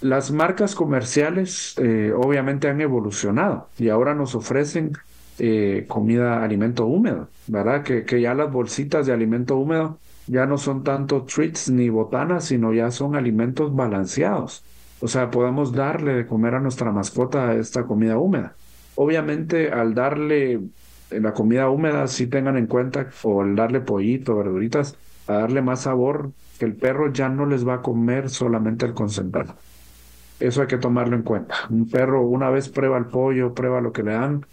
Las 0.01 0.33
marcas 0.33 0.75
comerciales 0.75 1.75
eh, 1.79 2.13
obviamente 2.17 2.69
han 2.69 2.81
evolucionado 2.81 3.69
y 3.79 3.89
ahora 3.89 4.15
nos 4.15 4.35
ofrecen 4.35 4.93
comida, 5.89 6.45
alimento 6.45 6.87
húmedo, 6.87 7.29
¿verdad? 7.49 7.83
Que, 7.83 8.05
que 8.05 8.21
ya 8.21 8.35
las 8.35 8.53
bolsitas 8.53 9.07
de 9.07 9.13
alimento 9.13 9.57
húmedo 9.57 9.99
ya 10.27 10.47
no 10.47 10.57
son 10.59 10.85
tanto 10.85 11.25
treats 11.25 11.69
ni 11.71 11.89
botanas, 11.89 12.45
sino 12.45 12.73
ya 12.73 12.91
son 12.93 13.17
alimentos 13.17 13.75
balanceados. 13.75 14.65
O 15.01 15.09
sea, 15.09 15.31
podemos 15.31 15.73
darle 15.73 16.15
de 16.15 16.27
comer 16.27 16.55
a 16.55 16.61
nuestra 16.61 16.93
mascota 16.93 17.55
esta 17.55 17.85
comida 17.87 18.19
húmeda. 18.19 18.57
Obviamente, 18.95 19.71
al 19.71 19.95
darle 19.95 20.61
la 21.11 21.33
comida 21.33 21.69
húmeda, 21.69 22.07
sí 22.07 22.27
tengan 22.27 22.57
en 22.57 22.67
cuenta, 22.67 23.09
o 23.23 23.43
al 23.43 23.57
darle 23.57 23.81
pollito, 23.81 24.37
verduritas, 24.37 24.97
a 25.27 25.35
darle 25.35 25.63
más 25.63 25.83
sabor, 25.83 26.31
que 26.59 26.65
el 26.65 26.75
perro 26.75 27.13
ya 27.13 27.29
no 27.29 27.47
les 27.47 27.67
va 27.67 27.75
a 27.75 27.83
comer 27.83 28.31
solamente 28.31 28.87
el 28.87 28.95
concentrado. 28.95 29.55
Eso 30.41 30.63
hay 30.63 30.67
que 30.67 30.79
tomarlo 30.79 31.17
en 31.17 31.23
cuenta. 31.23 31.55
Un 31.71 31.89
perro, 31.89 32.23
una 32.23 32.51
vez 32.51 32.69
prueba 32.69 32.99
el 32.99 33.07
pollo, 33.07 33.55
prueba 33.55 33.81
lo 33.81 33.93
que 33.93 34.03
le 34.03 34.13
dan, 34.13 34.45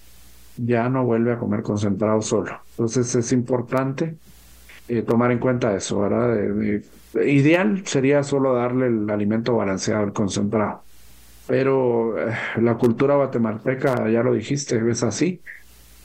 ya 0.57 0.89
no 0.89 1.05
vuelve 1.05 1.33
a 1.33 1.37
comer 1.37 1.63
concentrado 1.63 2.21
solo. 2.21 2.59
Entonces 2.71 3.15
es 3.15 3.31
importante 3.31 4.15
eh, 4.87 5.01
tomar 5.01 5.31
en 5.31 5.39
cuenta 5.39 5.75
eso, 5.75 5.99
¿verdad? 5.99 6.35
ideal 7.25 7.81
sería 7.87 8.21
solo 8.23 8.53
darle 8.53 8.87
el 8.87 9.09
alimento 9.09 9.55
balanceado, 9.55 10.03
el 10.03 10.13
concentrado 10.13 10.83
pero 11.49 12.29
eh, 12.29 12.35
la 12.61 12.75
cultura 12.77 13.15
guatemalteca, 13.15 14.07
ya 14.07 14.21
lo 14.21 14.33
dijiste, 14.33 14.79
es 14.87 15.01
así. 15.01 15.41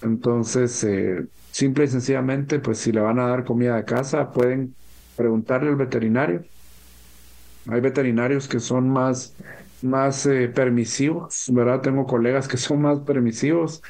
Entonces, 0.02 0.82
eh, 0.84 1.26
simple 1.50 1.84
y 1.84 1.88
sencillamente, 1.88 2.60
pues 2.60 2.78
si 2.78 2.92
le 2.92 3.00
van 3.02 3.18
a 3.18 3.28
dar 3.28 3.44
comida 3.44 3.76
de 3.76 3.84
casa, 3.84 4.32
pueden 4.32 4.74
preguntarle 5.16 5.68
al 5.68 5.76
veterinario. 5.76 6.44
Hay 7.68 7.80
veterinarios 7.82 8.48
que 8.48 8.58
son 8.58 8.88
más, 8.88 9.34
más 9.82 10.24
eh, 10.26 10.48
permisivos, 10.48 11.46
¿verdad? 11.52 11.82
Tengo 11.82 12.06
colegas 12.06 12.48
que 12.48 12.56
son 12.56 12.80
más 12.82 13.00
permisivos. 13.00 13.82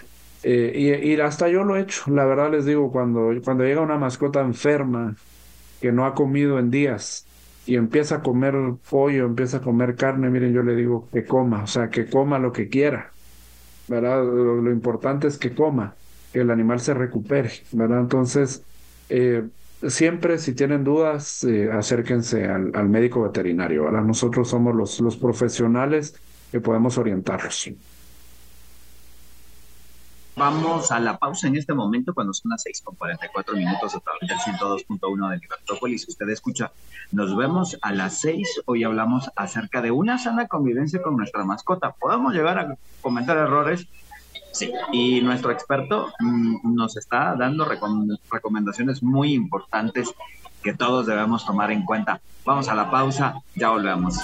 y, 0.42 0.92
y, 0.92 1.20
hasta 1.20 1.48
yo 1.48 1.64
lo 1.64 1.76
he 1.76 1.82
hecho, 1.82 2.10
la 2.10 2.24
verdad 2.24 2.50
les 2.50 2.66
digo, 2.66 2.90
cuando, 2.92 3.30
cuando 3.44 3.64
llega 3.64 3.80
una 3.80 3.96
mascota 3.98 4.40
enferma 4.40 5.16
que 5.80 5.92
no 5.92 6.04
ha 6.06 6.14
comido 6.14 6.58
en 6.58 6.70
días, 6.70 7.26
y 7.66 7.76
empieza 7.76 8.16
a 8.16 8.22
comer 8.22 8.54
pollo, 8.88 9.26
empieza 9.26 9.58
a 9.58 9.60
comer 9.60 9.94
carne, 9.96 10.30
miren, 10.30 10.52
yo 10.52 10.62
le 10.62 10.76
digo 10.76 11.08
que 11.12 11.24
coma, 11.24 11.62
o 11.64 11.66
sea, 11.66 11.88
que 11.88 12.06
coma 12.06 12.38
lo 12.38 12.52
que 12.52 12.68
quiera, 12.68 13.12
¿verdad? 13.88 14.24
Lo, 14.24 14.70
importante 14.70 15.26
es 15.26 15.38
que 15.38 15.54
coma, 15.54 15.94
que 16.32 16.40
el 16.40 16.50
animal 16.50 16.80
se 16.80 16.94
recupere, 16.94 17.50
¿verdad? 17.72 18.00
Entonces, 18.00 18.62
eh, 19.08 19.44
siempre 19.88 20.38
si 20.38 20.52
tienen 20.54 20.84
dudas, 20.84 21.44
eh, 21.44 21.70
acérquense 21.72 22.44
al, 22.46 22.70
al, 22.74 22.88
médico 22.88 23.22
veterinario, 23.22 23.84
¿verdad? 23.84 24.02
Nosotros 24.02 24.48
somos 24.48 24.74
los, 24.74 25.00
los 25.00 25.16
profesionales 25.16 26.14
que 26.52 26.60
podemos 26.60 26.98
orientarlos. 26.98 27.70
Vamos 30.36 30.90
a 30.90 30.98
la 30.98 31.16
pausa 31.16 31.46
en 31.46 31.56
este 31.56 31.74
momento 31.74 32.12
cuando 32.12 32.34
son 32.34 32.50
las 32.50 32.62
6 32.62 32.82
con 32.82 32.96
44 32.96 33.54
minutos 33.56 33.94
a 33.94 34.00
través 34.00 34.28
del 34.28 34.38
102.1 34.38 35.30
de 35.30 35.36
Libertópolis. 35.38 36.08
Usted 36.08 36.28
escucha, 36.28 36.72
nos 37.12 37.36
vemos 37.36 37.78
a 37.80 37.92
las 37.92 38.20
6. 38.20 38.62
Hoy 38.64 38.82
hablamos 38.82 39.30
acerca 39.36 39.80
de 39.80 39.92
una 39.92 40.18
sana 40.18 40.48
convivencia 40.48 41.00
con 41.02 41.16
nuestra 41.16 41.44
mascota. 41.44 41.92
¿Podemos 41.92 42.34
llegar 42.34 42.58
a 42.58 42.76
comentar 43.00 43.36
errores? 43.36 43.86
Sí, 44.50 44.72
y 44.92 45.20
nuestro 45.20 45.52
experto 45.52 46.12
mm, 46.18 46.74
nos 46.74 46.96
está 46.96 47.36
dando 47.36 47.64
recomendaciones 47.64 49.04
muy 49.04 49.34
importantes 49.34 50.12
que 50.64 50.74
todos 50.74 51.06
debemos 51.06 51.46
tomar 51.46 51.70
en 51.70 51.84
cuenta. 51.84 52.20
Vamos 52.44 52.68
a 52.68 52.74
la 52.74 52.90
pausa, 52.90 53.34
ya 53.54 53.70
volvemos. 53.70 54.18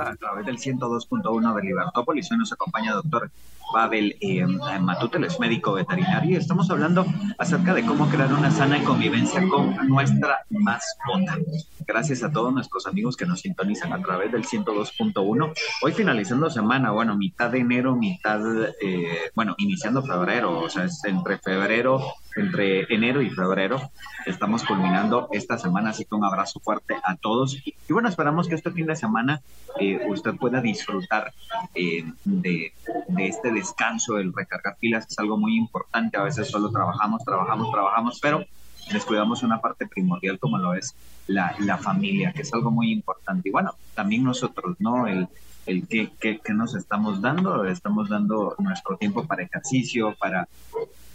A 0.00 0.16
través 0.16 0.46
del 0.46 0.58
102.1 0.58 1.54
de 1.54 1.62
Libertópolis. 1.62 2.30
Hoy 2.30 2.38
nos 2.38 2.52
acompaña 2.52 2.94
doctor 2.94 3.30
Pavel 3.72 4.16
eh, 4.20 4.46
Matute, 4.80 5.18
es 5.26 5.38
médico 5.38 5.72
veterinario, 5.72 6.32
y 6.32 6.36
estamos 6.36 6.70
hablando 6.70 7.06
acerca 7.38 7.74
de 7.74 7.84
cómo 7.84 8.08
crear 8.08 8.32
una 8.32 8.50
sana 8.50 8.82
convivencia 8.84 9.46
con 9.48 9.74
nuestra 9.88 10.44
mascota. 10.50 11.38
Gracias 11.86 12.22
a 12.22 12.30
todos 12.30 12.52
nuestros 12.52 12.86
amigos 12.86 13.16
que 13.16 13.26
nos 13.26 13.40
sintonizan 13.40 13.92
a 13.92 14.02
través 14.02 14.32
del 14.32 14.44
102.1. 14.44 15.52
Hoy 15.82 15.92
finalizando 15.92 16.50
semana, 16.50 16.90
bueno, 16.90 17.16
mitad 17.16 17.50
de 17.50 17.58
enero, 17.58 17.96
mitad, 17.96 18.40
eh, 18.80 19.30
bueno, 19.34 19.54
iniciando 19.58 20.02
febrero, 20.02 20.60
o 20.60 20.68
sea, 20.68 20.84
es 20.84 21.04
entre 21.04 21.38
febrero 21.38 22.00
entre 22.36 22.92
enero 22.92 23.22
y 23.22 23.30
febrero. 23.30 23.90
Estamos 24.26 24.64
culminando 24.64 25.28
esta 25.32 25.58
semana, 25.58 25.90
así 25.90 26.04
que 26.04 26.14
un 26.14 26.24
abrazo 26.24 26.60
fuerte 26.60 26.94
a 27.02 27.16
todos. 27.16 27.56
Y, 27.64 27.74
bueno, 27.92 28.08
esperamos 28.08 28.48
que 28.48 28.54
este 28.54 28.70
fin 28.70 28.86
de 28.86 28.96
semana 28.96 29.40
eh, 29.78 30.00
usted 30.08 30.34
pueda 30.34 30.60
disfrutar 30.60 31.32
eh, 31.74 32.04
de, 32.24 32.72
este 33.18 33.50
descanso, 33.60 34.18
el 34.18 34.32
recargar 34.32 34.76
pilas, 34.78 35.06
es 35.08 35.18
algo 35.18 35.36
muy 35.36 35.56
importante. 35.56 36.16
A 36.16 36.22
veces 36.22 36.48
solo 36.48 36.70
trabajamos, 36.70 37.24
trabajamos, 37.24 37.70
trabajamos, 37.70 38.18
pero 38.20 38.44
descuidamos 38.92 39.42
una 39.42 39.60
parte 39.60 39.86
primordial 39.86 40.38
como 40.38 40.58
lo 40.58 40.74
es 40.74 40.94
la, 41.26 41.54
la 41.60 41.76
familia, 41.76 42.32
que 42.32 42.42
es 42.42 42.52
algo 42.52 42.70
muy 42.70 42.90
importante. 42.90 43.48
Y 43.48 43.52
bueno, 43.52 43.74
también 43.94 44.24
nosotros, 44.24 44.76
¿no? 44.78 45.06
El, 45.06 45.28
el 45.66 45.86
qué, 45.86 46.10
qué, 46.18 46.40
qué, 46.42 46.52
nos 46.54 46.74
estamos 46.74 47.20
dando. 47.20 47.64
Estamos 47.64 48.08
dando 48.08 48.54
nuestro 48.58 48.96
tiempo 48.96 49.26
para 49.26 49.42
ejercicio, 49.42 50.14
para 50.18 50.48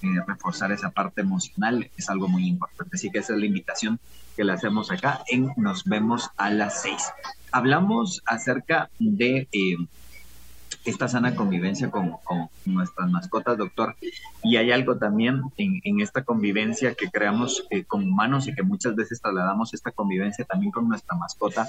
eh, 0.01 0.21
reforzar 0.27 0.71
esa 0.71 0.91
parte 0.91 1.21
emocional 1.21 1.89
es 1.97 2.09
algo 2.09 2.27
muy 2.27 2.47
importante. 2.47 2.95
Así 2.95 3.09
que 3.09 3.19
esa 3.19 3.33
es 3.33 3.39
la 3.39 3.45
invitación 3.45 3.99
que 4.35 4.43
le 4.43 4.53
hacemos 4.53 4.91
acá 4.91 5.23
en 5.27 5.51
Nos 5.57 5.85
vemos 5.85 6.29
a 6.37 6.49
las 6.49 6.81
seis. 6.81 7.03
Hablamos 7.51 8.21
acerca 8.25 8.89
de 8.99 9.47
eh, 9.51 9.77
esta 10.86 11.07
sana 11.07 11.36
convivencia 11.36 11.89
con, 11.89 12.17
nuestras 12.65 13.09
mascotas, 13.09 13.57
doctor. 13.57 13.95
Y 14.43 14.57
hay 14.57 14.71
algo 14.71 14.97
también 14.97 15.41
en, 15.57 15.99
esta 15.99 16.23
convivencia 16.23 16.93
que 16.93 17.09
creamos 17.09 17.65
eh, 17.69 17.83
con 17.83 18.03
humanos 18.03 18.47
y 18.47 18.53
que 18.53 18.63
muchas 18.63 18.95
veces 18.95 19.21
trasladamos 19.21 19.73
esta 19.73 19.91
convivencia 19.91 20.45
también 20.45 20.71
con 20.71 20.88
nuestra 20.88 21.17
mascota. 21.17 21.67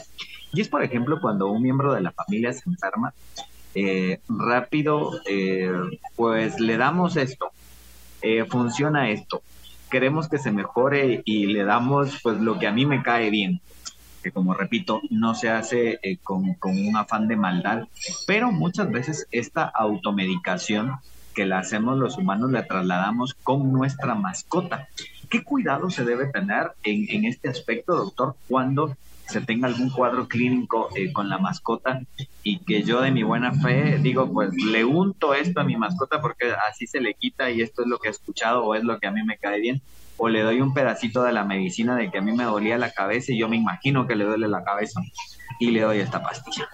Y 0.52 0.60
es, 0.60 0.68
por 0.68 0.82
ejemplo, 0.82 1.20
cuando 1.20 1.50
un 1.50 1.62
miembro 1.62 1.94
de 1.94 2.02
la 2.02 2.12
familia 2.12 2.52
se 2.52 2.68
enferma, 2.68 3.12
rápido, 4.28 5.20
pues 6.16 6.58
le 6.60 6.78
damos 6.78 7.16
esto, 7.16 7.52
eh, 8.22 8.44
funciona 8.44 9.10
esto. 9.10 9.42
Queremos 9.90 10.28
que 10.28 10.38
se 10.38 10.50
mejore 10.50 11.22
y 11.24 11.46
le 11.46 11.64
damos 11.64 12.18
pues 12.22 12.40
lo 12.40 12.58
que 12.58 12.66
a 12.66 12.72
mí 12.72 12.86
me 12.86 13.02
cae 13.02 13.30
bien, 13.30 13.60
que 14.26 14.32
como 14.32 14.54
repito, 14.54 15.02
no 15.08 15.36
se 15.36 15.50
hace 15.50 16.00
eh, 16.02 16.16
con, 16.16 16.54
con 16.54 16.72
un 16.72 16.96
afán 16.96 17.28
de 17.28 17.36
maldad, 17.36 17.86
pero 18.26 18.50
muchas 18.50 18.90
veces 18.90 19.28
esta 19.30 19.62
automedicación 19.62 20.96
que 21.32 21.46
la 21.46 21.60
hacemos 21.60 21.96
los 21.96 22.18
humanos 22.18 22.50
la 22.50 22.66
trasladamos 22.66 23.34
con 23.44 23.70
nuestra 23.70 24.16
mascota. 24.16 24.88
¿Qué 25.28 25.44
cuidado 25.44 25.90
se 25.90 26.04
debe 26.04 26.26
tener 26.26 26.72
en, 26.82 27.06
en 27.08 27.24
este 27.24 27.48
aspecto, 27.48 27.94
doctor, 27.94 28.34
cuando 28.48 28.96
se 29.28 29.40
tenga 29.42 29.68
algún 29.68 29.90
cuadro 29.90 30.26
clínico 30.26 30.88
eh, 30.96 31.12
con 31.12 31.28
la 31.28 31.38
mascota 31.38 32.00
y 32.42 32.58
que 32.58 32.82
yo 32.82 33.02
de 33.02 33.12
mi 33.12 33.22
buena 33.22 33.52
fe 33.52 33.98
digo, 33.98 34.32
pues 34.32 34.50
le 34.54 34.84
unto 34.84 35.34
esto 35.34 35.60
a 35.60 35.64
mi 35.64 35.76
mascota 35.76 36.20
porque 36.20 36.52
así 36.68 36.88
se 36.88 37.00
le 37.00 37.14
quita 37.14 37.48
y 37.48 37.62
esto 37.62 37.82
es 37.82 37.88
lo 37.88 37.98
que 37.98 38.08
he 38.08 38.10
escuchado 38.10 38.64
o 38.64 38.74
es 38.74 38.82
lo 38.82 38.98
que 38.98 39.06
a 39.06 39.12
mí 39.12 39.22
me 39.22 39.38
cae 39.38 39.60
bien, 39.60 39.80
o 40.16 40.28
le 40.28 40.42
doy 40.42 40.60
un 40.60 40.72
pedacito 40.72 41.22
de 41.22 41.32
la 41.32 41.44
medicina 41.44 41.96
de 41.96 42.10
que 42.10 42.18
a 42.18 42.22
mí 42.22 42.32
me 42.32 42.44
dolía 42.44 42.78
la 42.78 42.92
cabeza 42.92 43.32
y 43.32 43.38
yo 43.38 43.48
me 43.48 43.56
imagino 43.56 44.06
que 44.06 44.16
le 44.16 44.24
duele 44.24 44.48
la 44.48 44.64
cabeza 44.64 45.00
y 45.58 45.70
le 45.70 45.82
doy 45.82 45.98
esta 45.98 46.22
pastilla. 46.22 46.68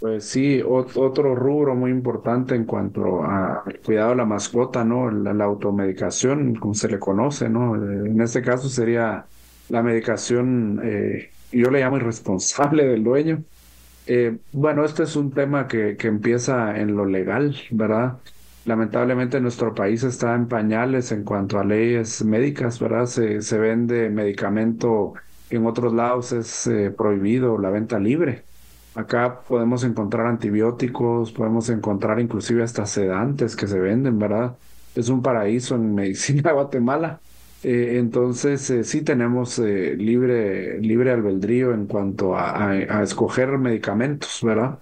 Pues 0.00 0.24
sí, 0.26 0.62
otro 0.64 1.34
rubro 1.34 1.74
muy 1.74 1.90
importante 1.90 2.54
en 2.54 2.64
cuanto 2.64 3.24
al 3.24 3.80
cuidado 3.84 4.10
de 4.10 4.16
la 4.16 4.24
mascota, 4.24 4.84
¿no? 4.84 5.10
La, 5.10 5.44
automedicación, 5.44 6.54
como 6.54 6.74
se 6.74 6.88
le 6.88 7.00
conoce, 7.00 7.48
¿no? 7.48 7.74
En 7.74 8.20
este 8.20 8.40
caso 8.40 8.68
sería 8.68 9.24
la 9.68 9.82
medicación, 9.82 10.80
eh, 10.84 11.30
yo 11.50 11.70
le 11.70 11.80
llamo 11.80 11.96
irresponsable 11.96 12.86
del 12.86 13.02
dueño. 13.02 13.42
Eh, 14.06 14.38
bueno, 14.52 14.84
este 14.84 15.02
es 15.02 15.16
un 15.16 15.32
tema 15.32 15.66
que, 15.66 15.96
que 15.96 16.06
empieza 16.06 16.78
en 16.78 16.94
lo 16.94 17.04
legal, 17.04 17.56
¿verdad? 17.70 18.18
Lamentablemente 18.68 19.40
nuestro 19.40 19.74
país 19.74 20.02
está 20.04 20.34
en 20.34 20.46
pañales 20.46 21.10
en 21.10 21.24
cuanto 21.24 21.58
a 21.58 21.64
leyes 21.64 22.22
médicas, 22.22 22.78
¿verdad? 22.78 23.06
Se, 23.06 23.40
se 23.40 23.58
vende 23.58 24.10
medicamento 24.10 25.14
en 25.48 25.64
otros 25.64 25.94
lados 25.94 26.32
es 26.32 26.66
eh, 26.66 26.90
prohibido 26.90 27.56
la 27.56 27.70
venta 27.70 27.98
libre. 27.98 28.44
Acá 28.94 29.40
podemos 29.40 29.84
encontrar 29.84 30.26
antibióticos, 30.26 31.32
podemos 31.32 31.70
encontrar 31.70 32.20
inclusive 32.20 32.62
hasta 32.62 32.84
sedantes 32.84 33.56
que 33.56 33.66
se 33.66 33.78
venden, 33.78 34.18
¿verdad? 34.18 34.58
Es 34.94 35.08
un 35.08 35.22
paraíso 35.22 35.74
en 35.76 35.94
medicina 35.94 36.52
Guatemala. 36.52 37.20
Eh, 37.62 37.96
entonces, 37.98 38.68
eh, 38.68 38.84
sí 38.84 39.00
tenemos 39.00 39.58
libre, 39.58 40.78
libre 40.80 41.12
albedrío 41.12 41.72
en 41.72 41.86
cuanto 41.86 42.36
a, 42.36 42.70
a, 42.70 43.02
escoger 43.02 43.56
medicamentos, 43.56 44.40
¿verdad? 44.42 44.78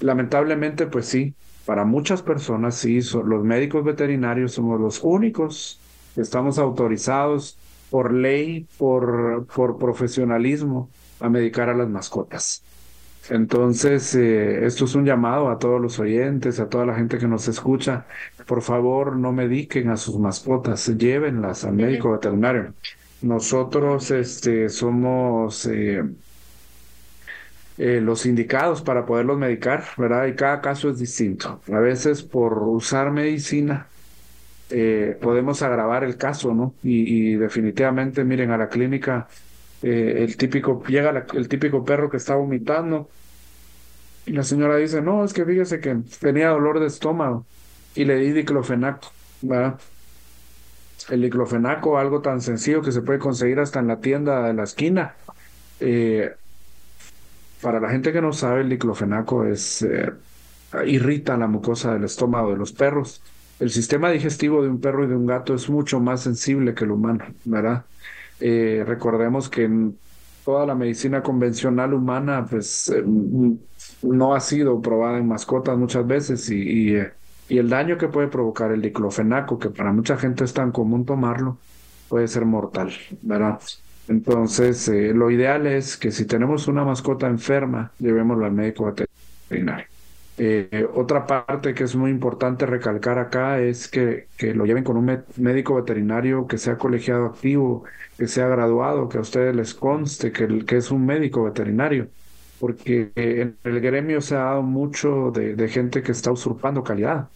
Lamentablemente, 0.00 0.86
pues 0.86 1.06
sí, 1.06 1.34
para 1.70 1.84
muchas 1.84 2.20
personas 2.20 2.74
sí, 2.74 2.98
los 3.24 3.44
médicos 3.44 3.84
veterinarios 3.84 4.54
somos 4.54 4.80
los 4.80 5.04
únicos 5.04 5.78
que 6.16 6.20
estamos 6.20 6.58
autorizados 6.58 7.56
por 7.90 8.12
ley, 8.12 8.66
por, 8.76 9.46
por 9.46 9.78
profesionalismo, 9.78 10.88
a 11.20 11.28
medicar 11.28 11.68
a 11.68 11.76
las 11.76 11.88
mascotas. 11.88 12.64
Entonces, 13.28 14.16
eh, 14.16 14.66
esto 14.66 14.86
es 14.86 14.96
un 14.96 15.04
llamado 15.04 15.48
a 15.48 15.60
todos 15.60 15.80
los 15.80 16.00
oyentes, 16.00 16.58
a 16.58 16.68
toda 16.68 16.86
la 16.86 16.96
gente 16.96 17.18
que 17.18 17.28
nos 17.28 17.46
escucha. 17.46 18.04
Por 18.48 18.62
favor, 18.62 19.14
no 19.14 19.30
mediquen 19.32 19.90
a 19.90 19.96
sus 19.96 20.18
mascotas, 20.18 20.88
llévenlas 20.98 21.64
al 21.64 21.74
médico 21.74 22.10
veterinario. 22.10 22.74
Nosotros 23.22 24.10
este, 24.10 24.68
somos 24.70 25.66
eh, 25.66 26.02
eh, 27.80 28.00
los 28.00 28.26
indicados 28.26 28.82
para 28.82 29.06
poderlos 29.06 29.38
medicar, 29.38 29.84
¿verdad? 29.96 30.26
Y 30.26 30.34
cada 30.34 30.60
caso 30.60 30.90
es 30.90 30.98
distinto. 30.98 31.60
A 31.72 31.78
veces 31.78 32.22
por 32.22 32.58
usar 32.62 33.10
medicina 33.10 33.86
podemos 35.20 35.62
agravar 35.62 36.04
el 36.04 36.16
caso, 36.16 36.54
¿no? 36.54 36.74
Y, 36.84 37.34
definitivamente, 37.34 38.22
miren, 38.22 38.52
a 38.52 38.56
la 38.56 38.68
clínica 38.68 39.26
el 39.82 40.36
típico, 40.36 40.84
llega 40.86 41.26
el 41.34 41.48
típico 41.48 41.84
perro 41.84 42.08
que 42.08 42.18
está 42.18 42.36
vomitando 42.36 43.08
y 44.26 44.32
la 44.32 44.44
señora 44.44 44.76
dice, 44.76 45.02
no, 45.02 45.24
es 45.24 45.32
que 45.32 45.44
fíjese 45.44 45.80
que 45.80 45.96
tenía 46.20 46.50
dolor 46.50 46.78
de 46.78 46.86
estómago 46.86 47.46
y 47.94 48.04
le 48.04 48.16
di 48.16 48.32
diclofenaco, 48.32 49.08
¿verdad? 49.42 49.80
El 51.08 51.22
diclofenaco, 51.22 51.98
algo 51.98 52.20
tan 52.20 52.40
sencillo 52.40 52.82
que 52.82 52.92
se 52.92 53.02
puede 53.02 53.18
conseguir 53.18 53.58
hasta 53.58 53.80
en 53.80 53.88
la 53.88 54.00
tienda 54.00 54.46
de 54.46 54.54
la 54.54 54.64
esquina. 54.64 55.16
Eh, 55.80 56.30
para 57.60 57.80
la 57.80 57.90
gente 57.90 58.12
que 58.12 58.20
no 58.20 58.32
sabe, 58.32 58.62
el 58.62 58.68
diclofenaco 58.68 59.44
es 59.44 59.82
eh, 59.82 60.12
irrita 60.86 61.36
la 61.36 61.46
mucosa 61.46 61.92
del 61.92 62.04
estómago 62.04 62.50
de 62.50 62.56
los 62.56 62.72
perros. 62.72 63.22
El 63.58 63.70
sistema 63.70 64.10
digestivo 64.10 64.62
de 64.62 64.68
un 64.68 64.80
perro 64.80 65.04
y 65.04 65.08
de 65.08 65.16
un 65.16 65.26
gato 65.26 65.54
es 65.54 65.68
mucho 65.68 66.00
más 66.00 66.22
sensible 66.22 66.74
que 66.74 66.84
el 66.84 66.92
humano, 66.92 67.24
¿verdad? 67.44 67.84
Eh, 68.40 68.84
recordemos 68.86 69.50
que 69.50 69.64
en 69.64 69.98
toda 70.44 70.64
la 70.64 70.74
medicina 70.74 71.22
convencional 71.22 71.92
humana, 71.92 72.46
pues 72.48 72.90
no 74.02 74.34
ha 74.34 74.40
sido 74.40 74.80
probada 74.80 75.18
en 75.18 75.28
mascotas 75.28 75.76
muchas 75.76 76.06
veces 76.06 76.48
y, 76.50 76.96
y, 77.48 77.58
el 77.58 77.68
daño 77.68 77.98
que 77.98 78.08
puede 78.08 78.28
provocar 78.28 78.72
el 78.72 78.80
diclofenaco, 78.80 79.58
que 79.58 79.70
para 79.70 79.92
mucha 79.92 80.16
gente 80.16 80.44
es 80.44 80.54
tan 80.54 80.72
común 80.72 81.04
tomarlo, 81.04 81.58
puede 82.08 82.28
ser 82.28 82.44
mortal, 82.46 82.92
¿verdad? 83.22 83.60
Entonces, 84.10 84.88
eh, 84.88 85.14
lo 85.14 85.30
ideal 85.30 85.66
es 85.66 85.96
que 85.96 86.10
si 86.10 86.24
tenemos 86.26 86.66
una 86.68 86.84
mascota 86.84 87.28
enferma, 87.28 87.92
llevémoslo 87.98 88.44
al 88.44 88.52
médico 88.52 88.92
veterinario. 89.48 89.86
Eh, 90.36 90.86
otra 90.94 91.26
parte 91.26 91.74
que 91.74 91.84
es 91.84 91.94
muy 91.94 92.10
importante 92.10 92.66
recalcar 92.66 93.18
acá 93.18 93.60
es 93.60 93.86
que, 93.88 94.26
que 94.36 94.52
lo 94.54 94.64
lleven 94.66 94.82
con 94.84 94.96
un 94.96 95.22
médico 95.36 95.76
veterinario 95.76 96.46
que 96.48 96.58
sea 96.58 96.76
colegiado 96.76 97.26
activo, 97.26 97.84
que 98.18 98.26
sea 98.26 98.48
graduado, 98.48 99.08
que 99.08 99.18
a 99.18 99.20
ustedes 99.20 99.54
les 99.54 99.74
conste 99.74 100.32
que, 100.32 100.64
que 100.66 100.76
es 100.78 100.90
un 100.90 101.06
médico 101.06 101.44
veterinario 101.44 102.08
porque 102.58 103.10
en 103.16 103.56
el 103.64 103.80
gremio 103.80 104.20
se 104.20 104.36
ha 104.36 104.40
dado 104.40 104.62
mucho 104.62 105.30
de, 105.30 105.68
gente 105.68 106.02
que 106.02 106.12
está 106.12 106.30
usurpando 106.30 106.84
calidad 106.84 107.28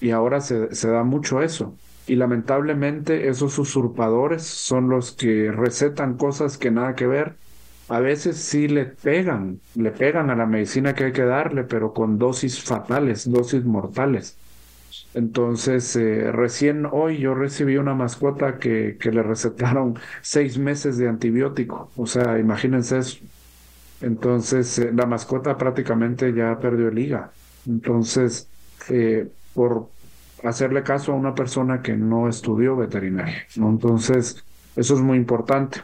y 0.00 0.10
ahora 0.10 0.40
se, 0.40 0.72
se, 0.74 0.88
da 0.88 1.02
mucho 1.02 1.42
eso. 1.42 1.74
Y 2.08 2.16
lamentablemente 2.16 3.28
esos 3.28 3.58
usurpadores 3.58 4.42
son 4.44 4.88
los 4.88 5.12
que 5.12 5.52
recetan 5.52 6.16
cosas 6.16 6.58
que 6.58 6.70
nada 6.72 6.94
que 6.96 7.06
ver. 7.06 7.36
A 7.88 8.00
veces 8.00 8.38
sí 8.38 8.68
le 8.68 8.86
pegan, 8.86 9.62
le 9.74 9.92
pegan 9.92 10.30
a 10.30 10.36
la 10.36 10.46
medicina 10.46 10.94
que 10.94 11.04
hay 11.06 11.12
que 11.12 11.24
darle, 11.24 11.64
pero 11.64 11.92
con 11.94 12.18
dosis 12.18 12.62
fatales, 12.64 13.30
dosis 13.30 13.64
mortales. 13.64 14.40
Entonces, 15.14 15.96
eh, 15.96 16.32
recién 16.32 16.86
hoy 16.90 17.18
yo 17.18 17.34
recibí 17.34 17.76
una 17.78 17.94
mascota 17.94 18.58
que, 18.58 18.96
que 19.00 19.12
le 19.12 19.22
recetaron 19.22 19.98
seis 20.22 20.58
meses 20.58 20.98
de 20.98 21.08
antibiótico. 21.08 21.92
O 21.96 22.06
sea, 22.06 22.38
imagínense 22.38 22.98
eso 22.98 23.18
entonces, 24.00 24.78
eh, 24.78 24.92
la 24.92 25.06
mascota 25.06 25.56
prácticamente 25.58 26.32
ya 26.34 26.58
perdió 26.60 26.88
el 26.88 26.94
liga, 26.94 27.32
Entonces, 27.66 28.52
eh, 28.88 29.28
por 29.52 29.92
hacerle 30.44 30.82
caso 30.82 31.12
a 31.12 31.16
una 31.16 31.34
persona 31.34 31.82
que 31.82 31.96
no 31.96 32.28
estudió 32.28 32.76
veterinaria, 32.76 33.46
¿no? 33.56 33.70
Entonces, 33.70 34.44
eso 34.76 34.94
es 34.94 35.00
muy 35.00 35.16
importante. 35.18 35.82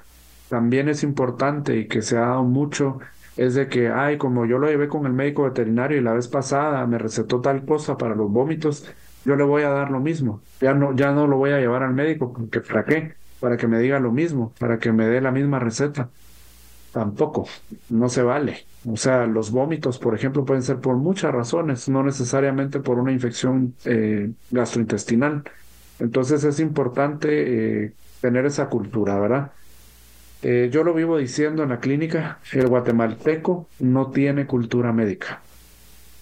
También 0.48 0.88
es 0.88 1.02
importante 1.02 1.76
y 1.76 1.88
que 1.88 2.02
se 2.02 2.16
ha 2.16 2.20
dado 2.20 2.44
mucho 2.44 3.00
es 3.36 3.54
de 3.54 3.68
que, 3.68 3.88
ay, 3.88 4.18
como 4.18 4.46
yo 4.46 4.58
lo 4.58 4.68
llevé 4.68 4.88
con 4.88 5.06
el 5.06 5.12
médico 5.12 5.44
veterinario 5.44 5.98
y 5.98 6.00
la 6.00 6.12
vez 6.12 6.28
pasada 6.28 6.86
me 6.86 6.98
recetó 6.98 7.40
tal 7.40 7.64
cosa 7.64 7.96
para 7.98 8.14
los 8.14 8.30
vómitos, 8.30 8.88
yo 9.24 9.36
le 9.36 9.44
voy 9.44 9.62
a 9.62 9.70
dar 9.70 9.90
lo 9.90 10.00
mismo. 10.00 10.40
Ya 10.60 10.74
no, 10.74 10.94
ya 10.94 11.12
no 11.12 11.26
lo 11.26 11.36
voy 11.36 11.50
a 11.50 11.58
llevar 11.58 11.82
al 11.82 11.94
médico, 11.94 12.32
porque 12.32 12.60
¿para 12.60 12.84
qué? 12.84 13.14
Para 13.40 13.56
que 13.56 13.66
me 13.66 13.78
diga 13.80 13.98
lo 13.98 14.12
mismo, 14.12 14.52
para 14.58 14.78
que 14.78 14.92
me 14.92 15.06
dé 15.06 15.20
la 15.20 15.32
misma 15.32 15.58
receta. 15.58 16.08
Tampoco, 16.92 17.48
no 17.88 18.08
se 18.08 18.22
vale. 18.22 18.66
O 18.86 18.96
sea, 18.96 19.26
los 19.26 19.50
vómitos, 19.50 19.98
por 19.98 20.14
ejemplo, 20.14 20.44
pueden 20.44 20.62
ser 20.62 20.78
por 20.78 20.96
muchas 20.96 21.32
razones, 21.32 21.88
no 21.88 22.02
necesariamente 22.02 22.80
por 22.80 22.98
una 22.98 23.12
infección 23.12 23.74
eh, 23.84 24.30
gastrointestinal. 24.50 25.42
Entonces 25.98 26.44
es 26.44 26.60
importante 26.60 27.84
eh, 27.84 27.92
tener 28.20 28.46
esa 28.46 28.68
cultura, 28.68 29.18
¿verdad? 29.18 29.52
Eh, 30.42 30.68
yo 30.70 30.84
lo 30.84 30.92
vivo 30.92 31.16
diciendo 31.16 31.62
en 31.62 31.70
la 31.70 31.80
clínica, 31.80 32.38
el 32.52 32.68
guatemalteco 32.68 33.66
no 33.78 34.10
tiene 34.10 34.46
cultura 34.46 34.92
médica. 34.92 35.40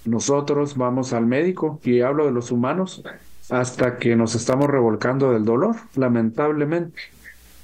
Nosotros 0.05 0.77
vamos 0.77 1.13
al 1.13 1.27
médico, 1.27 1.81
y 1.83 2.03
hablo 2.03 2.27
de 2.27 2.33
los 2.33 2.53
humanos, 2.53 3.03
hasta 3.51 3.99
que 3.99 4.15
nos 4.15 4.35
estamos 4.35 4.69
revolcando 4.71 5.33
del 5.33 5.45
dolor, 5.45 5.77
lamentablemente. 5.97 7.01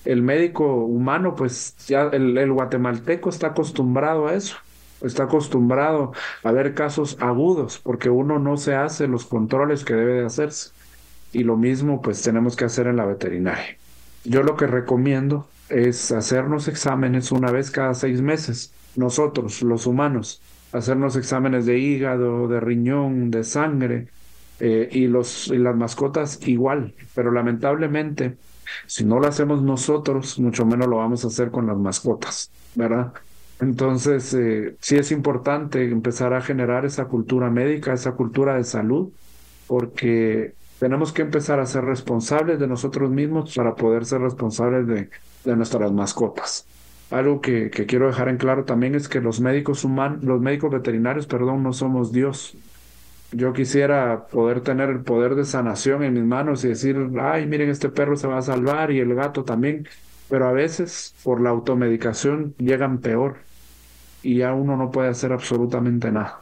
El 0.04 0.22
médico 0.22 0.84
humano, 0.84 1.36
pues 1.36 1.76
ya 1.86 2.02
el, 2.12 2.52
guatemalteco 2.52 3.30
está 3.30 3.48
acostumbrado 3.48 4.26
a 4.26 4.34
eso, 4.34 4.56
está 5.02 5.24
acostumbrado 5.24 6.12
a 6.42 6.52
ver 6.52 6.74
casos 6.74 7.16
agudos, 7.20 7.78
porque 7.78 8.10
uno 8.10 8.38
no 8.38 8.56
se 8.56 8.74
hace 8.74 9.06
los 9.08 9.24
controles 9.24 9.84
que 9.84 9.94
debe 9.94 10.20
de 10.20 10.26
hacerse. 10.26 10.70
Y 11.32 11.44
lo 11.44 11.56
mismo, 11.56 12.00
pues 12.00 12.22
tenemos 12.22 12.56
que 12.56 12.64
hacer 12.64 12.86
en 12.86 12.96
la 12.96 13.04
veterinaria. 13.04 13.76
Yo 14.24 14.42
lo 14.42 14.56
que 14.56 14.66
recomiendo 14.66 15.48
es 15.68 16.10
hacernos 16.12 16.68
exámenes 16.68 17.32
una 17.32 17.50
vez 17.50 17.70
cada 17.70 17.94
seis 17.94 18.22
meses, 18.22 18.72
nosotros, 18.96 19.62
los 19.62 19.86
humanos, 19.86 20.40
hacernos 20.72 21.16
exámenes 21.16 21.66
de 21.66 21.78
hígado, 21.78 22.48
de 22.48 22.60
riñón, 22.60 23.30
de 23.30 23.44
sangre, 23.44 24.08
eh, 24.60 24.88
y, 24.90 25.06
los, 25.06 25.48
y 25.48 25.58
las 25.58 25.76
mascotas 25.76 26.40
igual, 26.48 26.94
pero 27.14 27.30
lamentablemente, 27.30 28.38
si 28.86 29.04
no 29.04 29.20
lo 29.20 29.28
hacemos 29.28 29.62
nosotros, 29.62 30.38
mucho 30.40 30.66
menos 30.66 30.88
lo 30.88 30.96
vamos 30.96 31.24
a 31.24 31.28
hacer 31.28 31.52
con 31.52 31.68
las 31.68 31.76
mascotas, 31.76 32.50
¿verdad? 32.74 33.12
Entonces, 33.60 34.32
eh, 34.34 34.76
sí 34.80 34.96
es 34.96 35.10
importante 35.10 35.82
empezar 35.84 36.32
a 36.32 36.40
generar 36.40 36.84
esa 36.84 37.06
cultura 37.06 37.50
médica, 37.50 37.92
esa 37.92 38.12
cultura 38.12 38.54
de 38.54 38.64
salud, 38.64 39.10
porque 39.66 40.54
tenemos 40.78 41.12
que 41.12 41.22
empezar 41.22 41.58
a 41.58 41.66
ser 41.66 41.84
responsables 41.84 42.60
de 42.60 42.68
nosotros 42.68 43.10
mismos 43.10 43.54
para 43.54 43.74
poder 43.74 44.04
ser 44.04 44.20
responsables 44.20 44.86
de, 44.86 45.10
nuestras 45.56 45.90
mascotas. 45.92 46.66
Algo 47.10 47.40
que, 47.40 47.70
que, 47.70 47.86
quiero 47.86 48.06
dejar 48.06 48.28
en 48.28 48.36
claro 48.36 48.64
también 48.64 48.94
es 48.94 49.08
que 49.08 49.20
los 49.20 49.40
médicos 49.40 49.82
humanos, 49.82 50.22
los 50.22 50.40
médicos 50.40 50.70
veterinarios, 50.70 51.26
perdón, 51.26 51.62
no 51.62 51.72
somos 51.72 52.12
Dios. 52.12 52.54
Yo 53.32 53.52
quisiera 53.54 54.26
poder 54.26 54.60
tener 54.60 54.90
el 54.90 55.00
poder 55.00 55.34
de 55.34 55.44
sanación 55.46 56.04
en 56.04 56.14
mis 56.14 56.24
manos 56.24 56.64
y 56.64 56.68
decir, 56.68 56.96
ay, 57.20 57.46
miren, 57.46 57.70
este 57.70 57.88
perro 57.88 58.16
se 58.16 58.26
va 58.26 58.38
a 58.38 58.42
salvar 58.42 58.92
y 58.92 59.00
el 59.00 59.14
gato 59.14 59.42
también. 59.42 59.88
Pero 60.28 60.46
a 60.46 60.52
veces, 60.52 61.14
por 61.24 61.40
la 61.40 61.50
automedicación, 61.50 62.54
llegan 62.58 62.98
peor 62.98 63.47
y 64.22 64.38
ya 64.38 64.52
uno 64.54 64.76
no 64.76 64.90
puede 64.90 65.08
hacer 65.08 65.32
absolutamente 65.32 66.10
nada. 66.10 66.40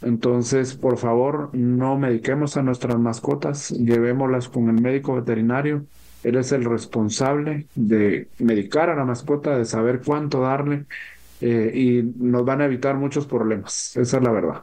Entonces, 0.00 0.74
por 0.74 0.98
favor, 0.98 1.50
no 1.54 1.96
mediquemos 1.98 2.56
a 2.56 2.62
nuestras 2.62 2.98
mascotas, 2.98 3.70
llevémoslas 3.70 4.48
con 4.48 4.68
el 4.68 4.80
médico 4.80 5.14
veterinario 5.14 5.84
él 6.22 6.36
es 6.36 6.52
el 6.52 6.64
responsable 6.64 7.66
de 7.74 8.28
medicar 8.38 8.90
a 8.90 8.94
la 8.94 9.04
mascota, 9.04 9.56
de 9.56 9.64
saber 9.64 10.02
cuánto 10.04 10.40
darle 10.40 10.84
eh, 11.40 11.72
y 11.74 12.02
nos 12.22 12.44
van 12.44 12.60
a 12.60 12.66
evitar 12.66 12.96
muchos 12.96 13.26
problemas. 13.26 13.96
Esa 13.96 14.16
es 14.18 14.22
la 14.22 14.30
verdad. 14.30 14.62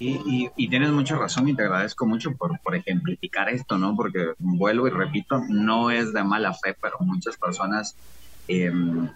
Y, 0.00 0.68
tienes 0.68 0.90
mucha 0.90 1.16
razón 1.16 1.48
y 1.48 1.56
te 1.56 1.62
agradezco 1.62 2.06
mucho 2.06 2.32
por, 2.36 2.60
por 2.60 2.76
ejemplificar 2.76 3.48
esto, 3.48 3.78
¿no? 3.78 3.96
Porque 3.96 4.32
vuelvo 4.38 4.86
y 4.86 4.90
repito, 4.90 5.42
no 5.48 5.90
es 5.90 6.12
de 6.12 6.22
mala 6.22 6.54
fe, 6.54 6.76
pero 6.80 6.98
muchas 7.00 7.36
personas, 7.36 7.96
em, 8.46 9.08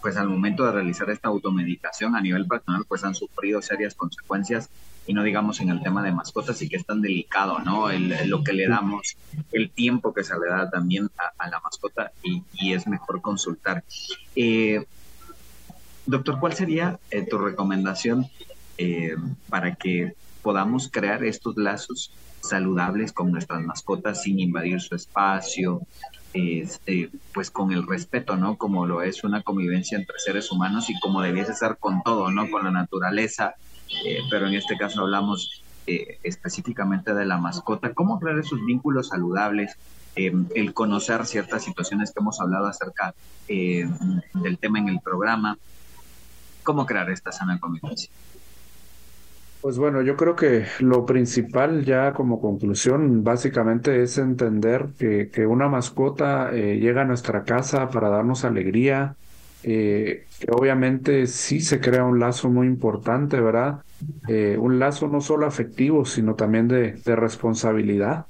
pues 0.00 0.16
al 0.16 0.28
momento 0.28 0.64
de 0.64 0.72
realizar 0.72 1.10
esta 1.10 1.28
automedicación 1.28 2.16
a 2.16 2.20
nivel 2.20 2.46
personal, 2.46 2.84
pues 2.88 3.04
han 3.04 3.14
sufrido 3.14 3.60
serias 3.62 3.94
consecuencias 3.94 4.70
y 5.06 5.12
no 5.12 5.22
digamos 5.22 5.60
en 5.60 5.70
el 5.70 5.82
tema 5.82 6.02
de 6.02 6.12
mascotas 6.12 6.60
y 6.62 6.68
que 6.68 6.76
es 6.76 6.86
tan 6.86 7.00
delicado, 7.00 7.58
¿no? 7.60 7.90
El, 7.90 8.14
lo 8.28 8.44
que 8.44 8.52
le 8.52 8.68
damos, 8.68 9.16
el 9.52 9.70
tiempo 9.70 10.14
que 10.14 10.24
se 10.24 10.34
le 10.34 10.48
da 10.48 10.70
también 10.70 11.10
a, 11.38 11.48
la 11.48 11.60
mascota 11.60 12.12
y, 12.22 12.72
es 12.72 12.86
mejor 12.86 13.20
consultar. 13.20 13.82
Eh, 14.36 14.84
doctor, 16.06 16.38
¿cuál 16.38 16.52
sería 16.52 16.98
eh, 17.10 17.26
tu 17.28 17.38
recomendación 17.38 18.26
eh, 18.78 19.16
para 19.48 19.74
que 19.74 20.14
podamos 20.42 20.88
crear 20.90 21.24
estos 21.24 21.56
lazos 21.56 22.12
saludables 22.40 23.12
con 23.12 23.30
nuestras 23.32 23.62
mascotas 23.62 24.22
sin 24.22 24.40
invadir 24.40 24.80
su 24.80 24.94
espacio, 24.94 25.82
este, 26.32 27.10
pues 27.34 27.50
con 27.50 27.72
el 27.72 27.86
respeto, 27.86 28.36
¿no? 28.36 28.56
Como 28.56 28.86
lo 28.86 29.02
es 29.02 29.24
una 29.24 29.42
convivencia 29.42 29.98
entre 29.98 30.18
seres 30.18 30.50
humanos 30.52 30.88
y 30.88 30.98
como 31.00 31.22
debiese 31.22 31.54
ser 31.54 31.76
con 31.78 32.02
todo, 32.02 32.30
¿no? 32.30 32.50
Con 32.50 32.64
la 32.64 32.70
naturaleza, 32.70 33.54
eh, 34.04 34.20
pero 34.30 34.46
en 34.46 34.54
este 34.54 34.76
caso 34.76 35.02
hablamos 35.02 35.62
eh, 35.86 36.18
específicamente 36.22 37.14
de 37.14 37.26
la 37.26 37.38
mascota. 37.38 37.92
¿Cómo 37.94 38.20
crear 38.20 38.38
esos 38.38 38.64
vínculos 38.64 39.08
saludables? 39.08 39.76
Eh, 40.16 40.32
el 40.54 40.74
conocer 40.74 41.26
ciertas 41.26 41.64
situaciones 41.64 42.12
que 42.12 42.20
hemos 42.20 42.40
hablado 42.40 42.66
acerca 42.66 43.14
del 43.48 44.58
tema 44.60 44.78
en 44.78 44.88
el 44.88 45.00
programa. 45.00 45.58
¿Cómo 46.62 46.86
crear 46.86 47.10
esta 47.10 47.32
sana 47.32 47.58
convivencia? 47.58 48.10
Pues 49.60 49.76
bueno, 49.76 50.00
yo 50.00 50.16
creo 50.16 50.36
que 50.36 50.64
lo 50.78 51.04
principal 51.04 51.84
ya 51.84 52.14
como 52.14 52.40
conclusión 52.40 53.22
básicamente 53.22 54.02
es 54.02 54.16
entender 54.16 54.88
que, 54.98 55.28
que 55.30 55.46
una 55.46 55.68
mascota 55.68 56.50
llega 56.50 57.02
a 57.02 57.04
nuestra 57.04 57.44
casa 57.44 57.90
para 57.90 58.08
darnos 58.08 58.44
alegría, 58.44 59.16
eh, 59.62 60.26
obviamente 60.50 61.26
sí 61.26 61.60
se 61.60 61.80
crea 61.80 62.04
un 62.04 62.18
lazo 62.18 62.48
muy 62.48 62.66
importante, 62.66 63.40
¿verdad? 63.40 63.82
Eh, 64.28 64.56
un 64.58 64.78
lazo 64.78 65.08
no 65.08 65.20
solo 65.20 65.46
afectivo, 65.46 66.04
sino 66.04 66.34
también 66.34 66.68
de, 66.68 66.94
responsabilidad, 67.04 68.26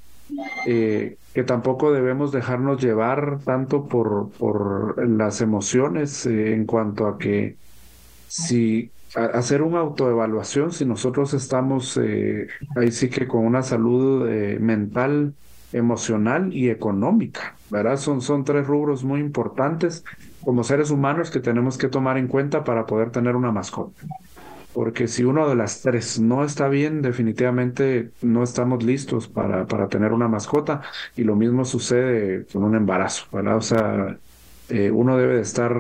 eh, 0.67 1.17
que 1.33 1.45
tampoco 1.45 1.93
debemos 1.93 2.33
dejarnos 2.33 2.83
llevar 2.83 3.39
tanto 3.45 3.87
por, 3.87 4.31
por 4.33 5.09
las 5.09 5.41
emociones 5.41 6.27
eh, 6.27 6.55
en 6.55 6.67
cuanto 6.67 7.07
a 7.07 7.19
que 7.19 7.57
si 8.27 8.91
hacer 9.15 9.63
una 9.63 9.81
autoevaluación, 9.81 10.73
si 10.73 10.85
nosotros 10.85 11.35
estamos 11.35 11.99
ahí 12.77 12.93
sí 12.93 13.09
que 13.11 13.27
con 13.27 13.45
una 13.45 13.63
salud 13.63 14.29
mental, 14.61 15.35
emocional 15.73 16.53
y 16.53 16.71
económica, 16.71 17.57
¿verdad? 17.71 17.97
Son, 17.97 18.21
son 18.21 18.45
tres 18.45 18.67
rubros 18.67 19.05
muy 19.05 19.21
importantes 19.21 20.05
como 20.41 20.65
seres 20.65 20.91
humanos 20.91 21.31
que 21.31 21.41
tenemos 21.41 21.79
que 21.79 21.89
tomar 21.89 22.19
en 22.19 22.29
cuenta 22.29 22.65
para 22.65 22.87
poder 22.87 23.11
tener 23.11 23.37
una 23.37 23.53
mascota. 23.53 24.03
Porque 24.73 25.09
si 25.09 25.25
uno 25.25 25.49
de 25.49 25.57
las 25.57 25.83
tres 25.83 26.21
no 26.21 26.45
está 26.45 26.69
bien, 26.69 27.03
definitivamente 27.03 28.13
no 28.23 28.45
estamos 28.45 28.85
listos 28.85 29.27
para, 29.29 29.67
para 29.67 29.89
tener 29.89 30.13
una 30.13 30.29
mascota. 30.29 30.83
Y 31.17 31.25
lo 31.25 31.35
mismo 31.37 31.65
sucede 31.65 32.47
con 32.53 32.63
un 32.65 32.77
embarazo, 32.77 33.27
¿verdad? 33.33 33.57
O 33.57 33.61
sea, 33.63 34.19
eh, 34.69 34.91
uno 34.93 35.17
debe 35.17 35.35
de 35.37 35.41
estar 35.43 35.75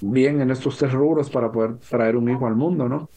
bien 0.00 0.40
en 0.40 0.50
estos 0.50 0.78
tres 0.78 0.92
rubros 0.92 1.30
para 1.30 1.50
poder 1.52 1.76
traer 1.78 2.16
un 2.16 2.28
hijo 2.28 2.46
al 2.46 2.56
mundo, 2.56 2.88
¿no? 2.88 3.08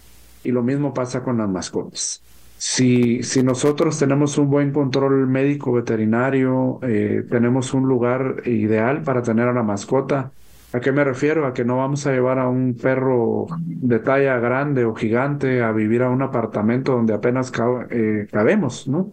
Y 0.43 0.51
lo 0.51 0.63
mismo 0.63 0.93
pasa 0.93 1.23
con 1.23 1.37
las 1.37 1.49
mascotas. 1.49 2.21
Si, 2.57 3.23
si 3.23 3.43
nosotros 3.43 3.99
tenemos 3.99 4.37
un 4.37 4.49
buen 4.49 4.71
control 4.71 5.27
médico 5.27 5.73
veterinario, 5.73 6.79
eh, 6.83 7.25
tenemos 7.29 7.73
un 7.73 7.83
lugar 7.87 8.43
ideal 8.45 9.01
para 9.01 9.21
tener 9.21 9.47
a 9.47 9.53
la 9.53 9.63
mascota. 9.63 10.31
¿A 10.71 10.79
qué 10.79 10.91
me 10.91 11.03
refiero? 11.03 11.45
A 11.45 11.53
que 11.53 11.65
no 11.65 11.77
vamos 11.77 12.07
a 12.07 12.11
llevar 12.11 12.39
a 12.39 12.47
un 12.47 12.75
perro 12.75 13.47
de 13.59 13.99
talla 13.99 14.39
grande 14.39 14.85
o 14.85 14.95
gigante 14.95 15.61
a 15.61 15.71
vivir 15.71 16.03
a 16.03 16.09
un 16.09 16.21
apartamento 16.21 16.93
donde 16.93 17.13
apenas 17.13 17.51
eh, 17.89 18.27
cabemos, 18.31 18.87
¿no? 18.87 19.11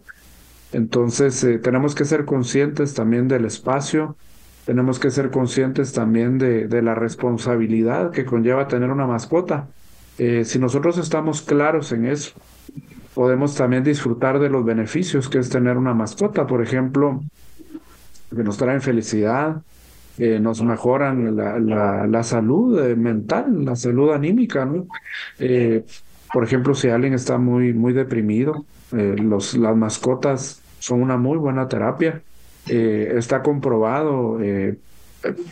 Entonces, 0.71 1.43
eh, 1.43 1.59
tenemos 1.59 1.95
que 1.95 2.05
ser 2.05 2.25
conscientes 2.25 2.93
también 2.93 3.27
del 3.27 3.45
espacio, 3.45 4.15
tenemos 4.65 4.99
que 4.99 5.09
ser 5.09 5.31
conscientes 5.31 5.93
también 5.93 6.37
de, 6.37 6.67
de 6.67 6.81
la 6.81 6.95
responsabilidad 6.95 8.11
que 8.11 8.25
conlleva 8.25 8.67
tener 8.67 8.89
una 8.89 9.07
mascota. 9.07 9.67
si 10.17 10.59
nosotros 10.59 10.97
estamos 10.97 11.41
claros 11.41 11.91
en 11.91 12.05
eso, 12.05 12.33
podemos 13.13 13.55
también 13.55 13.83
disfrutar 13.83 14.39
de 14.39 14.49
los 14.49 14.63
beneficios 14.63 15.29
que 15.29 15.39
es 15.39 15.49
tener 15.49 15.77
una 15.77 15.93
mascota, 15.93 16.45
por 16.47 16.61
ejemplo, 16.61 17.21
que 18.35 18.43
nos 18.43 18.57
traen 18.57 18.81
felicidad, 18.81 19.61
eh, 20.17 20.39
nos 20.39 20.61
mejoran 20.61 21.35
la, 21.35 21.57
la, 22.07 22.23
salud 22.23 22.79
eh, 22.79 22.95
mental, 22.95 23.65
la 23.65 23.75
salud 23.75 24.11
anímica, 24.11 24.65
¿no? 24.65 24.87
por 26.31 26.43
ejemplo, 26.43 26.73
si 26.73 26.89
alguien 26.89 27.13
está 27.13 27.37
muy, 27.37 27.73
muy 27.73 27.93
deprimido, 27.93 28.65
los, 28.91 29.55
las 29.55 29.75
mascotas 29.75 30.61
son 30.79 31.01
una 31.01 31.17
muy 31.17 31.37
buena 31.37 31.67
terapia. 31.67 32.21
Está 32.67 33.41
comprobado 33.41 34.39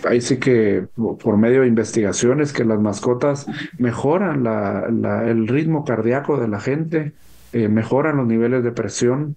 ahí 0.07 0.21
sí 0.21 0.37
que 0.37 0.87
por 0.95 1.37
medio 1.37 1.61
de 1.61 1.67
investigaciones 1.67 2.53
que 2.53 2.65
las 2.65 2.79
mascotas 2.79 3.45
mejoran 3.77 4.43
la, 4.43 4.87
el 5.27 5.47
ritmo 5.47 5.85
cardíaco 5.85 6.39
de 6.39 6.47
la 6.47 6.59
gente, 6.59 7.13
eh, 7.53 7.67
mejoran 7.67 8.17
los 8.17 8.27
niveles 8.27 8.63
de 8.63 8.71
presión, 8.71 9.35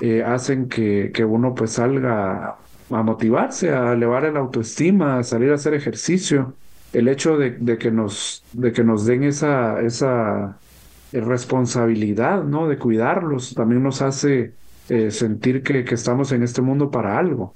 eh, 0.00 0.22
hacen 0.24 0.68
que, 0.68 1.10
que, 1.14 1.24
uno 1.24 1.54
pues 1.54 1.72
salga 1.72 2.56
a 2.90 3.02
motivarse, 3.02 3.72
a 3.72 3.92
elevar 3.92 4.24
el 4.24 4.36
autoestima, 4.36 5.18
a 5.18 5.22
salir 5.22 5.50
a 5.50 5.54
hacer 5.54 5.74
ejercicio. 5.74 6.54
El 6.92 7.08
hecho 7.08 7.38
de, 7.38 7.52
de 7.52 7.78
que 7.78 7.90
nos 7.90 8.44
de 8.52 8.72
que 8.72 8.84
nos 8.84 9.06
den 9.06 9.24
esa 9.24 9.80
esa 9.80 10.58
responsabilidad, 11.12 12.44
¿no? 12.44 12.68
De 12.68 12.78
cuidarlos, 12.78 13.54
también 13.54 13.82
nos 13.82 14.02
hace 14.02 14.52
eh, 14.88 15.10
sentir 15.10 15.62
que, 15.62 15.84
que 15.84 15.94
estamos 15.94 16.32
en 16.32 16.42
este 16.42 16.62
mundo 16.62 16.90
para 16.90 17.18
algo 17.18 17.54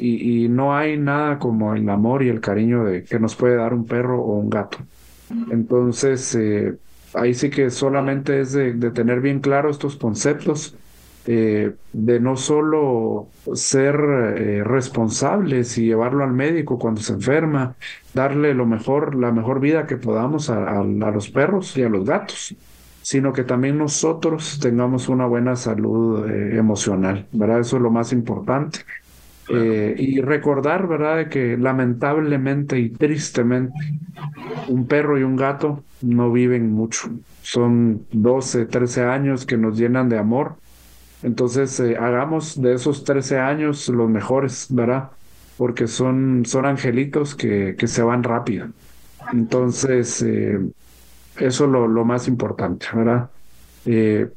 y, 0.00 0.48
no 0.48 0.76
hay 0.76 0.96
nada 0.96 1.38
como 1.38 1.74
el 1.74 1.88
amor 1.88 2.22
y 2.22 2.28
el 2.28 2.40
cariño 2.40 2.84
de, 2.84 3.04
que 3.04 3.18
nos 3.18 3.36
puede 3.36 3.56
dar 3.56 3.74
un 3.74 3.86
perro 3.86 4.22
o 4.22 4.38
un 4.38 4.50
gato. 4.50 4.78
Entonces, 5.50 6.34
eh, 6.34 6.74
ahí 7.14 7.34
sí 7.34 7.50
que 7.50 7.70
solamente 7.70 8.40
es 8.40 8.52
de, 8.52 8.72
tener 8.90 9.20
bien 9.20 9.40
claro 9.40 9.70
estos 9.70 9.96
conceptos, 9.96 10.74
eh, 11.26 11.72
de 11.92 12.18
no 12.18 12.36
solo 12.36 13.28
ser 13.54 13.94
eh, 13.94 14.64
responsables 14.64 15.76
y 15.76 15.84
llevarlo 15.84 16.24
al 16.24 16.32
médico 16.32 16.78
cuando 16.78 17.00
se 17.02 17.12
enferma, 17.12 17.74
darle 18.14 18.54
lo 18.54 18.66
mejor, 18.66 19.14
la 19.14 19.30
mejor 19.30 19.60
vida 19.60 19.86
que 19.86 19.96
podamos 19.96 20.48
a 20.50 20.82
los 20.82 21.28
perros 21.30 21.76
y 21.76 21.82
a 21.82 21.88
los 21.88 22.04
gatos 22.04 22.56
sino 23.02 23.32
que 23.32 23.44
también 23.44 23.78
nosotros 23.78 24.58
tengamos 24.60 25.08
una 25.08 25.26
buena 25.26 25.56
salud 25.56 26.28
emocional, 26.30 27.26
¿verdad? 27.32 27.60
Eso 27.60 27.76
es 27.76 27.82
lo 27.82 27.90
más 27.90 28.12
importante. 28.12 28.80
Eh, 29.52 29.96
y 29.98 30.20
recordar, 30.20 30.86
¿verdad?, 30.86 31.28
que 31.28 31.56
lamentablemente 31.56 32.78
y 32.78 32.90
tristemente 32.90 33.74
un 34.68 34.86
perro 34.86 35.18
y 35.18 35.22
un 35.24 35.36
gato 35.36 35.84
no 36.00 36.30
viven 36.32 36.72
mucho. 36.72 37.08
Son 37.42 38.06
12, 38.12 38.66
13 38.66 39.04
años 39.04 39.46
que 39.46 39.56
nos 39.56 39.76
llenan 39.78 40.08
de 40.08 40.18
amor. 40.18 40.56
Entonces, 41.22 41.80
eh, 41.80 41.96
hagamos 41.98 42.60
de 42.60 42.74
esos 42.74 43.04
13 43.04 43.38
años 43.40 43.88
los 43.88 44.08
mejores, 44.10 44.68
¿verdad? 44.70 45.10
Porque 45.56 45.86
son, 45.88 46.44
son 46.46 46.66
angelitos 46.66 47.34
que, 47.34 47.76
que 47.78 47.88
se 47.88 48.02
van 48.02 48.22
rápido. 48.24 48.68
Entonces, 49.32 50.22
eh, 50.22 50.58
eso 51.40 51.64
es 51.64 51.70
lo, 51.70 51.88
lo, 51.88 52.04
más 52.04 52.28
importante, 52.28 52.86
¿verdad? 52.94 53.30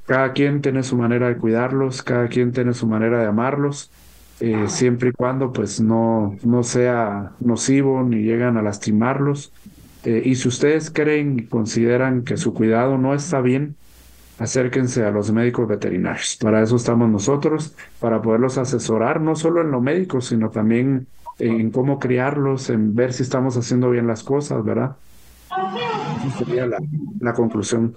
cada 0.05 0.31
quien 0.31 0.61
tiene 0.61 0.83
su 0.83 0.95
manera 0.97 1.27
de 1.27 1.37
cuidarlos, 1.37 2.01
cada 2.01 2.27
quien 2.29 2.53
tiene 2.53 2.73
su 2.73 2.87
manera 2.87 3.19
de 3.19 3.25
amarlos 3.27 3.91
eh, 4.39 4.67
siempre 4.67 5.09
y 5.09 5.11
cuando 5.13 5.53
pues 5.53 5.79
no, 5.79 6.37
no 6.43 6.63
sea 6.63 7.31
nocivo 7.39 8.03
ni 8.03 8.23
llegan 8.23 8.57
a 8.57 8.61
lastimarlos. 8.61 9.53
Eh, 10.03 10.21
y 10.25 10.35
si 10.35 10.49
ustedes 10.49 10.91
creen 10.91 11.39
y 11.39 11.45
consideran 11.45 12.23
que 12.23 12.35
su 12.35 12.53
cuidado 12.53 12.97
no 12.97 13.13
está 13.13 13.39
bien, 13.41 13.75
acérquense 14.39 15.05
a 15.05 15.11
los 15.11 15.31
médicos 15.31 15.67
veterinarios. 15.67 16.37
Para 16.41 16.61
eso 16.61 16.75
estamos 16.75 17.09
nosotros, 17.09 17.73
para 17.99 18.21
poderlos 18.21 18.57
asesorar, 18.57 19.21
no 19.21 19.35
solo 19.35 19.61
en 19.61 19.71
lo 19.71 19.79
médico, 19.79 20.19
sino 20.19 20.49
también 20.49 21.07
en 21.39 21.71
cómo 21.71 21.99
criarlos, 21.99 22.69
en 22.69 22.95
ver 22.95 23.13
si 23.13 23.23
estamos 23.23 23.55
haciendo 23.55 23.89
bien 23.91 24.07
las 24.07 24.23
cosas, 24.23 24.63
¿verdad? 24.65 24.97
Sería 26.37 26.67
la, 26.67 27.33
conclusión. 27.33 27.95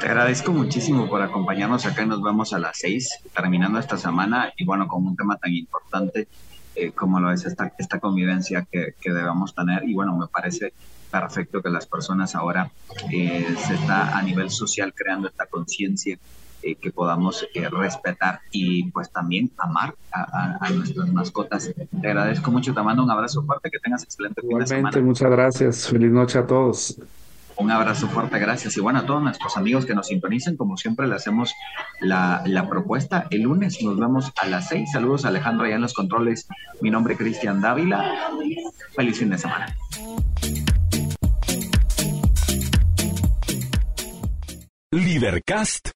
Te 0.00 0.06
agradezco 0.06 0.52
muchísimo 0.52 1.08
por 1.08 1.22
acompañarnos 1.22 1.86
acá. 1.86 2.04
Nos 2.04 2.22
vemos 2.22 2.52
a 2.52 2.58
las 2.58 2.78
seis, 2.78 3.08
terminando 3.34 3.78
esta 3.78 3.96
semana. 3.96 4.52
Y 4.56 4.64
bueno, 4.64 4.86
con 4.88 5.06
un 5.06 5.16
tema 5.16 5.36
tan 5.36 5.54
importante 5.54 6.28
eh, 6.74 6.92
como 6.92 7.20
lo 7.20 7.32
es 7.32 7.46
esta, 7.46 7.72
esta 7.78 7.98
convivencia 7.98 8.66
que, 8.70 8.94
que, 9.00 9.12
debemos 9.12 9.54
tener. 9.54 9.84
Y 9.88 9.94
bueno, 9.94 10.16
me 10.16 10.26
parece 10.26 10.72
perfecto 11.10 11.62
que 11.62 11.70
las 11.70 11.86
personas 11.86 12.34
ahora 12.34 12.70
eh, 13.10 13.46
se 13.66 13.74
está 13.74 14.16
a 14.16 14.22
nivel 14.22 14.50
social 14.50 14.92
creando 14.94 15.28
esta 15.28 15.46
conciencia 15.46 16.18
eh, 16.66 16.74
que 16.74 16.90
podamos 16.90 17.46
respetar 17.70 18.40
y 18.50 18.90
pues 18.90 19.10
también 19.10 19.52
amar 19.56 19.94
a, 20.10 20.58
a, 20.60 20.70
nuestras 20.70 21.12
mascotas. 21.12 21.70
Te 22.00 22.08
agradezco 22.08 22.50
mucho, 22.50 22.74
te 22.74 22.82
mando 22.82 23.04
un 23.04 23.10
abrazo 23.10 23.44
fuerte, 23.44 23.70
que 23.70 23.78
tengas 23.78 24.02
excelente 24.02 24.40
fin 24.42 24.58
de 24.58 24.66
semana. 24.66 25.00
muchas 25.00 25.30
gracias. 25.30 25.88
Feliz 25.88 26.10
noche 26.10 26.40
a 26.40 26.46
todos. 26.46 26.98
Un 27.58 27.70
abrazo 27.70 28.08
fuerte, 28.08 28.38
gracias. 28.38 28.76
Y 28.76 28.80
bueno, 28.80 28.98
a 28.98 29.06
todos 29.06 29.22
nuestros 29.22 29.56
amigos 29.56 29.86
que 29.86 29.94
nos 29.94 30.08
sintonicen, 30.08 30.56
como 30.56 30.76
siempre 30.76 31.06
le 31.06 31.14
hacemos 31.14 31.54
la, 32.00 32.66
propuesta. 32.68 33.26
El 33.30 33.42
lunes 33.42 33.80
nos 33.82 33.98
vemos 33.98 34.32
a 34.42 34.46
las 34.46 34.68
seis. 34.68 34.90
Saludos 34.92 35.24
a 35.24 35.28
Alejandro 35.28 35.64
allá 35.64 35.76
en 35.76 35.82
los 35.82 35.94
controles. 35.94 36.48
Mi 36.82 36.90
nombre 36.90 37.14
es 37.14 37.18
Cristian 37.18 37.60
Dávila. 37.60 38.30
Feliz 38.94 39.18
fin 39.18 39.30
de 39.30 39.38
semana. 39.38 39.74
Libercast 44.90 45.95